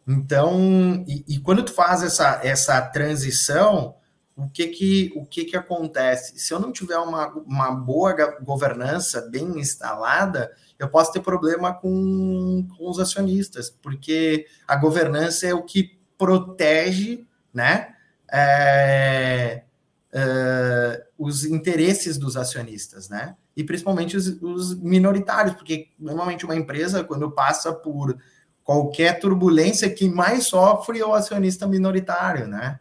Então, 0.06 1.04
e, 1.06 1.24
e, 1.28 1.38
quando 1.38 1.62
tu 1.62 1.72
faz 1.72 2.02
essa, 2.02 2.40
essa 2.42 2.80
transição, 2.80 3.94
o 4.36 4.48
que 4.48 4.68
que, 4.68 5.12
o 5.14 5.26
que 5.26 5.44
que 5.44 5.56
acontece? 5.56 6.38
Se 6.38 6.54
eu 6.54 6.60
não 6.60 6.72
tiver 6.72 6.98
uma, 6.98 7.28
uma 7.28 7.70
boa 7.70 8.14
governança 8.40 9.20
bem 9.30 9.58
instalada, 9.58 10.52
eu 10.78 10.88
posso 10.88 11.12
ter 11.12 11.20
problema 11.20 11.74
com, 11.74 12.66
com 12.76 12.90
os 12.90 12.98
acionistas, 12.98 13.70
porque 13.70 14.46
a 14.66 14.76
governança 14.76 15.46
é 15.46 15.54
o 15.54 15.62
que 15.62 15.98
protege, 16.16 17.26
né, 17.52 17.94
é, 18.32 19.64
é, 20.12 21.06
os 21.18 21.44
interesses 21.44 22.16
dos 22.16 22.36
acionistas, 22.36 23.08
né, 23.08 23.36
e 23.56 23.62
principalmente 23.62 24.16
os, 24.16 24.28
os 24.40 24.74
minoritários, 24.80 25.54
porque 25.54 25.90
normalmente 25.98 26.44
uma 26.44 26.56
empresa, 26.56 27.04
quando 27.04 27.30
passa 27.30 27.72
por 27.72 28.16
qualquer 28.64 29.18
turbulência, 29.20 29.90
quem 29.90 30.10
mais 30.10 30.46
sofre 30.46 31.00
é 31.00 31.06
o 31.06 31.14
acionista 31.14 31.66
minoritário, 31.66 32.46
né? 32.46 32.78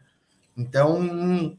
Então, 0.56 1.58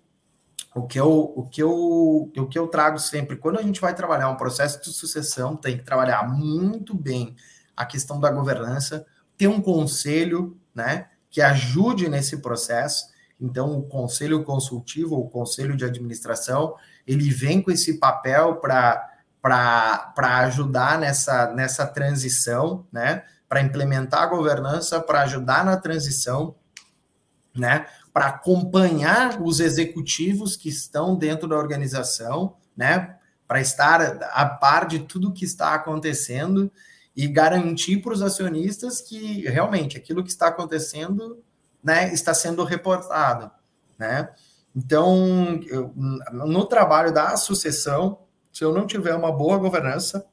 o 0.75 0.87
que 0.87 0.99
eu, 0.99 1.33
o 1.37 1.49
que 1.49 1.63
eu, 1.63 2.31
o 2.37 2.49
que 2.49 2.59
eu 2.59 2.69
trago 2.69 2.99
sempre, 2.99 3.37
quando 3.37 3.59
a 3.59 3.63
gente 3.63 3.81
vai 3.81 3.95
trabalhar 3.95 4.29
um 4.29 4.37
processo 4.37 4.81
de 4.83 4.91
sucessão, 4.93 5.57
tem 5.57 5.77
que 5.77 5.85
trabalhar 5.85 6.29
muito 6.29 6.95
bem 6.95 7.37
a 7.77 7.85
questão 7.85 8.21
da 8.21 8.31
governança, 8.31 9.07
ter 9.37 9.49
um 9.49 9.61
conselho, 9.61 10.57
né, 10.75 11.09
que 11.31 11.41
ajude 11.41 12.09
nesse 12.09 12.39
processo. 12.39 13.07
Então, 13.41 13.77
o 13.77 13.83
conselho 13.83 14.45
consultivo, 14.45 15.17
o 15.17 15.29
conselho 15.29 15.77
de 15.77 15.85
administração, 15.85 16.77
ele 17.07 17.31
vem 17.31 17.61
com 17.61 17.71
esse 17.71 17.99
papel 17.99 18.57
para 18.57 19.09
para 19.43 20.39
ajudar 20.45 21.01
nessa, 21.01 21.53
nessa 21.53 21.85
transição, 21.85 22.87
né? 22.93 23.25
Para 23.49 23.61
implementar 23.61 24.23
a 24.23 24.27
governança, 24.27 25.01
para 25.01 25.23
ajudar 25.23 25.65
na 25.65 25.77
transição, 25.77 26.55
né? 27.53 27.87
Para 28.13 28.27
acompanhar 28.27 29.41
os 29.41 29.61
executivos 29.61 30.57
que 30.57 30.69
estão 30.69 31.17
dentro 31.17 31.49
da 31.49 31.57
organização, 31.57 32.57
né? 32.77 33.17
Para 33.49 33.61
estar 33.61 34.01
a 34.33 34.47
par 34.47 34.87
de 34.87 35.01
tudo 35.01 35.33
que 35.33 35.45
está 35.45 35.75
acontecendo 35.75 36.71
e 37.15 37.27
garantir 37.27 37.99
para 37.99 38.13
os 38.13 38.23
acionistas 38.23 39.01
que 39.01 39.43
realmente 39.49 39.97
aquilo 39.97 40.23
que 40.23 40.31
está 40.31 40.49
acontecendo, 40.49 41.43
né, 41.83 42.13
está 42.13 42.33
sendo 42.33 42.65
reportado, 42.65 43.51
né? 43.99 44.31
Então, 44.75 45.61
eu, 45.67 45.93
no 45.95 46.65
trabalho 46.65 47.13
da 47.13 47.37
sucessão, 47.37 48.21
se 48.51 48.65
eu 48.65 48.73
não 48.73 48.87
tiver 48.87 49.15
uma 49.15 49.31
boa 49.31 49.59
governança, 49.59 50.27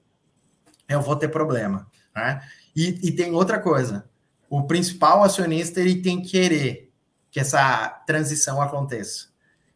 eu 0.87 1.01
vou 1.01 1.15
ter 1.15 1.27
problema. 1.27 1.87
Né? 2.15 2.41
E, 2.75 3.07
e 3.07 3.11
tem 3.11 3.33
outra 3.33 3.59
coisa: 3.59 4.09
o 4.49 4.63
principal 4.63 5.23
acionista 5.23 5.79
ele 5.79 6.01
tem 6.01 6.21
que 6.21 6.31
querer 6.31 6.88
que 7.31 7.39
essa 7.39 7.87
transição 8.05 8.61
aconteça. 8.61 9.27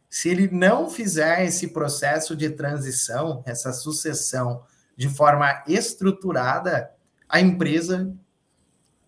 Se 0.08 0.28
ele 0.28 0.48
não 0.50 0.88
fizer 0.88 1.44
esse 1.44 1.68
processo 1.68 2.36
de 2.36 2.50
transição, 2.50 3.42
essa 3.46 3.72
sucessão 3.72 4.62
de 4.96 5.08
forma 5.08 5.62
estruturada, 5.66 6.90
a 7.28 7.40
empresa 7.40 8.12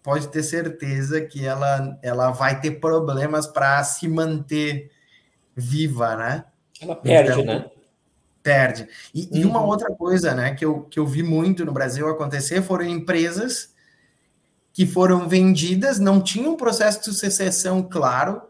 pode 0.03 0.29
ter 0.29 0.43
certeza 0.43 1.21
que 1.21 1.45
ela, 1.45 1.99
ela 2.03 2.31
vai 2.31 2.61
ter 2.61 2.73
problemas 2.81 3.47
para 3.47 3.83
se 3.85 4.09
manter 4.09 4.91
viva, 5.55 6.17
né? 6.17 6.45
Ela 6.81 6.97
perde, 6.97 7.41
então, 7.41 7.45
né? 7.45 7.71
Perde. 8.43 8.89
E, 9.13 9.23
uhum. 9.23 9.29
e, 9.33 9.45
uma 9.45 9.61
uhum. 9.61 9.67
outra 9.67 9.93
coisa, 9.93 10.35
né, 10.35 10.55
que 10.55 10.65
eu, 10.65 10.83
que 10.83 10.99
eu 10.99 11.07
vi 11.07 11.23
muito 11.23 11.65
no 11.65 11.73
Brasil 11.73 12.09
acontecer 12.09 12.63
foram 12.63 12.85
empresas 12.85 13.75
que 14.77 14.85
foram 14.85 15.27
vendidas, 15.27 15.99
não 15.99 16.21
tinham 16.21 16.53
um 16.53 16.57
processo 16.57 16.99
de 16.99 17.07
sucessão 17.07 17.83
claro, 17.83 18.43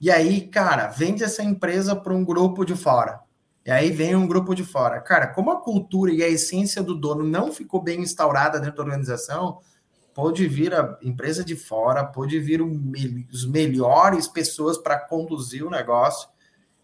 e 0.00 0.12
aí, 0.12 0.42
cara, 0.42 0.86
vende 0.86 1.24
essa 1.24 1.42
empresa 1.42 1.96
para 1.96 2.14
um 2.14 2.24
grupo 2.24 2.64
de 2.64 2.76
fora. 2.76 3.18
E 3.66 3.70
aí 3.72 3.90
vem 3.90 4.14
um 4.14 4.24
grupo 4.24 4.54
de 4.54 4.62
fora. 4.62 5.00
Cara, 5.00 5.26
como 5.26 5.50
a 5.50 5.60
cultura 5.60 6.12
e 6.12 6.22
a 6.22 6.28
essência 6.28 6.84
do 6.84 6.94
dono 6.94 7.24
não 7.24 7.52
ficou 7.52 7.82
bem 7.82 8.00
instaurada 8.00 8.60
dentro 8.60 8.76
da 8.76 8.84
organização, 8.84 9.58
pode 10.14 10.46
vir 10.46 10.72
a 10.72 10.96
empresa 11.02 11.44
de 11.44 11.56
fora, 11.56 12.04
pode 12.04 12.38
vir 12.38 12.62
os 12.62 13.44
melhores 13.44 14.28
pessoas 14.28 14.78
para 14.78 15.00
conduzir 15.00 15.66
o 15.66 15.70
negócio, 15.70 16.28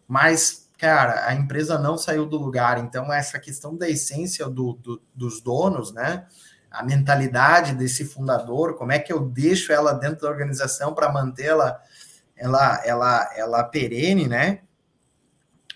mas, 0.08 0.72
cara, 0.76 1.24
a 1.28 1.34
empresa 1.34 1.78
não 1.78 1.96
saiu 1.96 2.26
do 2.26 2.36
lugar. 2.36 2.78
Então, 2.78 3.12
essa 3.12 3.38
questão 3.38 3.76
da 3.76 3.88
essência 3.88 4.48
do, 4.48 4.72
do, 4.72 5.00
dos 5.14 5.40
donos, 5.40 5.94
né? 5.94 6.26
A 6.70 6.84
mentalidade 6.84 7.74
desse 7.74 8.04
fundador, 8.04 8.76
como 8.76 8.92
é 8.92 8.98
que 8.98 9.12
eu 9.12 9.20
deixo 9.20 9.72
ela 9.72 9.92
dentro 9.92 10.22
da 10.22 10.28
organização 10.28 10.94
para 10.94 11.12
mantê-la 11.12 11.80
ela, 12.38 12.80
ela, 12.84 13.30
ela 13.36 13.64
perene, 13.64 14.28
né? 14.28 14.60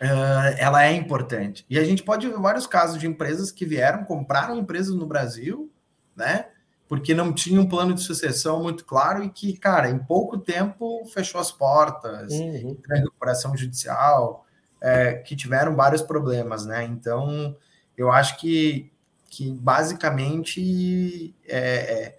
Uh, 0.00 0.56
ela 0.58 0.84
é 0.84 0.92
importante. 0.92 1.66
E 1.68 1.78
a 1.78 1.84
gente 1.84 2.02
pode 2.02 2.28
ver 2.28 2.38
vários 2.38 2.66
casos 2.66 2.98
de 2.98 3.06
empresas 3.06 3.52
que 3.52 3.66
vieram, 3.66 4.04
compraram 4.04 4.56
empresas 4.56 4.94
no 4.94 5.06
Brasil, 5.06 5.70
né? 6.16 6.46
Porque 6.88 7.14
não 7.14 7.32
tinha 7.32 7.60
um 7.60 7.68
plano 7.68 7.94
de 7.94 8.02
sucessão 8.02 8.62
muito 8.62 8.84
claro 8.84 9.22
e 9.22 9.30
que, 9.30 9.56
cara, 9.56 9.88
em 9.88 9.98
pouco 9.98 10.38
tempo 10.38 11.04
fechou 11.06 11.40
as 11.40 11.50
portas, 11.50 12.32
uhum. 12.32 12.76
recuperação 12.88 13.56
judicial, 13.56 14.44
é, 14.80 15.14
que 15.14 15.36
tiveram 15.36 15.74
vários 15.74 16.02
problemas, 16.02 16.66
né? 16.66 16.84
Então, 16.84 17.56
eu 17.96 18.10
acho 18.10 18.38
que, 18.38 18.91
que 19.32 19.50
basicamente 19.50 21.34
é, 21.48 22.16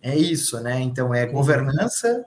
é, 0.00 0.10
é 0.12 0.16
isso, 0.16 0.58
né? 0.60 0.80
Então, 0.80 1.14
é 1.14 1.26
governança, 1.26 2.24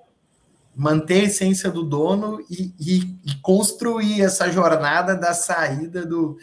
manter 0.76 1.22
a 1.22 1.24
essência 1.24 1.72
do 1.72 1.82
dono 1.82 2.40
e, 2.48 2.72
e, 2.80 3.00
e 3.26 3.36
construir 3.42 4.22
essa 4.22 4.52
jornada 4.52 5.16
da 5.16 5.34
saída 5.34 6.06
do, 6.06 6.38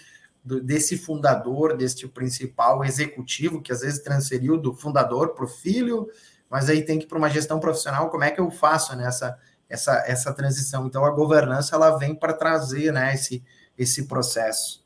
do, 0.45 0.61
desse 0.61 0.99
fundador, 0.99 1.77
deste 1.77 2.09
principal 2.09 2.85
executivo, 2.85 3.63
que 3.63 3.71
às 3.71 3.83
vezes 3.83 4.03
transferiu 4.03 4.59
do 4.59 4.75
fundador 4.75 5.33
para 5.33 5.45
o 5.45 5.49
filho, 5.49 6.09
mas 6.51 6.69
aí 6.69 6.85
tem 6.85 6.99
que 6.99 7.05
ir 7.05 7.09
para 7.09 7.19
uma 7.19 7.31
gestão 7.31 7.61
profissional, 7.61 8.11
como 8.11 8.25
é 8.25 8.33
que 8.33 8.41
eu 8.41 8.51
faço 8.51 8.97
nessa 8.97 9.39
essa, 9.71 10.03
essa 10.05 10.35
transição? 10.35 10.85
Então 10.87 11.05
a 11.05 11.11
governança 11.11 11.77
ela 11.77 11.97
vem 11.97 12.13
para 12.13 12.33
trazer 12.33 12.93
né, 12.93 13.15
esse, 13.15 13.43
esse 13.79 14.07
processo. 14.07 14.82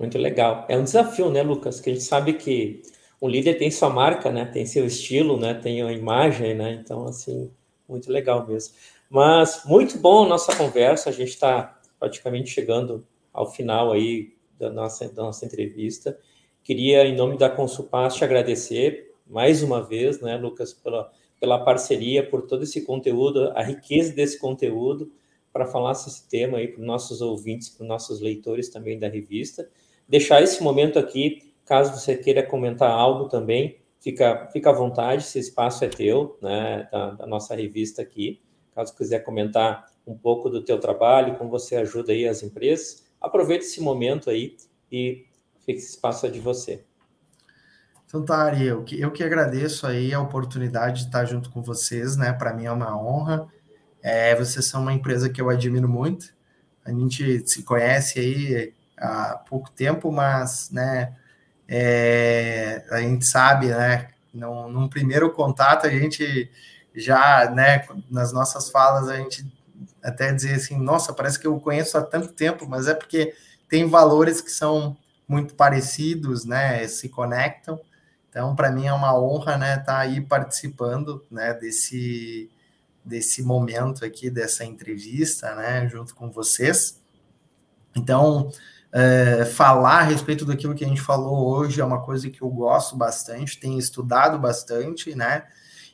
Muito 0.00 0.16
legal. 0.16 0.64
É 0.66 0.78
um 0.78 0.82
desafio, 0.82 1.28
né, 1.30 1.42
Lucas? 1.42 1.78
Que 1.78 1.90
a 1.90 1.92
gente 1.92 2.06
sabe 2.06 2.32
que 2.32 2.80
o 3.20 3.28
líder 3.28 3.58
tem 3.58 3.70
sua 3.70 3.90
marca, 3.90 4.32
né? 4.32 4.46
Tem 4.46 4.64
seu 4.64 4.86
estilo, 4.86 5.38
né? 5.38 5.52
Tem 5.52 5.82
a 5.82 5.92
imagem, 5.92 6.54
né? 6.54 6.72
Então, 6.72 7.04
assim, 7.04 7.50
muito 7.86 8.10
legal 8.10 8.46
mesmo. 8.46 8.74
Mas 9.10 9.62
muito 9.66 9.98
bom 9.98 10.24
a 10.24 10.28
nossa 10.28 10.56
conversa, 10.56 11.10
a 11.10 11.12
gente 11.12 11.28
está 11.28 11.78
praticamente 11.98 12.48
chegando 12.48 13.06
ao 13.30 13.52
final 13.52 13.92
aí 13.92 14.32
da 14.58 14.70
nossa, 14.70 15.06
da 15.06 15.22
nossa 15.22 15.44
entrevista. 15.44 16.18
Queria, 16.64 17.04
em 17.04 17.14
nome 17.14 17.36
da 17.36 17.50
Consulpas, 17.50 18.14
te 18.14 18.24
agradecer 18.24 19.14
mais 19.26 19.62
uma 19.62 19.82
vez, 19.82 20.18
né, 20.22 20.38
Lucas, 20.38 20.72
pela, 20.72 21.12
pela 21.38 21.58
parceria, 21.58 22.26
por 22.26 22.46
todo 22.46 22.62
esse 22.62 22.86
conteúdo, 22.86 23.52
a 23.54 23.62
riqueza 23.62 24.14
desse 24.14 24.38
conteúdo, 24.38 25.12
para 25.52 25.66
falar 25.66 25.92
esse 25.92 26.26
tema 26.26 26.56
aí 26.56 26.68
para 26.68 26.80
os 26.80 26.86
nossos 26.86 27.20
ouvintes, 27.20 27.68
para 27.68 27.82
os 27.82 27.88
nossos 27.88 28.20
leitores 28.22 28.70
também 28.70 28.98
da 28.98 29.06
revista. 29.06 29.68
Deixar 30.10 30.42
esse 30.42 30.60
momento 30.60 30.98
aqui, 30.98 31.54
caso 31.64 31.96
você 31.96 32.16
queira 32.16 32.44
comentar 32.44 32.90
algo 32.90 33.28
também, 33.28 33.78
fica, 34.00 34.48
fica 34.52 34.70
à 34.70 34.72
vontade, 34.72 35.22
esse 35.22 35.38
espaço 35.38 35.84
é 35.84 35.88
teu, 35.88 36.36
né, 36.42 36.88
da, 36.90 37.10
da 37.12 37.26
nossa 37.28 37.54
revista 37.54 38.02
aqui. 38.02 38.42
Caso 38.74 38.92
quiser 38.96 39.20
comentar 39.20 39.86
um 40.04 40.18
pouco 40.18 40.50
do 40.50 40.64
teu 40.64 40.80
trabalho, 40.80 41.36
como 41.38 41.48
você 41.48 41.76
ajuda 41.76 42.10
aí 42.10 42.26
as 42.26 42.42
empresas, 42.42 43.04
aproveite 43.20 43.66
esse 43.66 43.80
momento 43.80 44.30
aí 44.30 44.56
e 44.90 45.26
fique 45.64 45.78
esse 45.78 45.90
espaço 45.90 46.26
é 46.26 46.28
de 46.28 46.40
você. 46.40 46.84
Então 48.04 48.24
tá, 48.24 48.38
Ari, 48.38 48.66
eu 48.66 48.82
que, 48.82 49.00
eu 49.00 49.12
que 49.12 49.22
agradeço 49.22 49.86
aí 49.86 50.12
a 50.12 50.20
oportunidade 50.20 51.02
de 51.02 51.06
estar 51.06 51.24
junto 51.24 51.50
com 51.50 51.62
vocês, 51.62 52.16
né? 52.16 52.32
Para 52.32 52.52
mim 52.52 52.64
é 52.64 52.72
uma 52.72 53.00
honra. 53.00 53.46
É, 54.02 54.34
vocês 54.34 54.64
são 54.64 54.82
uma 54.82 54.92
empresa 54.92 55.30
que 55.30 55.40
eu 55.40 55.48
admiro 55.48 55.88
muito. 55.88 56.34
A 56.84 56.90
gente 56.90 57.46
se 57.46 57.62
conhece 57.62 58.18
aí 58.18 58.74
há 59.00 59.36
pouco 59.48 59.70
tempo, 59.70 60.12
mas, 60.12 60.70
né? 60.70 61.16
É, 61.68 62.84
a 62.90 63.00
gente 63.00 63.26
sabe, 63.26 63.68
né? 63.68 64.08
Num, 64.32 64.68
num, 64.68 64.88
primeiro 64.88 65.32
contato, 65.32 65.86
a 65.86 65.90
gente 65.90 66.50
já, 66.94 67.50
né? 67.50 67.86
Nas 68.10 68.32
nossas 68.32 68.70
falas, 68.70 69.08
a 69.08 69.16
gente 69.16 69.44
até 70.02 70.32
dizer 70.32 70.54
assim: 70.56 70.78
nossa, 70.78 71.12
parece 71.12 71.38
que 71.38 71.46
eu 71.46 71.58
conheço 71.60 71.96
há 71.96 72.02
tanto 72.02 72.28
tempo, 72.28 72.68
mas 72.68 72.86
é 72.86 72.94
porque 72.94 73.34
tem 73.68 73.88
valores 73.88 74.40
que 74.40 74.50
são 74.50 74.96
muito 75.26 75.54
parecidos, 75.54 76.44
né? 76.44 76.86
Se 76.88 77.08
conectam. 77.08 77.80
Então, 78.28 78.54
para 78.54 78.70
mim 78.70 78.86
é 78.86 78.92
uma 78.92 79.18
honra, 79.18 79.56
né, 79.58 79.72
estar 79.72 79.84
tá 79.84 79.98
aí 79.98 80.20
participando, 80.20 81.26
né, 81.30 81.52
desse 81.52 82.48
desse 83.04 83.42
momento 83.42 84.04
aqui 84.04 84.30
dessa 84.30 84.64
entrevista, 84.64 85.54
né, 85.56 85.88
junto 85.88 86.14
com 86.14 86.30
vocês. 86.30 87.00
Então, 87.96 88.50
é, 88.92 89.44
falar 89.44 90.00
a 90.00 90.02
respeito 90.02 90.44
daquilo 90.44 90.74
que 90.74 90.84
a 90.84 90.88
gente 90.88 91.00
falou 91.00 91.48
hoje 91.48 91.80
é 91.80 91.84
uma 91.84 92.02
coisa 92.02 92.28
que 92.28 92.42
eu 92.42 92.48
gosto 92.48 92.96
bastante, 92.96 93.60
tenho 93.60 93.78
estudado 93.78 94.38
bastante, 94.38 95.14
né? 95.14 95.44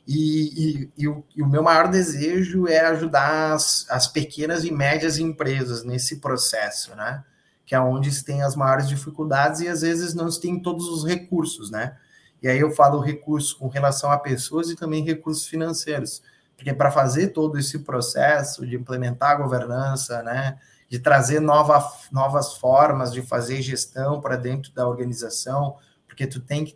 E, 0.07 0.85
e, 0.87 0.91
e, 0.97 1.07
o, 1.07 1.23
e, 1.35 1.43
o, 1.43 1.47
meu 1.47 1.61
maior 1.61 1.89
desejo 1.89 2.65
é 2.65 2.79
ajudar 2.79 3.53
as, 3.53 3.85
as, 3.89 4.07
pequenas 4.07 4.63
e 4.63 4.71
médias 4.71 5.17
empresas 5.17 5.83
nesse 5.83 6.21
processo, 6.21 6.95
né? 6.95 7.23
Que 7.65 7.75
é 7.75 7.79
onde 7.79 8.09
se 8.11 8.23
tem 8.23 8.41
as 8.41 8.55
maiores 8.55 8.87
dificuldades 8.87 9.59
e 9.59 9.67
às 9.67 9.81
vezes 9.81 10.13
não 10.13 10.31
se 10.31 10.39
tem 10.39 10.61
todos 10.61 10.87
os 10.87 11.05
recursos, 11.05 11.69
né? 11.69 11.97
E 12.41 12.47
aí 12.47 12.59
eu 12.59 12.71
falo 12.71 13.01
recursos 13.01 13.51
com 13.51 13.67
relação 13.67 14.09
a 14.09 14.17
pessoas 14.17 14.69
e 14.69 14.75
também 14.75 15.03
recursos 15.03 15.45
financeiros. 15.45 16.21
Porque 16.55 16.73
para 16.73 16.89
fazer 16.89 17.27
todo 17.27 17.59
esse 17.59 17.79
processo 17.79 18.65
de 18.65 18.77
implementar 18.77 19.31
a 19.31 19.35
governança, 19.35 20.23
né? 20.23 20.57
De 20.89 20.99
trazer 20.99 21.39
nova, 21.39 21.85
novas 22.11 22.53
formas 22.53 23.11
de 23.11 23.21
fazer 23.21 23.61
gestão 23.61 24.21
para 24.21 24.35
dentro 24.37 24.71
da 24.73 24.87
organização, 24.87 25.75
porque 26.07 26.25
tu 26.25 26.39
tem 26.39 26.65
que 26.65 26.75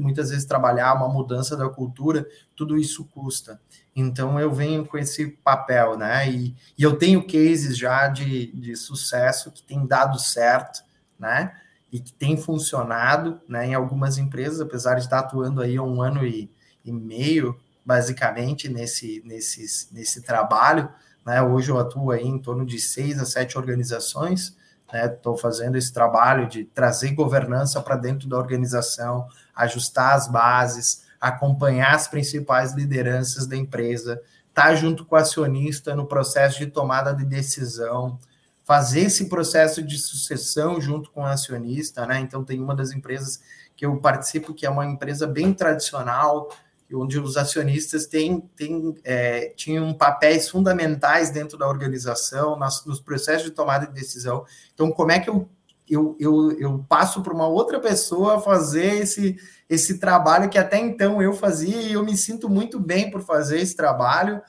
muitas 0.00 0.30
vezes 0.30 0.44
trabalhar 0.44 0.94
uma 0.94 1.08
mudança 1.08 1.56
da 1.56 1.68
cultura, 1.68 2.26
tudo 2.56 2.76
isso 2.76 3.04
custa. 3.04 3.60
Então 3.94 4.40
eu 4.40 4.52
venho 4.52 4.84
com 4.84 4.98
esse 4.98 5.28
papel, 5.28 5.96
né? 5.96 6.28
E, 6.28 6.56
e 6.76 6.82
eu 6.82 6.96
tenho 6.96 7.24
cases 7.24 7.76
já 7.76 8.08
de, 8.08 8.50
de 8.52 8.74
sucesso 8.74 9.52
que 9.52 9.62
tem 9.62 9.86
dado 9.86 10.18
certo, 10.18 10.82
né? 11.18 11.54
E 11.92 12.00
que 12.00 12.12
tem 12.12 12.36
funcionado, 12.36 13.40
né? 13.48 13.66
Em 13.66 13.74
algumas 13.74 14.18
empresas, 14.18 14.60
apesar 14.60 14.94
de 14.94 15.02
estar 15.02 15.20
atuando 15.20 15.60
aí 15.60 15.76
há 15.76 15.82
um 15.82 16.02
ano 16.02 16.26
e, 16.26 16.50
e 16.84 16.90
meio, 16.90 17.60
basicamente 17.84 18.68
nesse, 18.68 19.22
nesse, 19.24 19.92
nesse 19.92 20.22
trabalho, 20.22 20.88
né? 21.24 21.42
Hoje 21.42 21.70
eu 21.70 21.78
atuo 21.78 22.10
aí 22.10 22.26
em 22.26 22.38
torno 22.38 22.64
de 22.64 22.78
seis 22.78 23.18
a 23.18 23.24
sete 23.24 23.58
organizações 23.58 24.58
Estou 24.92 25.34
né? 25.34 25.40
fazendo 25.40 25.76
esse 25.76 25.92
trabalho 25.92 26.48
de 26.48 26.64
trazer 26.64 27.12
governança 27.12 27.80
para 27.80 27.96
dentro 27.96 28.28
da 28.28 28.36
organização, 28.36 29.28
ajustar 29.54 30.14
as 30.14 30.26
bases, 30.26 31.04
acompanhar 31.20 31.94
as 31.94 32.08
principais 32.08 32.72
lideranças 32.74 33.46
da 33.46 33.56
empresa, 33.56 34.20
estar 34.48 34.68
tá 34.68 34.74
junto 34.74 35.04
com 35.04 35.14
o 35.14 35.18
acionista 35.18 35.94
no 35.94 36.06
processo 36.06 36.58
de 36.58 36.66
tomada 36.66 37.14
de 37.14 37.24
decisão, 37.24 38.18
fazer 38.64 39.00
esse 39.00 39.28
processo 39.28 39.82
de 39.82 39.98
sucessão 39.98 40.80
junto 40.80 41.10
com 41.10 41.22
o 41.22 41.26
acionista, 41.26 42.06
né? 42.06 42.20
Então 42.20 42.44
tem 42.44 42.60
uma 42.60 42.74
das 42.74 42.92
empresas 42.92 43.40
que 43.76 43.86
eu 43.86 43.96
participo 43.96 44.54
que 44.54 44.66
é 44.66 44.70
uma 44.70 44.86
empresa 44.86 45.26
bem 45.26 45.52
tradicional, 45.52 46.48
onde 46.92 47.18
os 47.18 47.36
acionistas 47.36 48.06
têm, 48.06 48.40
têm, 48.56 48.94
é, 49.04 49.52
tinham 49.56 49.92
papéis 49.94 50.48
fundamentais 50.48 51.30
dentro 51.30 51.56
da 51.56 51.68
organização, 51.68 52.56
nas, 52.56 52.84
nos 52.84 53.00
processos 53.00 53.44
de 53.44 53.50
tomada 53.50 53.86
de 53.86 53.92
decisão. 53.92 54.44
Então, 54.74 54.90
como 54.90 55.12
é 55.12 55.20
que 55.20 55.30
eu, 55.30 55.48
eu, 55.88 56.16
eu, 56.18 56.52
eu 56.52 56.86
passo 56.88 57.22
para 57.22 57.34
uma 57.34 57.46
outra 57.46 57.80
pessoa 57.80 58.40
fazer 58.40 59.02
esse, 59.02 59.36
esse 59.68 59.98
trabalho 59.98 60.48
que 60.48 60.58
até 60.58 60.78
então 60.78 61.22
eu 61.22 61.32
fazia 61.32 61.80
e 61.80 61.92
eu 61.92 62.04
me 62.04 62.16
sinto 62.16 62.48
muito 62.48 62.78
bem 62.78 63.10
por 63.10 63.22
fazer 63.22 63.60
esse 63.60 63.76
trabalho? 63.76 64.40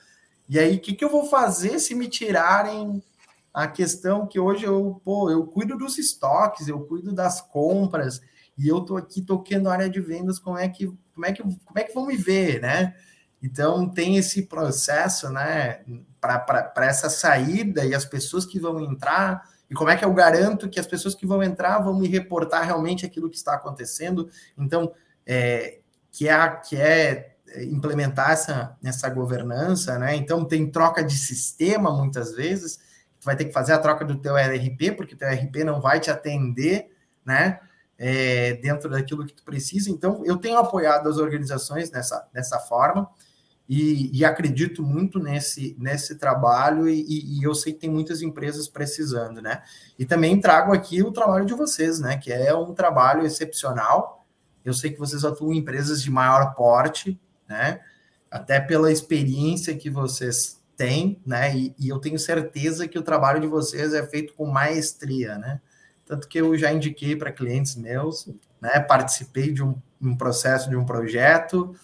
E 0.48 0.58
aí, 0.58 0.76
o 0.76 0.80
que, 0.80 0.94
que 0.94 1.04
eu 1.04 1.10
vou 1.10 1.26
fazer 1.26 1.78
se 1.78 1.94
me 1.94 2.08
tirarem 2.08 3.02
a 3.54 3.66
questão 3.66 4.26
que 4.26 4.40
hoje 4.40 4.64
eu, 4.64 5.00
pô, 5.04 5.30
eu 5.30 5.46
cuido 5.46 5.76
dos 5.76 5.98
estoques, 5.98 6.68
eu 6.68 6.80
cuido 6.80 7.12
das 7.12 7.40
compras, 7.40 8.20
e 8.56 8.68
eu 8.68 8.78
estou 8.78 8.96
aqui 8.96 9.20
tocando 9.22 9.68
área 9.68 9.88
de 9.88 10.00
vendas, 10.00 10.38
como 10.38 10.58
é 10.58 10.68
que 10.68 10.92
como 11.14 11.26
é 11.26 11.32
que 11.32 11.42
como 11.42 11.78
é 11.78 11.84
que 11.84 11.94
vão 11.94 12.06
me 12.06 12.16
ver, 12.16 12.60
né? 12.60 12.94
Então 13.42 13.88
tem 13.88 14.16
esse 14.16 14.42
processo, 14.42 15.28
né, 15.28 15.80
para 16.20 16.86
essa 16.86 17.10
saída 17.10 17.84
e 17.84 17.94
as 17.94 18.04
pessoas 18.04 18.46
que 18.46 18.60
vão 18.60 18.80
entrar 18.80 19.42
e 19.72 19.74
como 19.74 19.88
é 19.88 19.96
que 19.96 20.04
eu 20.04 20.12
garanto 20.12 20.68
que 20.68 20.78
as 20.78 20.86
pessoas 20.86 21.14
que 21.14 21.26
vão 21.26 21.42
entrar 21.42 21.78
vão 21.78 21.98
me 21.98 22.06
reportar 22.06 22.62
realmente 22.62 23.06
aquilo 23.06 23.30
que 23.30 23.36
está 23.36 23.54
acontecendo? 23.54 24.28
Então, 24.56 24.92
é, 25.26 25.78
que 26.10 26.28
é 26.28 26.48
que 26.48 26.76
é 26.76 27.36
implementar 27.70 28.32
essa, 28.32 28.76
essa 28.84 29.08
governança, 29.08 29.98
né? 29.98 30.14
Então 30.14 30.44
tem 30.44 30.70
troca 30.70 31.02
de 31.02 31.16
sistema 31.16 31.90
muitas 31.90 32.34
vezes, 32.34 32.76
tu 33.18 33.24
vai 33.24 33.34
ter 33.34 33.46
que 33.46 33.52
fazer 33.52 33.72
a 33.72 33.78
troca 33.78 34.04
do 34.04 34.16
teu 34.16 34.36
ERP, 34.36 34.94
porque 34.94 35.14
o 35.14 35.18
teu 35.18 35.28
ERP 35.28 35.64
não 35.64 35.80
vai 35.80 35.98
te 35.98 36.10
atender, 36.10 36.94
né? 37.24 37.58
É, 38.04 38.54
dentro 38.54 38.90
daquilo 38.90 39.24
que 39.24 39.32
tu 39.32 39.44
precisa. 39.44 39.88
Então, 39.88 40.24
eu 40.24 40.36
tenho 40.36 40.58
apoiado 40.58 41.08
as 41.08 41.18
organizações 41.18 41.88
nessa, 41.92 42.28
nessa 42.34 42.58
forma 42.58 43.08
e, 43.68 44.10
e 44.12 44.24
acredito 44.24 44.82
muito 44.82 45.20
nesse, 45.20 45.76
nesse 45.78 46.16
trabalho 46.16 46.88
e, 46.88 47.38
e, 47.38 47.44
eu 47.44 47.54
sei 47.54 47.72
que 47.72 47.78
tem 47.78 47.90
muitas 47.90 48.20
empresas 48.20 48.66
precisando, 48.66 49.40
né? 49.40 49.62
E 49.96 50.04
também 50.04 50.40
trago 50.40 50.72
aqui 50.72 51.00
o 51.00 51.12
trabalho 51.12 51.46
de 51.46 51.54
vocês, 51.54 52.00
né? 52.00 52.16
Que 52.16 52.32
é 52.32 52.52
um 52.52 52.74
trabalho 52.74 53.24
excepcional. 53.24 54.26
Eu 54.64 54.74
sei 54.74 54.90
que 54.90 54.98
vocês 54.98 55.24
atuam 55.24 55.52
em 55.52 55.58
empresas 55.58 56.02
de 56.02 56.10
maior 56.10 56.56
porte, 56.56 57.20
né? 57.48 57.82
Até 58.28 58.58
pela 58.58 58.90
experiência 58.90 59.76
que 59.76 59.88
vocês 59.88 60.60
têm, 60.76 61.22
né? 61.24 61.56
E, 61.56 61.72
e 61.78 61.88
eu 61.88 62.00
tenho 62.00 62.18
certeza 62.18 62.88
que 62.88 62.98
o 62.98 63.02
trabalho 63.02 63.40
de 63.40 63.46
vocês 63.46 63.94
é 63.94 64.04
feito 64.04 64.34
com 64.34 64.46
maestria, 64.46 65.38
né? 65.38 65.60
Tanto 66.12 66.28
que 66.28 66.38
eu 66.38 66.54
já 66.58 66.70
indiquei 66.70 67.16
para 67.16 67.32
clientes 67.32 67.74
meus, 67.74 68.28
né? 68.60 68.78
Participei 68.80 69.50
de 69.50 69.64
um, 69.64 69.74
um 69.98 70.14
processo 70.14 70.68
de 70.68 70.76
um 70.76 70.84
projeto 70.84 71.74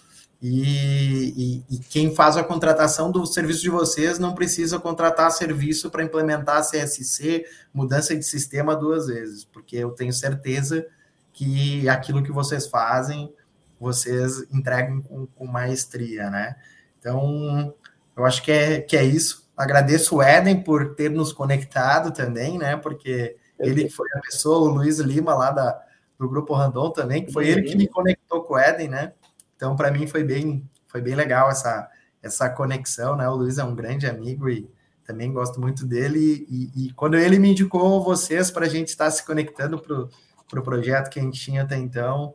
e, 0.43 1.65
e, 1.71 1.77
e, 1.77 1.79
quem 1.79 2.15
faz 2.15 2.37
a 2.37 2.45
contratação 2.45 3.11
do 3.11 3.25
serviço 3.25 3.63
de 3.63 3.71
vocês 3.71 4.19
não 4.19 4.35
precisa 4.35 4.79
contratar 4.79 5.31
serviço 5.31 5.91
para 5.91 6.05
implementar 6.05 6.61
CSC, 6.61 7.47
mudança 7.73 8.15
de 8.15 8.23
sistema 8.23 8.77
duas 8.77 9.07
vezes, 9.07 9.47
porque 9.47 9.77
eu 9.77 9.93
tenho 9.93 10.13
certeza 10.13 10.87
que 11.33 11.89
aquilo 11.89 12.23
que 12.23 12.31
vocês 12.31 12.67
fazem, 12.67 13.33
vocês 13.81 14.45
entregam 14.53 15.01
com, 15.01 15.27
com 15.27 15.47
maestria, 15.47 16.29
né? 16.29 16.55
Então, 17.01 17.75
eu 18.15 18.27
acho 18.27 18.43
que 18.43 18.53
é, 18.53 18.83
que 18.83 18.95
é 18.95 19.05
isso. 19.05 19.49
Agradeço 19.57 20.17
o 20.17 20.23
Eden 20.23 20.63
por 20.63 20.95
ter 20.95 21.11
nos 21.11 21.33
conectado 21.33 22.13
também, 22.13 22.59
né? 22.59 22.77
Porque 22.77 23.37
ele 23.59 23.89
foi 23.89 24.09
a 24.15 24.21
pessoa, 24.21 24.69
o 24.69 24.73
Luiz 24.73 24.99
Lima, 24.99 25.35
lá 25.35 25.51
da, 25.51 25.83
do 26.19 26.29
Grupo 26.29 26.55
Randon 26.55 26.91
também, 26.91 27.25
que 27.25 27.33
foi 27.33 27.49
ele 27.49 27.63
que 27.63 27.77
me 27.77 27.89
conectou 27.89 28.43
com 28.43 28.55
o 28.55 28.59
Eden, 28.59 28.89
né? 28.89 29.13
Então, 29.57 29.75
para 29.77 29.91
mim, 29.91 30.07
foi 30.07 30.23
bem, 30.23 30.69
foi 30.87 31.01
bem 31.01 31.15
legal 31.15 31.51
essa, 31.51 31.89
essa 32.23 32.49
conexão, 32.49 33.17
né? 33.17 33.29
O 33.29 33.35
Luiz 33.35 33.59
é 33.59 33.65
um 33.65 33.75
grande 33.75 34.07
amigo 34.07 34.49
e 34.49 34.69
também 35.05 35.33
gosto 35.33 35.61
muito 35.61 35.87
dele. 35.87 36.47
E, 36.49 36.87
e 36.87 36.93
quando 36.93 37.17
ele 37.17 37.39
me 37.39 37.51
indicou 37.51 38.03
vocês 38.03 38.51
para 38.51 38.67
a 38.67 38.69
gente 38.69 38.89
estar 38.89 39.11
se 39.11 39.25
conectando 39.25 39.79
para 39.79 39.95
o 39.95 40.09
pro 40.49 40.63
projeto 40.63 41.11
que 41.11 41.21
a 41.21 41.23
gente 41.23 41.39
tinha 41.39 41.63
até 41.63 41.77
então, 41.77 42.35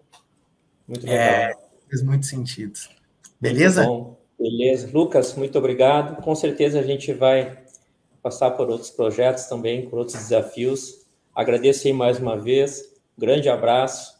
muito 0.88 1.08
é, 1.08 1.52
fez 1.90 2.04
muito 2.04 2.28
sentido. 2.28 2.78
Beleza? 3.42 3.88
Muito 3.88 4.18
Beleza. 4.40 4.90
Lucas, 4.94 5.34
muito 5.36 5.58
obrigado. 5.58 6.22
Com 6.22 6.36
certeza 6.36 6.80
a 6.80 6.84
gente 6.84 7.14
vai 7.14 7.64
passar 8.22 8.52
por 8.52 8.70
outros 8.70 8.90
projetos 8.90 9.46
também, 9.46 9.90
por 9.90 10.00
outros 10.00 10.18
desafios. 10.18 11.03
Agradeço 11.36 11.88
aí 11.88 11.94
mais 11.94 12.20
uma 12.20 12.38
vez. 12.38 12.84
Grande 13.18 13.50
abraço 13.50 14.14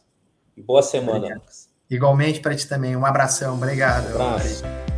e 0.56 0.62
boa 0.62 0.82
semana, 0.82 1.34
Lucas. 1.34 1.68
Igualmente 1.90 2.40
para 2.40 2.54
ti 2.54 2.66
também. 2.66 2.96
Um 2.96 3.04
abração. 3.04 3.54
Obrigado. 3.54 4.06
Um 4.06 4.22
abraço. 4.22 4.93